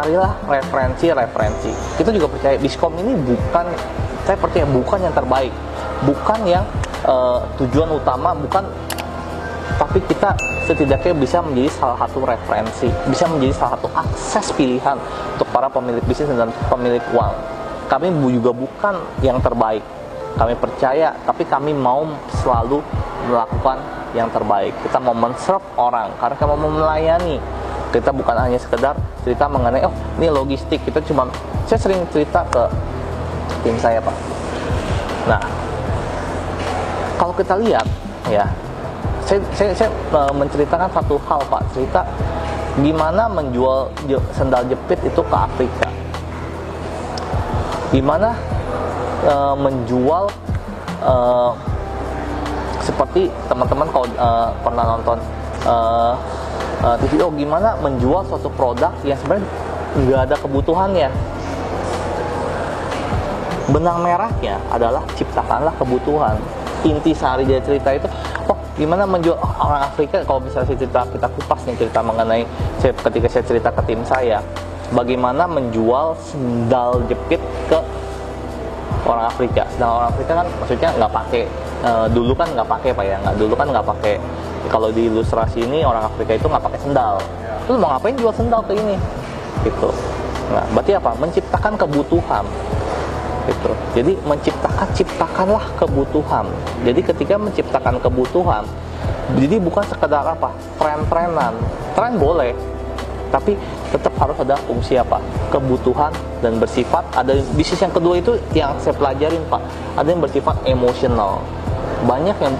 carilah 0.00 0.32
referensi 0.48 1.12
referensi. 1.12 1.70
Kita 2.00 2.08
juga 2.08 2.32
percaya 2.32 2.56
diskom 2.56 2.96
ini 2.96 3.12
bukan 3.20 3.68
saya 4.24 4.36
percaya 4.40 4.64
bukan 4.64 4.98
yang 5.04 5.12
terbaik. 5.12 5.52
Bukan 6.08 6.38
yang 6.48 6.64
uh, 7.04 7.44
tujuan 7.60 7.92
utama 7.92 8.32
bukan 8.32 8.64
tapi 9.76 10.00
kita 10.08 10.32
setidaknya 10.64 11.12
bisa 11.20 11.40
menjadi 11.44 11.68
salah 11.72 11.96
satu 12.04 12.24
referensi, 12.24 12.88
bisa 13.08 13.28
menjadi 13.28 13.52
salah 13.60 13.76
satu 13.76 13.88
akses 13.92 14.46
pilihan 14.56 14.96
untuk 15.36 15.48
para 15.52 15.68
pemilik 15.68 16.00
bisnis 16.08 16.32
dan 16.32 16.48
pemilik 16.72 17.04
uang. 17.12 17.32
kami 17.90 18.06
juga 18.32 18.54
bukan 18.54 18.94
yang 19.20 19.42
terbaik. 19.42 19.82
Kami 20.38 20.54
percaya 20.56 21.10
tapi 21.26 21.42
kami 21.42 21.74
mau 21.74 22.06
selalu 22.38 22.78
melakukan 23.26 23.82
yang 24.14 24.30
terbaik. 24.30 24.70
Kita 24.86 25.02
mau 25.02 25.12
menserve 25.12 25.64
orang 25.74 26.14
karena 26.22 26.36
kami 26.38 26.54
mau 26.54 26.70
melayani 26.70 27.36
kita 27.90 28.10
bukan 28.14 28.34
hanya 28.38 28.58
sekedar 28.58 28.94
cerita 29.26 29.50
mengenai 29.50 29.82
oh 29.84 29.94
ini 30.18 30.30
logistik. 30.30 30.78
Kita 30.86 31.02
cuma 31.04 31.26
saya 31.66 31.78
sering 31.78 32.02
cerita 32.14 32.46
ke 32.46 32.62
tim 33.66 33.76
saya 33.76 33.98
pak. 33.98 34.16
Nah 35.26 35.42
kalau 37.18 37.34
kita 37.36 37.58
lihat 37.60 37.84
ya 38.30 38.46
saya, 39.26 39.38
saya, 39.54 39.70
saya 39.76 39.90
uh, 40.14 40.32
menceritakan 40.34 40.88
satu 40.94 41.18
hal 41.26 41.42
pak. 41.50 41.62
Cerita 41.74 42.02
gimana 42.80 43.26
menjual 43.26 43.90
sendal 44.32 44.62
jepit 44.70 44.98
itu 45.02 45.20
ke 45.20 45.36
Afrika. 45.36 45.88
Gimana 47.90 48.38
uh, 49.26 49.54
menjual 49.58 50.30
uh, 51.02 51.52
seperti 52.80 53.28
teman-teman 53.50 53.86
kalau 53.90 54.06
uh, 54.16 54.48
pernah 54.64 54.84
nonton 54.96 55.18
uh, 55.68 56.14
uh, 56.84 56.96
TV 57.00 57.20
oh 57.22 57.32
gimana 57.32 57.76
menjual 57.80 58.24
suatu 58.28 58.48
produk 58.52 58.92
yang 59.04 59.18
sebenarnya 59.20 59.46
nggak 59.90 60.20
ada 60.30 60.36
kebutuhannya 60.38 61.08
benang 63.70 64.02
merahnya 64.02 64.58
adalah 64.74 65.02
ciptakanlah 65.14 65.74
kebutuhan 65.78 66.34
inti 66.82 67.14
sehari 67.14 67.46
dari 67.46 67.62
cerita 67.62 67.94
itu 67.94 68.08
oh 68.50 68.58
gimana 68.74 69.06
menjual 69.06 69.36
oh, 69.38 69.52
orang 69.62 69.86
Afrika 69.86 70.24
kalau 70.26 70.40
misalnya 70.42 70.66
saya 70.72 70.78
cerita 70.80 71.00
kita 71.06 71.28
kupas 71.38 71.60
nih 71.68 71.76
cerita 71.76 72.00
mengenai 72.02 72.42
saya, 72.82 72.92
ketika 72.96 73.28
saya 73.28 73.44
cerita 73.46 73.68
ke 73.70 73.82
tim 73.86 74.00
saya 74.02 74.42
bagaimana 74.90 75.46
menjual 75.46 76.18
sendal 76.18 77.02
jepit 77.06 77.38
ke 77.70 77.78
orang 79.06 79.26
Afrika. 79.26 79.62
Sedangkan 79.74 79.96
orang 80.02 80.08
Afrika 80.12 80.32
kan 80.36 80.46
maksudnya 80.60 80.88
nggak 80.98 81.12
pakai 81.12 81.42
uh, 81.86 82.06
dulu 82.10 82.32
kan 82.34 82.48
nggak 82.52 82.68
pakai 82.68 82.90
pak 82.92 83.04
ya, 83.06 83.16
nggak 83.22 83.36
dulu 83.38 83.54
kan 83.56 83.66
nggak 83.70 83.86
pakai. 83.86 84.14
Kalau 84.68 84.92
di 84.92 85.08
ilustrasi 85.08 85.64
ini 85.64 85.86
orang 85.86 86.04
Afrika 86.04 86.36
itu 86.36 86.44
nggak 86.44 86.60
pakai 86.60 86.80
sendal. 86.82 87.16
Terus 87.64 87.76
mau 87.80 87.94
ngapain 87.96 88.16
jual 88.18 88.34
sendal 88.34 88.60
ke 88.66 88.76
ini? 88.76 88.96
Gitu. 89.64 89.88
Nah, 90.52 90.64
berarti 90.74 90.92
apa? 90.98 91.10
Menciptakan 91.16 91.72
kebutuhan. 91.80 92.44
Gitu. 93.48 93.72
Jadi 93.96 94.12
menciptakan 94.28 94.88
ciptakanlah 94.92 95.64
kebutuhan. 95.80 96.44
Jadi 96.84 97.00
ketika 97.00 97.34
menciptakan 97.40 97.96
kebutuhan, 98.02 98.62
jadi 99.40 99.56
bukan 99.62 99.84
sekedar 99.88 100.26
apa? 100.26 100.52
Tren-trenan. 100.76 101.56
Tren 101.96 102.20
boleh, 102.20 102.52
tapi 103.30 103.54
tetap 103.94 104.12
harus 104.18 104.36
ada 104.42 104.58
fungsi 104.66 104.98
apa 104.98 105.22
kebutuhan 105.54 106.10
dan 106.42 106.58
bersifat 106.58 107.06
ada 107.14 107.38
bisnis 107.54 107.78
yang 107.78 107.94
kedua 107.94 108.18
itu 108.18 108.34
yang 108.52 108.74
saya 108.82 108.94
pelajarin 108.98 109.40
pak 109.46 109.62
ada 109.94 110.08
yang 110.10 110.22
bersifat 110.22 110.58
emosional 110.66 111.38
banyak 112.04 112.34
yang 112.42 112.54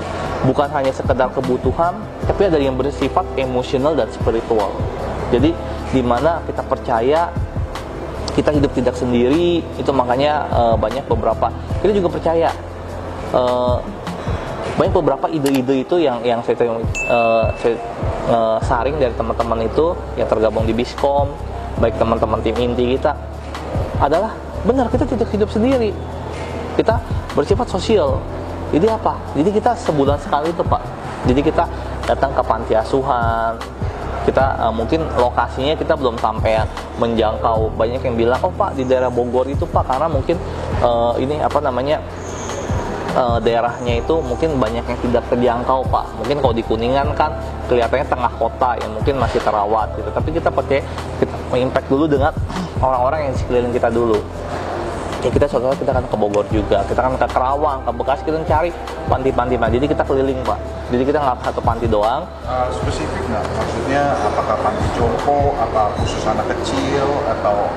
bukan 0.46 0.68
hanya 0.72 0.92
sekedar 0.92 1.28
kebutuhan 1.32 2.00
tapi 2.24 2.48
ada 2.48 2.56
yang 2.56 2.76
bersifat 2.78 3.24
emosional 3.36 3.92
dan 3.92 4.08
spiritual 4.12 4.72
jadi 5.28 5.52
di 5.90 6.02
mana 6.02 6.40
kita 6.48 6.62
percaya 6.64 7.28
kita 8.32 8.50
hidup 8.54 8.72
tidak 8.72 8.94
sendiri 8.96 9.60
itu 9.76 9.90
makanya 9.90 10.46
uh, 10.54 10.76
banyak 10.78 11.04
beberapa 11.04 11.52
kita 11.82 11.92
juga 11.92 12.08
percaya 12.16 12.48
uh, 13.34 13.78
banyak 14.80 14.96
beberapa 14.96 15.26
ide-ide 15.28 15.84
itu 15.84 16.00
yang 16.00 16.24
yang 16.24 16.40
saya, 16.40 16.56
uh, 17.12 17.52
saya 17.60 17.76
uh, 18.32 18.56
saring 18.64 18.96
dari 18.96 19.12
teman-teman 19.12 19.68
itu 19.68 19.92
yang 20.16 20.24
tergabung 20.24 20.64
di 20.64 20.72
Biskom, 20.72 21.36
baik 21.82 22.00
teman-teman 22.00 22.40
tim 22.40 22.56
inti 22.56 22.96
kita 22.96 23.12
adalah 24.00 24.32
benar 24.64 24.88
kita 24.88 25.04
tidak 25.04 25.28
hidup 25.36 25.52
sendiri. 25.52 25.92
Kita 26.80 26.96
bersifat 27.36 27.68
sosial. 27.68 28.24
Jadi 28.70 28.86
apa? 28.86 29.18
Jadi 29.34 29.50
kita 29.50 29.74
sebulan 29.74 30.18
sekali 30.22 30.54
itu 30.54 30.62
Pak. 30.62 30.82
Jadi 31.26 31.40
kita 31.44 31.64
datang 32.08 32.32
ke 32.32 32.42
panti 32.42 32.72
asuhan, 32.72 33.54
kita 34.24 34.56
uh, 34.56 34.72
mungkin 34.72 35.04
lokasinya 35.16 35.74
kita 35.76 35.96
belum 35.96 36.16
sampai 36.16 36.64
menjangkau. 36.96 37.72
Banyak 37.76 38.00
yang 38.04 38.16
bilang 38.16 38.40
oh 38.44 38.52
pak 38.52 38.76
di 38.76 38.84
daerah 38.88 39.12
Bogor 39.12 39.44
itu 39.48 39.64
pak. 39.68 39.84
Karena 39.84 40.08
mungkin 40.08 40.36
uh, 40.80 41.12
ini 41.20 41.40
apa 41.40 41.60
namanya 41.60 42.00
uh, 43.16 43.36
daerahnya 43.42 44.00
itu 44.00 44.14
mungkin 44.24 44.56
banyak 44.56 44.84
yang 44.84 44.98
tidak 45.04 45.24
terjangkau 45.28 45.84
pak. 45.88 46.06
Mungkin 46.20 46.36
kalau 46.40 46.54
di 46.54 46.64
kuningan 46.64 47.12
kan 47.16 47.36
kelihatannya 47.68 48.06
tengah 48.08 48.32
kota 48.36 48.76
yang 48.80 48.90
mungkin 48.96 49.14
masih 49.20 49.40
terawat 49.44 49.92
gitu. 49.96 50.08
Tapi 50.12 50.28
kita 50.36 50.48
pakai 50.48 50.80
kita 51.20 51.34
impact 51.56 51.88
dulu 51.90 52.04
dengan 52.08 52.32
orang-orang 52.80 53.28
yang 53.28 53.34
sekeliling 53.36 53.72
kita 53.76 53.92
dulu 53.92 54.20
ya 55.20 55.30
kita 55.30 55.46
saudara 55.46 55.76
kita 55.76 55.92
akan 55.92 56.04
ke 56.08 56.16
Bogor 56.16 56.46
juga 56.48 56.80
kita 56.88 57.00
akan 57.04 57.20
ke 57.20 57.26
Kerawang 57.28 57.78
ke 57.84 57.90
Bekasi 57.92 58.22
kita 58.24 58.36
cari 58.48 58.70
panti-panti 59.06 59.54
nah 59.60 59.68
jadi 59.68 59.84
kita 59.84 60.02
keliling 60.04 60.40
pak 60.40 60.58
jadi 60.88 61.02
kita 61.04 61.18
nggak 61.20 61.36
satu 61.44 61.60
panti 61.60 61.86
doang 61.86 62.24
uh, 62.48 62.68
spesifik 62.72 63.22
nggak 63.28 63.44
maksudnya 63.44 64.02
apakah 64.24 64.56
panti 64.64 64.86
jompo 64.96 65.52
apa 65.60 65.92
khusus 66.00 66.24
anak 66.24 66.48
kecil 66.56 67.06
atau 67.28 67.68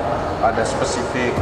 ada 0.43 0.63
spesifik 0.63 1.35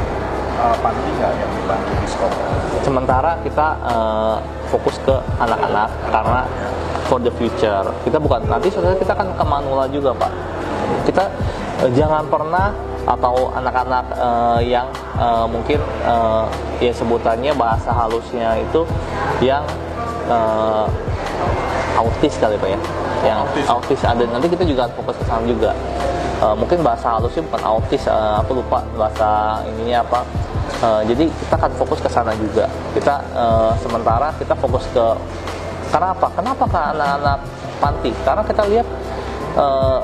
uh, 0.62 0.76
panti 0.82 1.10
nggak 1.18 1.32
yang 1.38 1.52
dibantu 1.58 1.92
di 1.98 2.08
sekolah? 2.08 2.38
Sementara 2.86 3.32
kita 3.42 3.68
uh, 3.82 4.38
fokus 4.70 5.02
ke 5.02 5.16
anak-anak 5.42 5.90
karena 6.14 6.42
for 7.10 7.20
the 7.20 7.34
future. 7.36 7.86
Kita 8.06 8.22
bukan 8.22 8.46
nanti 8.46 8.70
saudara 8.70 8.96
kita 8.96 9.18
akan 9.18 9.34
ke 9.34 9.44
Manula 9.44 9.86
juga 9.90 10.14
pak. 10.14 10.32
Kita 11.10 11.24
uh, 11.82 11.92
jangan 11.98 12.24
pernah 12.30 12.70
atau 13.06 13.50
anak-anak 13.58 14.06
uh, 14.14 14.60
yang 14.62 14.86
uh, 15.18 15.50
mungkin 15.50 15.82
uh, 16.06 16.46
ya 16.78 16.94
sebutannya 16.94 17.54
bahasa 17.58 17.90
halusnya 17.90 18.62
itu 18.62 18.86
yang 19.42 19.66
uh, 20.30 20.86
autis 21.98 22.38
kali 22.38 22.56
pak 22.58 22.70
ya 22.72 22.80
yang 23.22 23.38
autis. 23.46 23.66
autis 23.70 24.02
ada 24.06 24.24
nanti 24.26 24.50
kita 24.50 24.66
juga 24.66 24.90
fokus 24.94 25.18
ke 25.18 25.26
sana 25.26 25.44
juga 25.46 25.72
uh, 26.42 26.54
mungkin 26.54 26.82
bahasa 26.86 27.18
halusnya 27.18 27.42
bukan 27.50 27.62
autis 27.66 28.06
uh, 28.06 28.42
aku 28.42 28.62
lupa 28.62 28.86
bahasa 28.98 29.62
ininya 29.66 30.06
apa 30.06 30.22
Uh, 30.82 31.06
jadi 31.06 31.30
kita 31.30 31.54
akan 31.62 31.72
fokus 31.78 32.02
ke 32.02 32.10
sana 32.10 32.34
juga. 32.34 32.66
Kita 32.98 33.22
uh, 33.38 33.70
sementara 33.78 34.34
kita 34.42 34.58
fokus 34.58 34.82
ke 34.90 35.06
kenapa? 35.94 36.26
Kenapa 36.34 36.64
ke 36.66 36.80
anak-anak 36.98 37.40
panti? 37.78 38.10
Karena 38.26 38.42
kita 38.42 38.64
lihat 38.66 38.88
uh, 39.62 40.02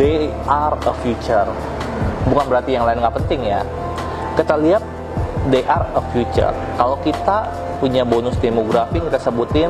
they 0.00 0.32
are 0.48 0.72
a 0.72 0.92
future. 1.04 1.73
Bukan 2.28 2.44
berarti 2.48 2.76
yang 2.76 2.84
lain 2.88 3.00
nggak 3.00 3.16
penting 3.24 3.40
ya. 3.44 3.60
Kita 4.34 4.56
lihat 4.58 4.82
they 5.52 5.62
are 5.68 5.84
a 5.94 6.02
future. 6.12 6.52
Kalau 6.76 6.96
kita 7.04 7.48
punya 7.78 8.06
bonus 8.06 8.38
demografi 8.40 8.96
kita 8.96 9.20
sebutin 9.20 9.68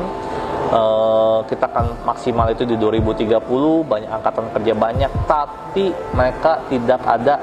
uh, 0.71 1.43
kita 1.49 1.67
akan 1.67 2.05
maksimal 2.07 2.47
itu 2.47 2.63
di 2.63 2.79
2030 2.79 3.43
banyak 3.83 4.07
angkatan 4.07 4.45
kerja 4.55 4.73
banyak 4.77 5.11
tapi 5.27 5.91
mereka 6.15 6.63
tidak 6.71 7.01
ada 7.03 7.35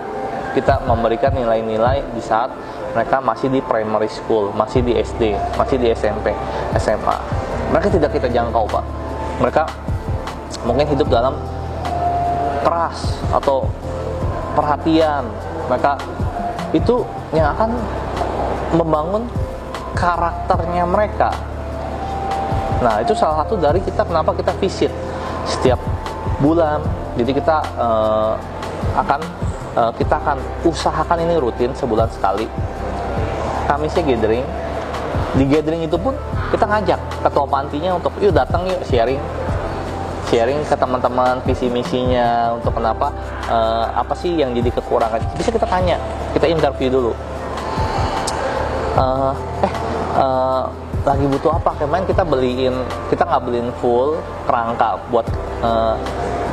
kita 0.57 0.81
memberikan 0.85 1.33
nilai-nilai 1.33 2.05
di 2.13 2.23
saat 2.25 2.53
mereka 2.93 3.25
masih 3.25 3.49
di 3.49 3.65
primary 3.65 4.09
school, 4.13 4.53
masih 4.53 4.85
di 4.85 4.93
SD, 4.93 5.33
masih 5.57 5.81
di 5.81 5.89
SMP, 5.97 6.37
SMA. 6.77 7.17
Mereka 7.73 7.89
tidak 7.89 8.13
kita 8.13 8.29
jangkau, 8.29 8.69
Pak. 8.69 8.85
Mereka 9.41 9.63
mungkin 10.69 10.85
hidup 10.93 11.09
dalam 11.09 11.41
keras 12.61 13.17
atau 13.33 13.65
perhatian. 14.53 15.27
Mereka 15.69 15.93
itu 16.73 17.05
yang 17.33 17.53
akan 17.57 17.71
membangun 18.77 19.23
karakternya 19.97 20.85
mereka. 20.89 21.31
Nah, 22.83 22.99
itu 22.99 23.15
salah 23.15 23.45
satu 23.45 23.55
dari 23.61 23.79
kita 23.79 24.03
kenapa 24.03 24.35
kita 24.35 24.53
visit 24.59 24.91
setiap 25.47 25.79
bulan. 26.43 26.83
Jadi 27.15 27.37
kita 27.37 27.61
uh, 27.77 28.35
akan 28.97 29.21
uh, 29.77 29.93
kita 29.97 30.17
akan 30.17 30.39
usahakan 30.65 31.19
ini 31.25 31.37
rutin 31.37 31.73
sebulan 31.77 32.09
sekali 32.13 32.49
Kamisnya 33.69 34.03
gathering 34.05 34.45
di 35.33 35.45
gathering 35.49 35.89
itu 35.89 35.97
pun 35.97 36.13
kita 36.53 36.69
ngajak 36.69 37.01
ketua 37.25 37.47
pantinya 37.49 37.97
untuk 37.97 38.13
yuk 38.21 38.37
datang 38.37 38.69
yuk 38.69 38.81
sharing 38.85 39.17
sharing 40.33 40.65
ke 40.65 40.73
teman-teman 40.73 41.45
visi 41.45 41.69
misinya 41.69 42.57
untuk 42.57 42.73
kenapa 42.73 43.13
uh, 43.53 43.93
apa 43.93 44.17
sih 44.17 44.33
yang 44.33 44.57
jadi 44.57 44.73
kekurangan. 44.73 45.21
Bisa 45.37 45.53
kita 45.53 45.69
tanya 45.69 46.01
kita 46.33 46.49
interview 46.49 46.89
dulu. 46.89 47.13
Uh, 48.97 49.37
eh 49.61 49.73
uh, 50.17 50.65
lagi 51.05 51.29
butuh 51.29 51.53
apa? 51.61 51.77
Kemarin 51.77 52.09
kita 52.09 52.25
beliin 52.25 52.81
kita 53.13 53.29
nggak 53.29 53.43
beliin 53.45 53.69
full 53.77 54.17
kerangka 54.49 54.97
buat 55.13 55.29
uh, 55.61 56.01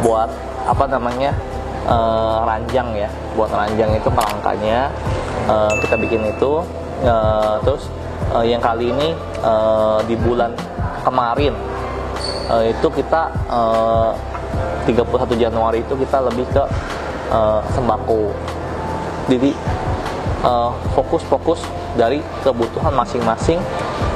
buat 0.03 0.27
apa 0.67 0.84
namanya 0.91 1.32
uh, 1.88 2.43
ranjang 2.43 2.91
ya. 2.99 3.07
Buat 3.39 3.55
ranjang 3.55 3.95
itu 3.95 4.11
kerangkanya 4.11 4.91
uh, 5.47 5.71
kita 5.80 5.95
bikin 5.95 6.27
itu 6.27 6.59
uh, 7.07 7.55
terus 7.63 7.88
uh, 8.36 8.43
yang 8.43 8.59
kali 8.59 8.91
ini 8.91 9.15
uh, 9.39 10.03
di 10.03 10.19
bulan 10.19 10.51
kemarin 11.07 11.55
uh, 12.49 12.65
itu 12.65 12.87
kita 12.91 13.31
uh, 13.47 14.11
31 14.83 15.05
Januari 15.37 15.85
itu 15.85 15.93
kita 15.93 16.17
lebih 16.25 16.49
ke 16.49 16.63
uh, 17.29 17.61
sembako 17.71 18.33
jadi 19.29 19.51
eh, 20.43 20.71
fokus-fokus 20.97 21.61
dari 21.93 22.19
kebutuhan 22.41 22.91
masing-masing 22.97 23.61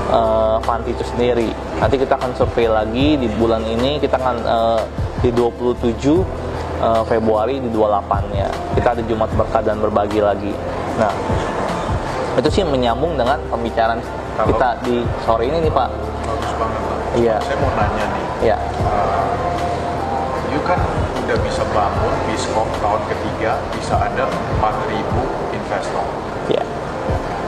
eh, 0.10 0.58
panti 0.66 0.92
itu 0.92 1.06
sendiri. 1.06 1.54
Nanti 1.78 1.96
kita 2.02 2.18
akan 2.18 2.34
survei 2.34 2.66
lagi 2.66 3.16
di 3.22 3.30
bulan 3.38 3.62
ini 3.64 4.02
kita 4.02 4.18
akan 4.18 4.36
eh, 4.42 4.82
di 5.22 5.30
27 5.32 5.86
eh, 5.86 7.04
Februari 7.06 7.62
di 7.62 7.70
28-nya. 7.70 8.48
Kita 8.74 8.88
ada 8.98 9.02
Jumat 9.06 9.30
berkah 9.38 9.62
dan 9.62 9.78
berbagi 9.78 10.20
lagi. 10.20 10.54
Nah, 10.98 11.14
itu 12.42 12.50
sih 12.50 12.66
menyambung 12.66 13.14
dengan 13.14 13.38
pembicaraan 13.54 14.02
kita 14.34 14.82
di 14.82 15.06
sore 15.22 15.46
ini 15.46 15.70
nih 15.70 15.72
Pak. 15.74 15.90
Bagus 16.26 16.52
banget 16.58 16.82
Pak. 16.82 16.93
Iya. 17.14 17.38
Saya 17.40 17.58
mau 17.58 17.72
nanya 17.74 18.06
nih, 18.10 18.26
Ya, 18.44 18.58
uh, 18.84 19.30
you 20.50 20.60
kan 20.66 20.82
udah 21.16 21.38
bisa 21.40 21.64
bangun 21.70 22.14
Biskop 22.26 22.68
tahun 22.78 23.02
ketiga, 23.08 23.62
bisa 23.72 23.96
ada 23.96 24.28
4.000 24.60 25.00
investor. 25.54 26.04
ya, 26.50 26.64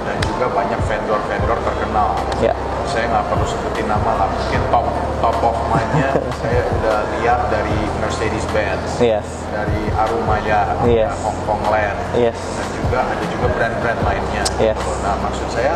Dan 0.05 0.18
juga 0.24 0.45
banyak 0.53 0.80
vendor-vendor 0.80 1.59
terkenal. 1.59 2.13
ya, 2.39 2.53
Saya 2.86 3.09
nggak 3.09 3.26
perlu 3.28 3.43
sebutin 3.43 3.89
nama 3.89 4.11
lah, 4.16 4.30
mungkin 4.30 4.61
top 4.70 4.86
top 5.18 5.38
of 5.41 5.57
mind-nya 5.68 6.13
saya 6.39 6.61
udah 6.72 6.97
lihat 7.18 7.49
dari 7.49 7.76
Mercedes-Benz, 7.97 9.01
yes, 9.01 9.26
dari 9.49 9.89
Arumaya, 9.91 10.78
Yes. 10.86 11.09
Hong 11.20 11.36
Kong 11.43 11.66
Land, 11.68 11.97
yes, 12.13 12.38
dan 12.38 12.68
juga 12.72 12.99
ada 13.03 13.26
juga 13.26 13.47
brand-brand 13.51 13.99
lainnya. 14.05 14.45
Yes. 14.61 14.78
Nah 15.01 15.18
maksud 15.20 15.49
saya 15.49 15.74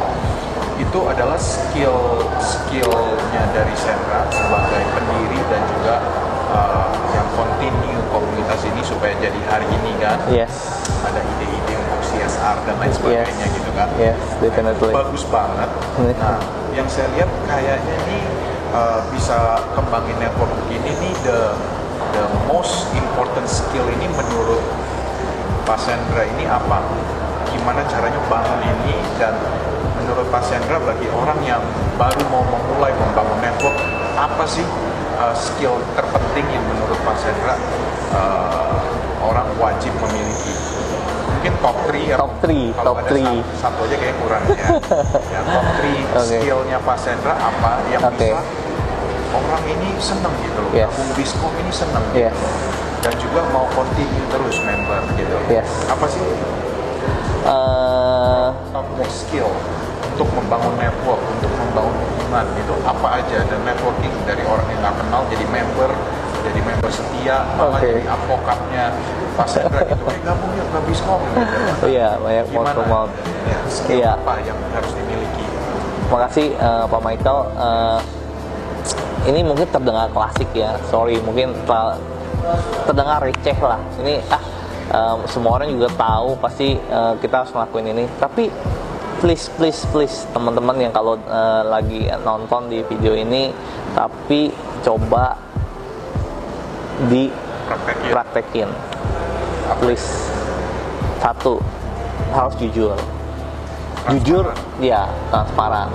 itu 0.80 1.00
adalah 1.06 1.36
skill 1.36 2.24
skillnya 2.40 3.44
dari 3.52 3.76
Sandra 3.76 4.24
sebagai 4.32 4.84
pendiri 4.96 5.40
dan 5.52 5.62
juga 5.68 5.96
uh, 6.50 6.88
yang 7.12 7.28
continue 7.36 8.00
komunitas 8.10 8.64
ini 8.64 8.82
supaya 8.82 9.12
jadi 9.20 9.40
hari 9.52 9.68
ini 9.70 9.92
kan 10.00 10.18
yes, 10.32 10.80
ada 11.04 11.20
ide-ide 11.20 11.74
untuk 11.76 12.02
CSR 12.02 12.58
dan 12.64 12.76
lain 12.80 12.94
sebagainya 12.96 13.46
Yes. 13.46 13.56
gitu 13.60 13.72
kan. 13.76 13.88
yes, 14.00 14.20
definitely. 14.40 14.94
Bagus 14.96 15.24
banget. 15.28 15.70
Nah 16.16 16.40
yang 16.72 16.88
saya 16.88 17.12
lihat 17.14 17.30
kayaknya 17.46 17.96
ini 18.08 18.20
uh, 18.72 19.04
bisa 19.12 19.60
kembangin 19.76 20.16
network 20.18 20.50
begini 20.64 20.96
nih 20.96 21.14
the 21.28 21.40
the 22.16 22.26
most 22.48 22.88
important 22.96 23.46
skill 23.46 23.84
ini 23.86 24.08
menurut 24.10 24.64
Pak 25.68 25.78
Sandra 25.78 26.24
ini 26.24 26.48
apa? 26.48 26.82
Gimana 27.52 27.84
caranya 27.86 28.18
bangun 28.32 28.62
ini 28.64 28.96
dan 29.22 29.36
menurut 30.10 30.26
Pak 30.34 30.41
Sandra 30.41 30.82
bagi 30.82 31.05
orang 31.14 31.38
yang 31.45 31.62
baru 31.93 32.18
mau 32.34 32.41
memulai 32.41 32.89
membangun 32.97 33.38
network 33.45 33.78
apa 34.18 34.41
sih 34.49 34.66
uh, 35.22 35.38
skill 35.38 35.78
terpenting 35.93 36.49
yang 36.49 36.66
menurut 36.66 36.97
Pak 37.05 37.14
Sandra 37.22 37.53
uh, 38.18 38.82
orang 39.22 39.45
wajib 39.62 39.93
memiliki? 40.01 40.49
Mungkin 41.30 41.53
top 41.62 41.78
3 41.93 42.18
Top 42.20 42.34
three, 42.41 42.74
kalau 42.74 42.97
top 42.97 43.05
ada 43.05 43.10
three. 43.14 43.38
Satu, 43.53 43.62
satu 43.62 43.80
aja 43.86 43.95
kayak 44.01 44.16
kurang 44.18 44.43
ya. 44.49 44.68
ya 45.38 45.41
top 45.45 45.68
3 45.78 45.86
Oke. 45.86 46.22
skillnya 46.26 46.78
Pak 46.82 46.97
Sandra 46.97 47.34
apa 47.38 47.72
yang 47.93 48.01
Oke. 48.01 48.18
bisa 48.18 48.41
orang 49.30 49.64
ini 49.70 49.89
seneng 50.01 50.34
gitu 50.41 50.57
loh. 50.57 50.72
Yes. 50.74 50.89
Gabung 50.89 51.10
Biskom 51.14 51.53
ini 51.62 51.70
seneng 51.70 52.03
gitu 52.18 52.26
Yes. 52.26 52.38
dan 53.05 53.14
juga 53.22 53.45
mau 53.53 53.70
continue 53.78 54.26
terus 54.34 54.57
member 54.66 55.05
gitu. 55.14 55.38
Yes. 55.53 55.70
Apa 55.86 56.10
sih 56.10 56.20
Eh, 57.39 58.47
top 58.76 58.86
skill 59.07 59.47
untuk 60.20 60.36
membangun 60.36 60.76
network, 60.76 61.24
untuk 61.32 61.48
membangun 61.56 61.96
hubungan 61.96 62.44
gitu? 62.60 62.76
Apa 62.84 63.24
aja 63.24 63.40
dan 63.48 63.60
networking 63.64 64.12
dari 64.28 64.44
orang 64.44 64.68
yang 64.68 64.84
nggak 64.84 64.96
kenal 65.00 65.22
jadi 65.32 65.46
member, 65.48 65.90
jadi 66.44 66.60
member 66.60 66.92
setia, 66.92 67.38
malah 67.56 67.80
Oke. 67.80 67.88
jadi 67.88 68.04
advokatnya 68.04 68.84
Pak 69.40 69.48
Sandra 69.48 69.80
gitu. 69.88 70.04
Eh 70.12 70.20
gabung 70.20 70.52
yuk 70.60 70.68
ke 70.68 70.80
Biskom 70.92 71.20
gitu. 71.24 71.88
Iya, 71.88 72.20
banyak 72.20 72.46
Gimana? 72.52 72.84
mouth 72.84 73.14
Ya, 73.48 73.60
skill 73.72 73.96
Iya. 74.04 74.12
apa 74.20 74.34
yang 74.44 74.60
harus 74.76 74.92
dimiliki? 74.92 75.46
Makasih 76.12 76.48
eh, 76.52 76.84
Pak 76.92 77.00
Michael. 77.00 77.40
Eh, 77.56 78.00
ini 79.32 79.40
mungkin 79.48 79.68
terdengar 79.72 80.12
klasik 80.12 80.52
ya. 80.52 80.76
Sorry, 80.92 81.16
mungkin 81.24 81.56
ter- 81.64 82.00
terdengar 82.84 83.24
receh 83.24 83.56
lah. 83.64 83.80
Ini 84.04 84.20
ah 84.28 84.44
eh, 84.92 85.16
semua 85.32 85.64
orang 85.64 85.72
juga 85.72 85.88
tahu 85.96 86.36
pasti 86.44 86.76
eh, 86.76 87.14
kita 87.24 87.48
harus 87.48 87.56
ngelakuin 87.56 87.96
ini. 87.96 88.04
Tapi 88.20 88.52
please 89.20 89.52
please 89.60 89.84
please 89.92 90.24
teman-teman 90.32 90.80
yang 90.80 90.94
kalau 90.96 91.20
eh, 91.20 91.64
lagi 91.68 92.08
nonton 92.24 92.72
di 92.72 92.84
video 92.88 93.14
ini 93.14 93.52
tapi 93.92 94.52
coba 94.82 95.36
Praktekin. 97.70 98.02
dipraktekin. 98.10 98.70
Please. 99.80 100.08
Satu, 101.20 101.60
harus 102.32 102.56
jujur. 102.58 102.96
Jujur, 104.10 104.56
ya 104.82 105.06
transparan. 105.30 105.92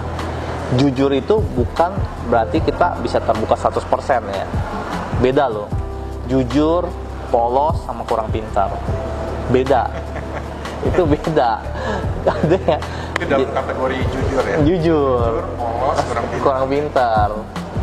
Jujur 0.79 1.11
itu 1.12 1.41
bukan 1.57 1.93
berarti 2.29 2.61
kita 2.61 3.01
bisa 3.01 3.18
terbuka 3.20 3.57
100% 3.57 3.85
ya. 4.31 4.47
Beda 5.18 5.45
loh. 5.49 5.68
Jujur, 6.29 6.87
polos 7.29 7.77
sama 7.85 8.05
kurang 8.07 8.31
pintar. 8.31 8.70
Beda. 9.51 9.91
Itu 10.85 11.03
beda. 11.03 11.51
Ada 12.24 12.57
yang 12.57 12.80
Itu 13.14 13.24
dalam 13.30 13.51
kategori 13.53 13.97
jujur 14.11 14.43
ya. 14.43 14.57
jujur, 14.59 14.64
Jujur, 14.64 15.32
polos, 15.55 15.99
kurang 16.05 16.24
pintar. 16.28 16.43
kurang 16.43 16.64
pintar. 16.66 17.28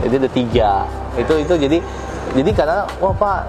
Jadi 0.01 0.13
ada 0.17 0.29
tiga. 0.29 0.71
Itu 1.13 1.33
itu 1.37 1.53
jadi 1.55 1.77
jadi 2.31 2.49
karena 2.55 2.87
wah 2.97 3.11
pak 3.11 3.39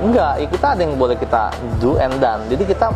enggak 0.00 0.32
ya 0.38 0.46
kita 0.46 0.66
ada 0.76 0.80
yang 0.84 0.94
boleh 0.94 1.16
kita 1.16 1.50
do 1.78 1.96
and 1.96 2.16
done. 2.18 2.42
Jadi 2.48 2.64
kita 2.64 2.90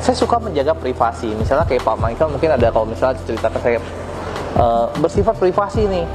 saya 0.00 0.16
suka 0.16 0.40
menjaga 0.40 0.72
privasi. 0.72 1.28
Misalnya 1.36 1.68
kayak 1.68 1.84
Pak 1.84 2.00
Michael 2.00 2.32
mungkin 2.32 2.50
ada 2.50 2.72
kalau 2.72 2.88
misalnya 2.88 3.20
cerita 3.20 3.52
ke 3.52 3.58
saya 3.60 3.78
eh, 4.56 4.86
bersifat 4.96 5.36
privasi 5.36 5.84
nih 5.84 6.06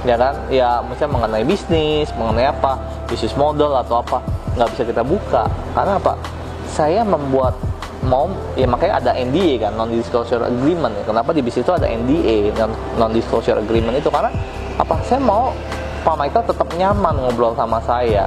ya 0.00 0.16
kan 0.16 0.32
ya 0.48 0.80
misalnya 0.80 1.12
mengenai 1.12 1.44
bisnis 1.44 2.08
mengenai 2.16 2.48
apa 2.48 2.80
bisnis 3.04 3.36
model 3.36 3.76
atau 3.76 4.00
apa 4.00 4.24
nggak 4.56 4.68
bisa 4.72 4.82
kita 4.88 5.04
buka 5.04 5.44
karena 5.76 6.00
apa 6.00 6.16
saya 6.64 7.04
membuat 7.04 7.52
mau 8.00 8.32
ya 8.56 8.64
makanya 8.64 8.96
ada 8.96 9.12
NDA 9.12 9.68
kan 9.68 9.72
non 9.76 9.92
disclosure 9.92 10.40
agreement 10.40 10.92
ya. 10.96 11.04
Kenapa 11.04 11.36
di 11.36 11.44
bisnis 11.44 11.64
itu 11.64 11.72
ada 11.74 11.84
NDA 11.84 12.56
non 12.96 13.12
disclosure 13.12 13.60
agreement 13.60 13.96
itu? 13.96 14.08
Karena 14.08 14.32
apa? 14.80 14.96
Saya 15.04 15.20
mau 15.20 15.52
Pak 16.00 16.16
Michael 16.16 16.44
tetap 16.48 16.68
nyaman 16.80 17.14
ngobrol 17.20 17.52
sama 17.52 17.76
saya. 17.84 18.24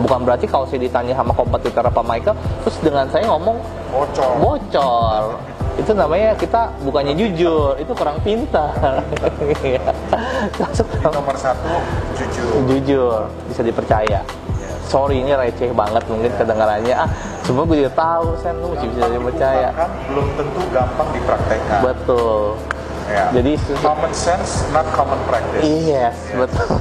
Bukan 0.00 0.24
berarti 0.24 0.48
kalau 0.48 0.64
saya 0.64 0.80
ditanya 0.80 1.12
sama 1.12 1.36
kompetitor 1.36 1.84
Pak 1.84 2.06
Michael 2.08 2.36
terus 2.64 2.76
dengan 2.80 3.04
saya 3.12 3.28
ngomong 3.28 3.60
Bocor. 3.92 4.32
bocor. 4.40 5.22
Itu 5.76 5.92
namanya 5.92 6.32
kita 6.40 6.72
bukannya 6.80 7.12
jujur 7.12 7.76
itu 7.76 7.92
kurang 7.92 8.16
pintar. 8.24 8.72
Nomor 11.04 11.36
satu 11.36 11.68
jujur. 12.16 12.48
jujur 12.68 13.20
bisa 13.52 13.60
dipercaya 13.60 14.24
sorry 14.90 15.22
ini 15.22 15.30
receh 15.30 15.70
banget 15.70 16.02
mungkin 16.04 16.34
kedengarannya 16.34 16.94
ah 16.96 17.06
semua 17.40 17.62
gue 17.62 17.78
juga 17.78 17.92
tahu 17.94 18.34
sen 18.36 18.58
lu 18.58 18.74
mesti 18.74 18.86
bisa 18.90 19.06
dipercaya 19.06 19.70
Diungkapkan, 19.70 19.90
belum 20.04 20.26
tentu 20.34 20.60
gampang 20.68 21.08
dipraktekkan. 21.14 21.80
betul 21.80 22.58
Ya. 23.10 23.26
jadi 23.34 23.58
common 23.82 24.14
sense, 24.14 24.62
not 24.70 24.86
common 24.94 25.18
practice. 25.26 25.66
Yes, 25.66 26.14
betul. 26.30 26.78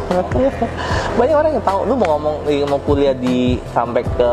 Banyak 1.18 1.34
orang 1.34 1.52
yang 1.58 1.66
tahu, 1.66 1.90
lu 1.90 1.98
mau 1.98 2.14
ngomong 2.14 2.46
mau 2.70 2.78
kuliah 2.80 3.18
di 3.18 3.58
sampai 3.74 4.06
ke 4.06 4.32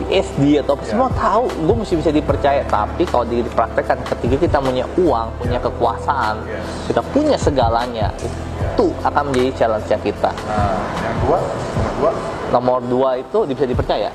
PhD 0.00 0.60
atau 0.60 0.72
apa 0.72 0.84
Iya. 0.84 0.90
semua 0.92 1.08
tahu, 1.12 1.44
gue 1.44 1.76
mesti 1.76 1.94
bisa 1.96 2.08
dipercaya. 2.08 2.64
Tapi 2.64 3.04
kalau 3.04 3.28
dipraktekkan 3.28 4.00
ketika 4.06 4.36
kita 4.38 4.56
punya 4.60 4.88
uang, 4.96 5.28
punya 5.36 5.60
kekuasaan, 5.60 6.40
Yes. 6.40 6.64
kita 6.88 7.00
punya 7.04 7.36
segalanya, 7.36 8.08
itu 8.16 8.86
akan 9.00 9.22
menjadi 9.28 9.50
challenge 9.54 9.92
kita. 10.00 10.32
Nah, 10.32 10.72
yang 11.04 11.16
dua, 11.20 11.36
nomor 11.36 11.92
dua, 12.00 12.10
Nomor 12.54 12.82
dua 12.86 13.18
itu 13.18 13.42
bisa 13.46 13.66
dipercaya. 13.66 14.10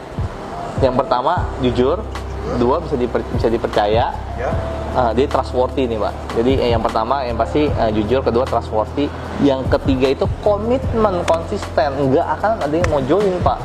Yang 0.79 0.95
pertama 1.03 1.45
jujur, 1.61 2.01
dua 2.57 2.81
bisa 2.81 2.95
diper- 2.97 3.27
bisa 3.37 3.47
dipercaya, 3.51 4.05
ya. 4.39 4.49
Ah, 4.91 5.15
dia 5.15 5.23
trustworthy 5.23 5.87
nih 5.87 5.95
pak. 5.95 6.13
Jadi 6.35 6.51
eh, 6.59 6.69
yang 6.75 6.83
pertama 6.83 7.23
yang 7.23 7.39
pasti 7.39 7.71
eh, 7.71 7.91
jujur, 7.95 8.19
kedua 8.19 8.43
trustworthy. 8.43 9.07
Yang 9.39 9.71
ketiga 9.79 10.07
itu 10.11 10.25
komitmen 10.43 11.23
konsisten. 11.23 12.11
Nggak 12.11 12.27
akan 12.39 12.51
ada 12.59 12.75
yang 12.75 12.89
mau 12.91 12.99
join 13.07 13.39
pak. 13.39 13.55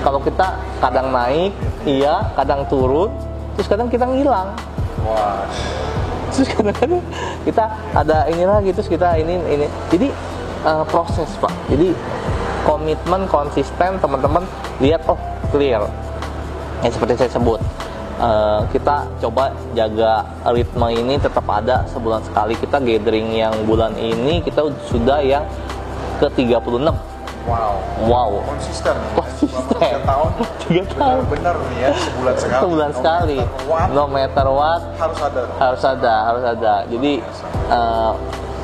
Kalau 0.00 0.22
kita 0.22 0.56
kadang 0.80 1.12
naik, 1.12 1.52
iya, 1.84 2.30
kadang 2.38 2.64
turun, 2.72 3.12
terus 3.58 3.68
kadang 3.68 3.90
kita 3.90 4.06
ngilang. 4.08 4.54
Wah, 5.04 5.44
Terus 6.32 6.52
kadang-kadang 6.52 7.02
kita 7.44 7.64
ada 7.92 8.28
ini 8.28 8.44
lagi, 8.44 8.70
terus 8.72 8.88
kita 8.88 9.18
ini 9.20 9.36
ini. 9.50 9.66
Jadi 9.92 10.08
eh, 10.64 10.84
proses 10.88 11.28
pak. 11.36 11.52
Jadi 11.68 11.92
komitmen 12.66 13.22
konsisten 13.24 13.94
teman-teman 13.96 14.42
lihat 14.76 15.06
oh 15.06 15.14
clear. 15.48 15.86
Ya 16.82 16.90
seperti 16.90 17.14
saya 17.16 17.30
sebut. 17.30 17.62
eh, 18.16 18.60
kita 18.72 19.04
coba 19.20 19.48
jaga 19.72 20.24
ritme 20.48 20.88
ini 20.90 21.14
tetap 21.16 21.44
ada 21.46 21.84
sebulan 21.86 22.24
sekali 22.24 22.56
kita 22.56 22.80
gathering 22.80 23.28
yang 23.30 23.52
bulan 23.62 23.92
ini 23.92 24.40
kita 24.40 24.64
sudah 24.84 25.20
yang 25.20 25.44
ke 26.16 26.26
36 26.34 26.96
Wow. 27.46 27.78
Wow. 28.02 28.30
Konsisten. 28.42 28.96
Konsisten. 29.14 29.78
Tiga 29.78 30.00
tahun. 30.02 30.30
Tiga 30.64 30.82
tahun. 30.90 31.22
Benar 31.28 31.54
nih 31.62 31.78
ya, 31.78 31.90
sebulan 31.94 32.34
sekali. 32.34 32.58
Sebulan 32.58 32.90
No 32.90 32.96
sekali. 32.96 33.36
matter 33.38 33.62
what, 33.68 33.86
No 33.92 34.04
matter 34.08 34.48
what, 34.50 34.80
harus 34.96 35.18
ada. 35.20 35.40
harus 35.54 35.82
ada 35.84 36.14
harus 36.24 36.44
ada 36.48 36.74
jadi 36.88 37.12
eh, 37.70 38.12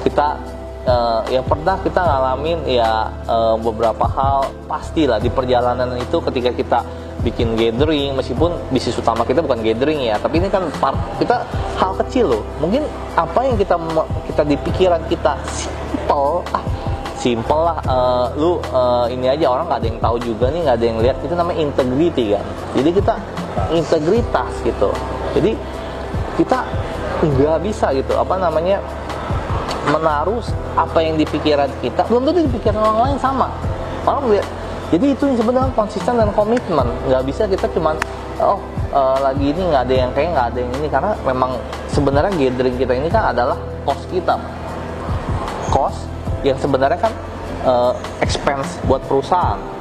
kita 0.02 0.28
eh, 0.86 1.20
yang 1.38 1.44
pernah 1.46 1.78
kita 1.80 2.00
ngalamin 2.02 2.58
ya 2.66 3.10
eh, 3.26 3.56
beberapa 3.58 4.04
hal 4.06 4.50
pastilah 4.66 5.18
di 5.22 5.30
perjalanan 5.30 5.94
itu 5.98 6.18
ketika 6.30 6.50
kita 6.52 6.78
bikin 7.22 7.54
gathering 7.54 8.18
meskipun 8.18 8.50
bisnis 8.74 8.98
utama 8.98 9.22
kita 9.22 9.38
bukan 9.46 9.62
gathering 9.62 10.02
ya 10.02 10.18
tapi 10.18 10.42
ini 10.42 10.50
kan 10.50 10.66
part, 10.82 10.98
kita 11.22 11.46
hal 11.78 11.94
kecil 12.02 12.34
loh. 12.34 12.42
Mungkin 12.58 12.82
apa 13.14 13.46
yang 13.46 13.54
kita 13.54 13.78
kita 14.26 14.42
di 14.42 14.56
pikiran 14.58 15.02
kita 15.06 15.38
simple 15.46 16.42
ah 16.50 16.64
simple 17.22 17.62
lah 17.62 17.78
eh, 17.86 18.26
lu 18.42 18.58
eh, 18.58 19.06
ini 19.14 19.30
aja 19.30 19.46
orang 19.54 19.70
nggak 19.70 19.80
ada 19.80 19.88
yang 19.88 20.00
tahu 20.02 20.16
juga 20.18 20.50
nih 20.50 20.60
nggak 20.66 20.76
ada 20.76 20.86
yang 20.86 20.98
lihat 20.98 21.16
itu 21.22 21.34
namanya 21.38 21.58
integrity 21.62 22.24
kan. 22.34 22.46
Jadi 22.74 22.90
kita 22.90 23.14
integritas 23.70 24.52
gitu. 24.66 24.90
Jadi 25.38 25.54
kita 26.34 26.66
nggak 27.22 27.58
bisa 27.62 27.94
gitu 27.94 28.18
apa 28.18 28.34
namanya 28.34 28.82
menaruh 29.88 30.42
apa 30.78 30.98
yang 31.02 31.18
di 31.18 31.26
pikiran 31.26 31.66
kita 31.82 32.06
belum 32.06 32.28
tentu 32.28 32.46
di 32.46 32.52
pikiran 32.54 32.78
orang 32.78 32.98
lain 33.10 33.18
sama. 33.18 33.48
Orang 34.06 34.30
lihat 34.30 34.46
jadi 34.92 35.16
itu 35.16 35.24
yang 35.24 35.38
sebenarnya 35.40 35.72
konsisten 35.72 36.14
dan 36.20 36.30
komitmen. 36.36 36.86
Nggak 37.08 37.22
bisa 37.24 37.48
kita 37.48 37.66
cuman 37.72 37.96
oh 38.44 38.60
eh, 38.92 39.18
lagi 39.24 39.46
ini 39.56 39.62
nggak 39.72 39.82
ada 39.88 39.94
yang 39.94 40.10
kayak 40.12 40.28
nggak 40.36 40.46
ada 40.52 40.58
yang 40.60 40.72
ini. 40.78 40.88
Karena 40.92 41.10
memang 41.24 41.50
sebenarnya 41.88 42.32
gathering 42.36 42.76
kita 42.76 42.92
ini 42.92 43.08
kan 43.08 43.32
adalah 43.32 43.56
cost 43.88 44.04
kita. 44.12 44.36
Cost 45.72 46.04
yang 46.44 46.60
sebenarnya 46.60 47.00
kan 47.00 47.12
eh, 47.64 47.92
expense 48.20 48.78
buat 48.84 49.00
perusahaan 49.08 49.71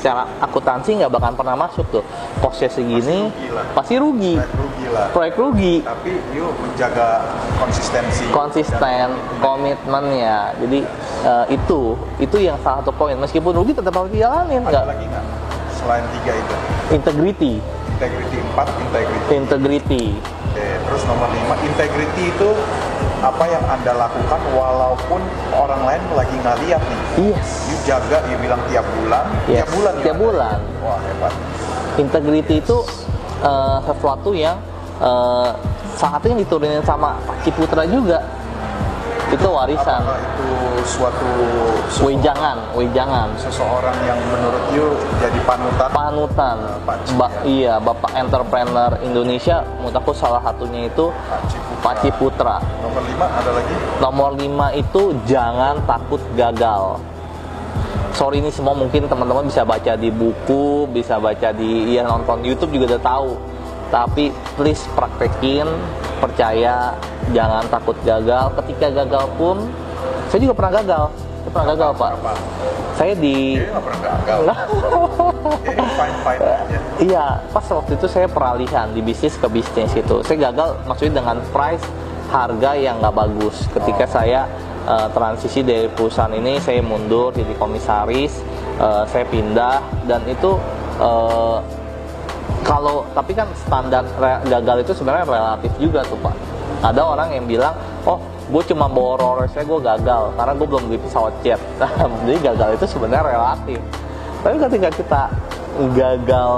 secara 0.00 0.24
akuntansi 0.40 0.96
nggak 0.96 1.12
bakal 1.12 1.36
pernah 1.36 1.52
masuk 1.54 1.84
tuh 1.90 2.00
costnya 2.40 2.66
segini 2.66 3.28
rugi 3.28 3.48
lah. 3.50 3.64
pasti 3.70 3.94
rugi 3.94 4.34
Baik 4.34 4.54
rugi 4.56 4.86
lah. 4.88 5.06
proyek 5.12 5.34
rugi 5.36 5.74
Tapi 5.84 6.10
yuk 6.32 6.50
menjaga 6.56 7.08
konsistensi. 7.54 8.24
konsisten 8.30 9.12
komitmennya 9.38 10.56
jadi 10.56 10.80
eh, 11.22 11.44
itu 11.52 11.80
itu 12.16 12.36
yang 12.38 12.56
salah 12.58 12.80
satu 12.80 12.90
poin 12.90 13.12
meskipun 13.14 13.52
rugi 13.52 13.72
tetap 13.72 13.92
harus 13.92 14.08
dijalanin 14.08 14.64
nggak 14.64 14.84
lagi 14.86 15.04
nggak? 15.04 15.24
Selain 15.70 16.04
tiga 16.10 16.32
itu. 16.32 16.54
integrity 16.90 17.54
Integrity 17.92 18.36
empat, 18.42 18.66
integrity. 18.80 19.28
integrity 19.30 20.04
Oke, 20.50 20.66
terus 20.82 21.02
nomor 21.04 21.28
lima, 21.30 21.54
integrity 21.62 22.22
itu 22.26 22.48
apa 23.20 23.44
yang 23.44 23.64
anda 23.64 23.92
lakukan 23.94 24.40
walaupun 24.50 25.20
orang 25.52 25.82
lain 25.84 26.02
lagi 26.12 26.34
nggak 26.36 26.56
lihat 26.64 26.82
nih. 26.82 27.00
yes 27.28 27.48
You 27.68 27.76
jaga, 27.84 28.18
you 28.26 28.36
bilang 28.36 28.60
tiap 28.66 28.86
bulan, 28.94 29.24
Yes, 29.44 29.62
tiap 29.62 29.68
bulan. 29.72 29.92
tiap 30.00 30.08
ada. 30.10 30.22
bulan. 30.22 30.58
Wah 30.80 30.98
hebat. 31.02 31.32
integrity 31.96 32.54
itu 32.58 32.76
eh, 33.40 33.78
sesuatu 33.84 34.30
yang 34.32 34.56
saat 35.90 36.20
ini 36.24 36.44
diturunin 36.44 36.80
sama 36.80 37.16
Pak 37.20 37.40
Ciputra 37.40 37.84
juga 37.84 38.20
itu 39.30 39.46
warisan 39.46 40.02
Apakah 40.02 40.18
itu 40.18 40.48
suatu 40.82 41.30
wejangan 42.02 42.58
wejangan 42.74 43.30
seseorang 43.38 43.94
yang 44.02 44.18
menurut 44.26 44.64
you 44.70 44.90
jadi 45.16 45.38
panutan? 45.40 45.88
panutan 45.88 46.56
Pak 46.82 46.96
Cip, 47.06 47.14
Ba- 47.14 47.30
ya. 47.30 47.40
iya 47.46 47.74
bapak 47.78 48.10
entrepreneur 48.12 48.90
Indonesia 49.00 49.62
menurut 49.78 49.94
aku 49.94 50.10
salah 50.12 50.42
satunya 50.42 50.84
itu 50.84 51.08
Pak. 51.24 51.40
Pak 51.80 52.04
Ciputra 52.04 52.60
Nomor 52.84 53.02
lima 53.04 53.26
ada 53.26 53.50
lagi? 53.52 53.74
Nomor 54.00 54.30
5 54.36 54.80
itu 54.80 55.02
jangan 55.28 55.74
takut 55.84 56.22
gagal. 56.34 56.98
Sorry 58.16 58.42
ini 58.42 58.50
semua 58.52 58.74
mungkin 58.74 59.06
teman-teman 59.06 59.46
bisa 59.48 59.62
baca 59.62 59.96
di 59.96 60.10
buku, 60.12 60.90
bisa 60.90 61.16
baca 61.16 61.54
di 61.54 61.94
ya 61.94 62.04
nonton 62.04 62.42
YouTube 62.42 62.74
juga 62.76 62.96
udah 62.96 63.02
tahu. 63.02 63.30
Tapi 63.90 64.34
please 64.58 64.82
praktekin, 64.92 65.66
percaya, 66.20 66.94
jangan 67.32 67.64
takut 67.70 67.96
gagal. 68.04 68.52
Ketika 68.62 68.92
gagal 69.02 69.24
pun, 69.38 69.66
saya 70.28 70.40
juga 70.42 70.54
pernah 70.58 70.72
gagal. 70.82 71.04
Pernah 71.48 71.66
gagal 71.72 71.90
pak. 71.96 72.10
Apa? 72.20 72.32
Saya 73.00 73.12
di 73.16 73.56
Dia 73.56 73.72
nggak 73.72 73.84
pernah 73.88 74.00
gagal. 74.04 74.38
Dia 74.44 75.84
fine 75.96 76.16
fine 76.20 76.40
aja. 76.44 76.78
Iya, 77.00 77.26
pas 77.48 77.64
waktu 77.64 77.92
itu 77.96 78.06
saya 78.12 78.28
peralihan 78.28 78.86
di 78.92 79.00
bisnis 79.00 79.40
ke 79.40 79.48
bisnis 79.48 79.90
itu. 79.96 80.16
Saya 80.20 80.52
gagal 80.52 80.84
maksudnya 80.84 81.24
dengan 81.24 81.40
price 81.48 81.84
harga 82.28 82.70
yang 82.76 83.00
nggak 83.00 83.14
bagus. 83.16 83.64
Ketika 83.72 84.04
saya 84.04 84.44
eh, 84.84 85.08
transisi 85.16 85.64
dari 85.64 85.88
perusahaan 85.88 86.30
ini, 86.30 86.60
saya 86.60 86.84
mundur 86.84 87.32
jadi 87.32 87.56
komisaris, 87.56 88.44
eh, 88.78 89.04
saya 89.08 89.24
pindah 89.24 89.80
dan 90.04 90.20
itu 90.28 90.60
eh, 91.00 91.58
kalau 92.60 93.08
tapi 93.16 93.32
kan 93.32 93.48
standar 93.56 94.04
gagal 94.44 94.84
itu 94.84 94.92
sebenarnya 94.92 95.24
relatif 95.24 95.72
juga 95.80 96.04
tuh 96.04 96.20
pak. 96.20 96.36
Ada 96.80 97.02
orang 97.02 97.28
yang 97.32 97.44
bilang, 97.44 97.74
oh 98.04 98.20
gue 98.50 98.62
cuma 98.74 98.90
bawa 98.90 99.14
roller 99.16 99.46
saya 99.48 99.62
gue 99.62 99.78
gagal 99.78 100.22
karena 100.34 100.52
gue 100.58 100.66
belum 100.66 100.82
beli 100.90 100.98
pesawat 100.98 101.32
jet. 101.46 101.60
jadi 102.26 102.38
gagal 102.52 102.68
itu 102.76 102.86
sebenarnya 102.90 103.24
relatif. 103.30 103.80
Tapi 104.40 104.56
ketika 104.58 104.88
kita 104.90 105.22
gagal 105.94 106.52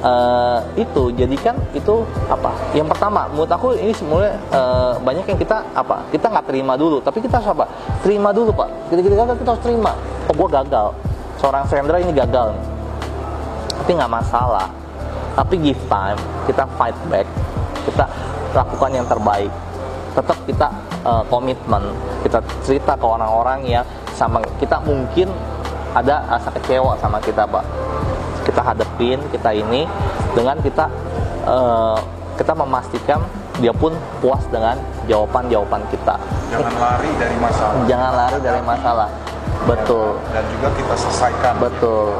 eh, 0.00 0.58
itu, 0.80 1.02
jadi 1.12 1.36
kan 1.36 1.56
itu 1.76 2.02
apa? 2.26 2.56
Yang 2.72 2.96
pertama, 2.96 3.28
menurut 3.28 3.50
aku 3.52 3.76
ini 3.76 3.92
sebenarnya 3.92 4.34
eh, 4.50 4.92
banyak 4.98 5.24
yang 5.28 5.38
kita 5.38 5.56
apa? 5.76 6.08
Kita 6.08 6.32
nggak 6.32 6.46
terima 6.48 6.74
dulu, 6.74 7.04
tapi 7.04 7.20
kita 7.20 7.38
harus 7.38 7.52
apa? 7.52 7.68
Terima 8.00 8.32
dulu 8.32 8.50
pak. 8.56 8.68
Ketika 8.88 9.04
kita 9.06 9.16
gagal 9.20 9.36
kita 9.38 9.50
harus 9.52 9.62
terima. 9.62 9.92
Oh 10.26 10.34
gue 10.34 10.48
gagal. 10.48 10.86
Seorang 11.40 11.64
Sandra 11.68 11.96
ini 12.00 12.12
gagal 12.12 12.52
tapi 13.80 13.96
nggak 13.96 14.12
masalah 14.12 14.68
tapi 15.34 15.56
give 15.58 15.82
time 15.88 16.14
kita 16.44 16.68
fight 16.76 16.94
back 17.08 17.24
kita 17.88 18.04
lakukan 18.52 18.90
yang 18.92 19.06
terbaik 19.08 19.50
tetap 20.12 20.38
kita 20.44 20.68
eh, 21.02 21.22
komitmen 21.28 21.82
kita 22.22 22.38
cerita 22.62 22.92
ke 22.94 23.06
orang-orang 23.06 23.60
yang 23.64 23.84
sama 24.14 24.42
kita 24.58 24.76
mungkin 24.82 25.30
ada 25.90 26.22
rasa 26.28 26.50
kecewa 26.54 26.94
sama 26.98 27.18
kita 27.18 27.42
pak 27.46 27.64
kita 28.46 28.60
hadepin 28.62 29.18
kita 29.30 29.50
ini 29.50 29.86
dengan 30.34 30.56
kita 30.62 30.86
eh, 31.46 31.98
kita 32.38 32.52
memastikan 32.54 33.20
dia 33.60 33.74
pun 33.76 33.92
puas 34.24 34.40
dengan 34.48 34.72
jawaban-jawaban 35.04 35.84
kita 35.92 36.16
Jangan 36.48 36.72
lari 36.80 37.10
dari 37.20 37.36
masalah. 37.36 37.74
jangan 37.84 38.12
lari 38.16 38.38
dari 38.40 38.62
masalah 38.64 39.08
betul 39.68 40.16
Dan 40.32 40.44
juga 40.56 40.68
kita 40.72 40.94
selesaikan. 40.96 41.54
Betul. 41.60 42.16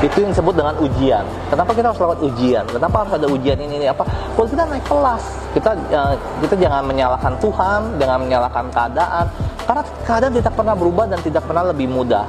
Itu 0.00 0.24
yang 0.24 0.32
disebut 0.32 0.54
dengan 0.56 0.74
ujian. 0.80 1.24
Kenapa 1.52 1.70
kita 1.76 1.92
harus 1.92 2.00
lewat 2.00 2.18
ujian? 2.24 2.64
Kenapa 2.64 3.04
harus 3.04 3.12
ada 3.20 3.26
ujian 3.28 3.58
ini, 3.60 3.84
ini 3.84 3.86
apa? 3.86 4.08
Kalau 4.08 4.48
kita 4.48 4.64
naik 4.64 4.84
kelas, 4.88 5.22
kita 5.52 5.70
eh, 5.92 6.14
kita 6.40 6.54
jangan 6.56 6.82
menyalahkan 6.88 7.32
Tuhan, 7.36 7.80
jangan 8.00 8.18
menyalahkan 8.24 8.64
keadaan, 8.72 9.24
karena 9.68 9.82
keadaan 10.08 10.32
tidak 10.32 10.52
pernah 10.56 10.74
berubah 10.74 11.04
dan 11.04 11.20
tidak 11.20 11.44
pernah 11.44 11.68
lebih 11.68 11.86
mudah. 11.92 12.24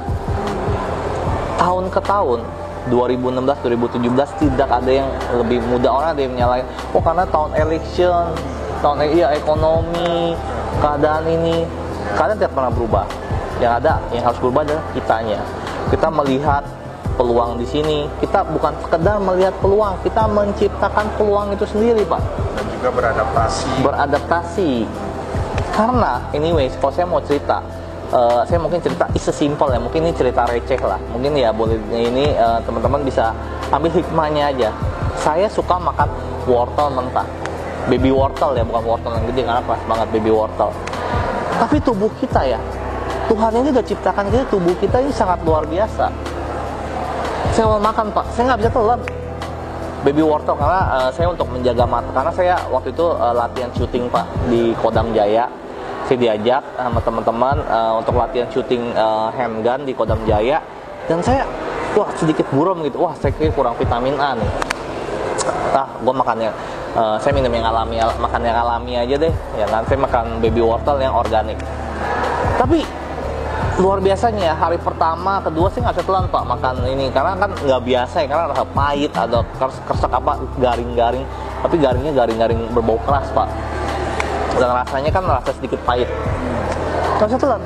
Tahun 1.56 1.84
ke 1.88 2.00
tahun, 2.04 2.44
2016, 2.90 3.40
2017 3.40 4.42
tidak 4.42 4.68
ada 4.68 4.90
yang 4.90 5.08
lebih 5.38 5.62
mudah 5.70 5.90
orang 5.96 6.10
ada 6.12 6.20
yang 6.20 6.32
menyalahin. 6.34 6.66
Oh 6.90 6.98
karena 6.98 7.24
tahun 7.30 7.54
election, 7.54 8.34
tahun 8.82 9.06
iya 9.14 9.32
ekonomi, 9.32 10.34
keadaan 10.82 11.24
ini, 11.30 11.62
keadaan 12.18 12.36
tidak 12.36 12.52
pernah 12.52 12.72
berubah. 12.74 13.06
Yang 13.62 13.72
ada 13.80 13.92
yang 14.10 14.22
harus 14.26 14.38
berubah 14.42 14.60
adalah 14.66 14.84
kitanya. 14.90 15.40
Kita 15.88 16.08
melihat 16.10 16.64
peluang 17.14 17.60
di 17.60 17.66
sini. 17.68 18.08
Kita 18.18 18.44
bukan 18.44 18.72
sekedar 18.82 19.16
melihat 19.20 19.54
peluang, 19.60 20.00
kita 20.02 20.24
menciptakan 20.28 21.06
peluang 21.20 21.52
itu 21.54 21.64
sendiri, 21.68 22.02
Pak. 22.08 22.22
Dan 22.56 22.64
juga 22.76 22.88
beradaptasi. 22.92 23.68
Beradaptasi. 23.84 24.70
Karena 25.72 26.20
anyway, 26.36 26.68
kalau 26.76 26.92
saya 26.92 27.06
mau 27.08 27.20
cerita, 27.24 27.64
eh, 28.12 28.42
saya 28.44 28.58
mungkin 28.60 28.80
cerita 28.84 29.08
is 29.16 29.24
simple 29.32 29.72
ya, 29.72 29.80
mungkin 29.80 30.04
ini 30.04 30.12
cerita 30.12 30.44
receh 30.44 30.80
lah. 30.84 31.00
Mungkin 31.16 31.32
ya 31.32 31.48
boleh 31.48 31.80
ini 31.92 32.36
eh, 32.36 32.58
teman-teman 32.64 33.00
bisa 33.04 33.32
ambil 33.72 33.88
hikmahnya 33.92 34.52
aja. 34.52 34.68
Saya 35.16 35.48
suka 35.48 35.80
makan 35.80 36.08
wortel 36.44 36.92
mentah. 36.92 37.24
Baby 37.88 38.14
wortel 38.14 38.54
ya, 38.54 38.62
bukan 38.62 38.82
wortel 38.84 39.10
yang 39.16 39.26
gede 39.32 39.42
karena 39.42 39.62
pas 39.64 39.80
banget 39.88 40.08
baby 40.12 40.30
wortel. 40.30 40.70
Tapi 41.58 41.76
tubuh 41.82 42.10
kita 42.18 42.42
ya, 42.46 42.60
Tuhan 43.26 43.52
ini 43.58 43.70
udah 43.70 43.84
ciptakan 43.86 44.28
kita, 44.30 44.44
tubuh 44.50 44.74
kita 44.78 45.02
ini 45.02 45.10
sangat 45.10 45.42
luar 45.42 45.66
biasa. 45.66 46.31
Saya 47.52 47.68
mau 47.68 47.76
makan 47.76 48.08
pak, 48.16 48.24
saya 48.32 48.48
nggak 48.48 48.60
bisa 48.64 48.72
telan. 48.72 49.00
Baby 50.08 50.24
wortel 50.24 50.56
karena 50.56 50.82
eh, 50.88 51.10
saya 51.12 51.28
untuk 51.28 51.52
menjaga 51.52 51.84
mata. 51.84 52.08
Karena 52.08 52.32
saya 52.32 52.54
waktu 52.72 52.96
itu 52.96 53.06
eh, 53.12 53.34
latihan 53.36 53.70
syuting 53.76 54.08
pak 54.08 54.24
di 54.48 54.72
Kodam 54.80 55.12
Jaya. 55.12 55.44
Saya 56.08 56.16
diajak 56.16 56.64
sama 56.80 56.98
teman-teman 57.04 57.56
eh, 57.60 57.92
untuk 58.00 58.16
latihan 58.16 58.48
syuting 58.48 58.96
eh, 58.96 59.28
handgun 59.36 59.84
di 59.84 59.92
Kodam 59.92 60.16
Jaya. 60.24 60.64
Dan 61.04 61.20
saya 61.20 61.44
wah 61.92 62.08
sedikit 62.16 62.48
buram 62.56 62.80
gitu. 62.88 63.04
Wah 63.04 63.12
saya 63.20 63.36
kira 63.36 63.52
kurang 63.52 63.76
vitamin 63.76 64.16
A 64.16 64.32
nih. 64.32 64.50
Ah 65.76 65.92
gue 66.00 66.14
makannya 66.16 66.48
eh, 66.96 67.16
saya 67.20 67.32
minum 67.36 67.52
yang 67.52 67.68
alami 67.68 68.00
makan 68.00 68.40
yang 68.48 68.56
alami 68.64 68.96
aja 68.96 69.28
deh. 69.28 69.34
Ya 69.60 69.68
kan 69.68 69.84
saya 69.84 70.00
makan 70.00 70.40
baby 70.40 70.64
wortel 70.64 70.96
yang 71.04 71.12
organik. 71.12 71.60
Tapi 72.56 72.80
luar 73.80 74.04
biasanya 74.04 74.52
hari 74.52 74.76
pertama 74.76 75.40
kedua 75.40 75.72
sih 75.72 75.80
nggak 75.80 76.04
telan 76.04 76.28
pak 76.28 76.44
makan 76.44 76.84
ini. 76.84 77.08
Karena 77.08 77.32
kan 77.38 77.50
nggak 77.56 77.80
biasa 77.80 78.16
ya 78.24 78.26
karena 78.28 78.44
rasa 78.52 78.64
pahit 78.68 79.12
ada 79.16 79.40
kers 79.56 79.76
kersek 79.88 80.12
apa 80.12 80.32
garing-garing. 80.60 81.24
Tapi 81.62 81.76
garingnya 81.80 82.12
garing-garing 82.12 82.60
berbau 82.74 83.00
keras 83.06 83.28
pak. 83.32 83.48
Dan 84.60 84.68
rasanya 84.76 85.10
kan 85.14 85.24
rasa 85.24 85.50
sedikit 85.56 85.80
pahit. 85.88 86.08
Nggak 87.16 87.28
bisa 87.32 87.40
telan 87.40 87.62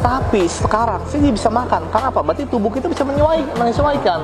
tapi 0.00 0.48
sekarang 0.48 1.04
sih 1.12 1.20
dia 1.20 1.28
bisa 1.28 1.52
makan. 1.52 1.84
Karena 1.92 2.08
apa? 2.08 2.24
Berarti 2.24 2.48
tubuh 2.48 2.72
kita 2.72 2.88
bisa 2.88 3.04
menyesuaikan 3.04 3.52
menyesuaikan. 3.60 4.20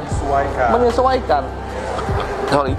Menyesuaikan. 0.72 1.42
Sorry. 2.48 2.72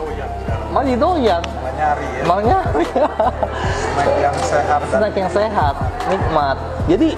Masih 0.74 0.98
doyan. 0.98 1.42
Nyari 1.78 2.06
ya. 2.10 2.24
malah 2.26 2.44
nyari. 2.44 2.86
Snack 3.94 4.18
yang 4.18 4.38
sehat 4.42 4.80
snack 4.90 5.14
yang 5.14 5.30
sehat, 5.30 5.76
nikmat. 6.10 6.58
Jadi 6.90 7.10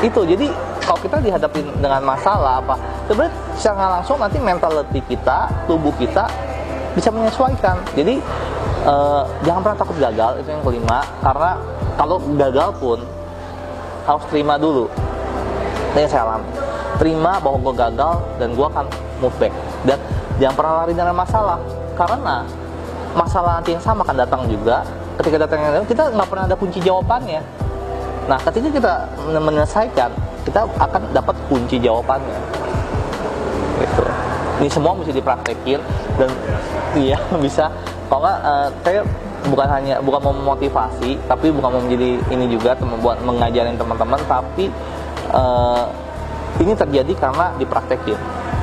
itu, 0.00 0.20
jadi 0.24 0.46
kalau 0.86 0.98
kita 1.02 1.18
dihadapin 1.18 1.66
dengan 1.82 1.98
masalah 2.06 2.62
apa, 2.62 2.78
sebenarnya 3.10 3.34
secara 3.58 3.86
langsung 3.98 4.16
nanti 4.22 4.38
mentality 4.38 5.02
kita, 5.02 5.50
tubuh 5.66 5.90
kita 5.98 6.30
bisa 6.94 7.10
menyesuaikan. 7.10 7.82
Jadi 7.98 8.22
eh, 8.86 9.22
jangan 9.42 9.60
pernah 9.66 9.78
takut 9.82 9.96
gagal 9.98 10.46
itu 10.46 10.48
yang 10.54 10.62
kelima, 10.62 11.02
karena 11.20 11.58
kalau 11.98 12.22
gagal 12.38 12.70
pun 12.78 12.98
harus 14.06 14.24
terima 14.30 14.54
dulu. 14.54 14.86
Ini 15.92 16.06
yang 16.06 16.10
saya 16.12 16.22
alami. 16.22 16.48
Terima 17.02 17.42
bahwa 17.42 17.58
gue 17.60 17.74
gagal 17.76 18.14
dan 18.38 18.48
gue 18.54 18.66
akan 18.70 18.86
move 19.18 19.36
back. 19.42 19.52
Dan 19.84 19.98
jangan 20.38 20.54
pernah 20.54 20.72
lari 20.84 20.92
dari 20.94 21.12
masalah, 21.12 21.58
karena 21.98 22.46
masalah 23.18 23.58
nanti 23.58 23.74
yang 23.74 23.82
sama 23.82 24.06
akan 24.06 24.16
datang 24.22 24.46
juga. 24.46 24.86
Ketika 25.16 25.48
datang 25.48 25.58
yang 25.64 25.88
kita 25.88 26.12
nggak 26.12 26.28
pernah 26.28 26.44
ada 26.46 26.56
kunci 26.56 26.78
jawabannya. 26.84 27.40
Nah, 28.28 28.38
ketika 28.44 28.68
kita 28.68 28.92
men- 29.32 29.40
menyelesaikan, 29.40 30.12
kita 30.46 30.62
akan 30.78 31.02
dapat 31.10 31.34
kunci 31.50 31.76
jawabannya. 31.76 32.38
Gitu. 33.76 34.02
Ini 34.56 34.68
semua 34.70 34.94
mesti 34.94 35.12
dipraktekin 35.12 35.82
dan 36.16 36.30
iya 37.10 37.18
bisa. 37.36 37.68
Kalau 38.06 38.22
nggak, 38.22 38.38
eh, 38.38 38.68
saya 38.86 39.00
bukan 39.46 39.66
hanya 39.68 39.94
bukan 39.98 40.20
mau 40.22 40.30
memotivasi, 40.32 41.18
tapi 41.26 41.50
bukan 41.50 41.68
mau 41.68 41.82
menjadi 41.82 42.22
ini 42.30 42.46
juga 42.46 42.72
teman 42.72 43.02
buat 43.02 43.18
mengajarin 43.20 43.74
teman-teman, 43.74 44.20
tapi 44.24 44.70
eh, 45.28 45.84
ini 46.56 46.72
terjadi 46.72 47.12
karena 47.18 47.50
dipraktekin. 47.58 48.16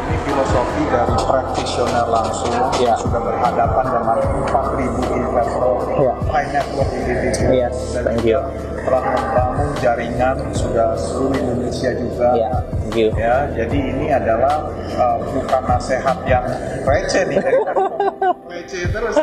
ini 0.04 0.20
filosofi 0.28 0.84
dari 0.92 1.16
practitioner 1.16 2.06
langsung 2.12 2.52
Ya. 2.76 2.92
yang 2.92 3.00
sudah 3.00 3.24
berhadapan 3.24 3.86
dengan 3.88 4.18
4.000 4.44 5.00
investor 5.16 5.74
Ya. 5.96 6.14
high 6.28 6.50
net 6.52 6.68
worth 7.04 7.12
individual 7.12 7.52
Yes, 7.54 7.76
dan 7.94 8.04
thank 8.08 8.24
you. 8.24 8.40
telah 8.84 9.04
membangun 9.16 9.70
jaringan 9.80 10.36
sudah 10.52 10.92
seluruh 10.96 11.40
Indonesia 11.40 11.92
juga 11.96 12.30
Ya, 12.36 12.52
thank 12.84 12.96
you. 12.96 13.08
ya 13.16 13.36
jadi 13.50 13.78
ini 13.80 14.08
adalah 14.12 14.68
uh, 14.96 15.18
bukan 15.24 15.64
nasihat 15.64 16.18
yang 16.28 16.44
receh 16.84 17.24
nih 17.26 17.40
dari 17.40 17.60
receh 18.44 18.84
terus 18.88 19.16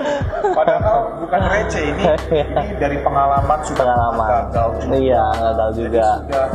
padahal 0.51 0.99
bukan 1.19 1.41
receh 1.43 1.85
ini 1.87 2.05
ini 2.57 2.75
dari 2.77 2.99
pengalaman 2.99 3.59
sudah 3.61 3.79
Pengalaman. 3.81 4.29
gagal 4.29 4.69
juga 4.81 4.97
Iya, 4.97 5.25
gagal 5.35 5.69
Jadi 5.71 5.81
juga. 5.85 6.09
sudah 6.21 6.47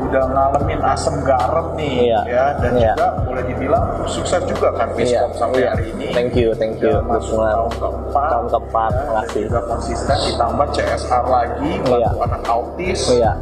udah 0.00 0.24
ngalamin 0.26 0.80
asam 0.82 1.16
garam 1.20 1.66
nih 1.74 2.08
Iya, 2.08 2.20
ya 2.24 2.44
dan 2.56 2.72
iya. 2.74 2.92
juga 2.94 3.06
boleh 3.22 3.44
dibilang 3.44 3.84
sukses 4.06 4.40
juga 4.44 4.68
kan 4.72 4.88
Iya, 4.90 4.96
Biskom 4.96 5.32
sampai 5.36 5.60
iya. 5.60 5.70
hari 5.70 5.84
ini 5.90 6.06
Thank 6.10 6.32
you, 6.34 6.48
thank 6.54 6.76
you. 6.78 6.88
Udah 6.90 7.04
masuk 7.04 7.36
Dukungan. 7.36 7.52
tahun 7.52 7.70
keempat 7.76 8.28
Tahun 8.30 8.46
keempat, 8.48 8.90
ya, 8.90 9.04
dan 9.12 9.28
juga 9.36 9.60
konsisten 9.66 10.16
ditambah 10.24 10.66
CSR 10.72 11.24
lagi 11.26 11.70
bantu 11.80 11.94
Iya. 11.94 12.10
anak 12.18 12.42
autis 12.46 13.00
Iya, 13.10 13.32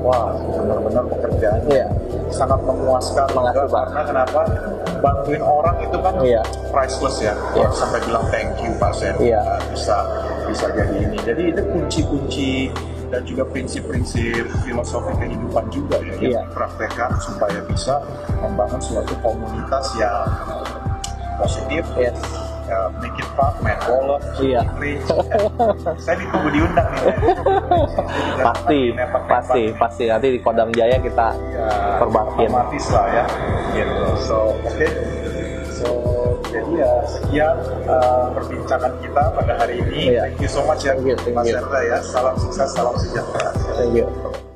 wah 0.00 0.32
benar-benar 0.50 1.04
pekerjaan 1.08 1.60
Iya. 1.66 1.86
sangat 2.30 2.60
memuaskan 2.62 3.26
juga 3.28 3.66
karena 3.68 4.00
kenapa 4.02 4.40
bantuin 4.98 5.42
orang 5.42 5.76
itu 5.80 5.98
kan 5.98 6.14
Iya. 6.20 6.42
priceless 6.70 7.16
ya 7.20 7.34
Iya. 7.52 7.66
Orang 7.66 7.74
sampai 7.74 7.98
bilang 8.02 8.24
thank 8.28 8.50
you 8.58 8.72
Pak 8.76 8.92
Sen 8.92 9.14
Iya. 9.16 9.40
Nah, 9.40 9.60
bisa 9.68 9.96
bisa 10.44 10.66
jadi 10.70 10.94
ini 10.98 11.16
jadi 11.20 11.42
itu 11.50 11.62
kunci-kunci 11.64 12.52
dan 13.10 13.22
juga 13.22 13.42
prinsip-prinsip 13.44 14.46
filosofi 14.62 15.12
kehidupan 15.16 15.64
juga 15.68 15.98
ya 15.98 16.14
yang 16.14 16.22
Iya. 16.22 16.40
dipraktekkan 16.46 17.10
supaya 17.18 17.58
bisa 17.64 17.94
membangun 18.38 18.78
suatu 18.78 19.14
komunitas 19.18 19.86
yang 19.94 20.26
positif 21.36 21.82
Yes. 21.94 22.18
It 22.70 23.28
fun, 23.34 23.52
main 23.60 23.78
bola, 23.82 24.16
Iya. 24.38 24.62
saya 25.98 26.16
ditunggu 26.16 26.48
diundang 26.50 26.88
nih 26.94 27.04
pasti, 28.46 28.80
pasti, 29.26 29.62
pasti 29.74 30.04
nanti 30.06 30.26
di 30.32 30.40
Kodam 30.40 30.70
Jaya 30.70 30.96
kita 30.96 31.28
ya, 31.50 31.68
Perbakin. 31.98 32.46
otomatis 32.48 32.84
lah 32.90 33.06
ya 33.10 33.24
gitu 33.74 34.04
so 34.18 34.38
oke 34.56 34.88
so 35.70 35.88
jadi 36.50 36.72
ya 36.82 36.92
sekian 37.06 37.54
uh, 37.86 38.26
perbincangan 38.34 38.92
kita 38.98 39.22
pada 39.32 39.52
hari 39.56 39.78
ini 39.80 40.14
Iya. 40.14 40.22
thank 40.28 40.40
you 40.40 40.50
so 40.50 40.60
much 40.64 40.82
ya 40.82 40.94
Thank 40.94 41.06
you, 41.06 41.16
thank 41.18 41.36
Mas. 41.36 41.46
Erda 41.48 41.80
ya 41.82 41.98
salam 42.02 42.34
sukses 42.36 42.68
salam 42.70 42.94
sejahtera 42.96 43.50
Thank 43.76 43.96
you. 43.96 44.49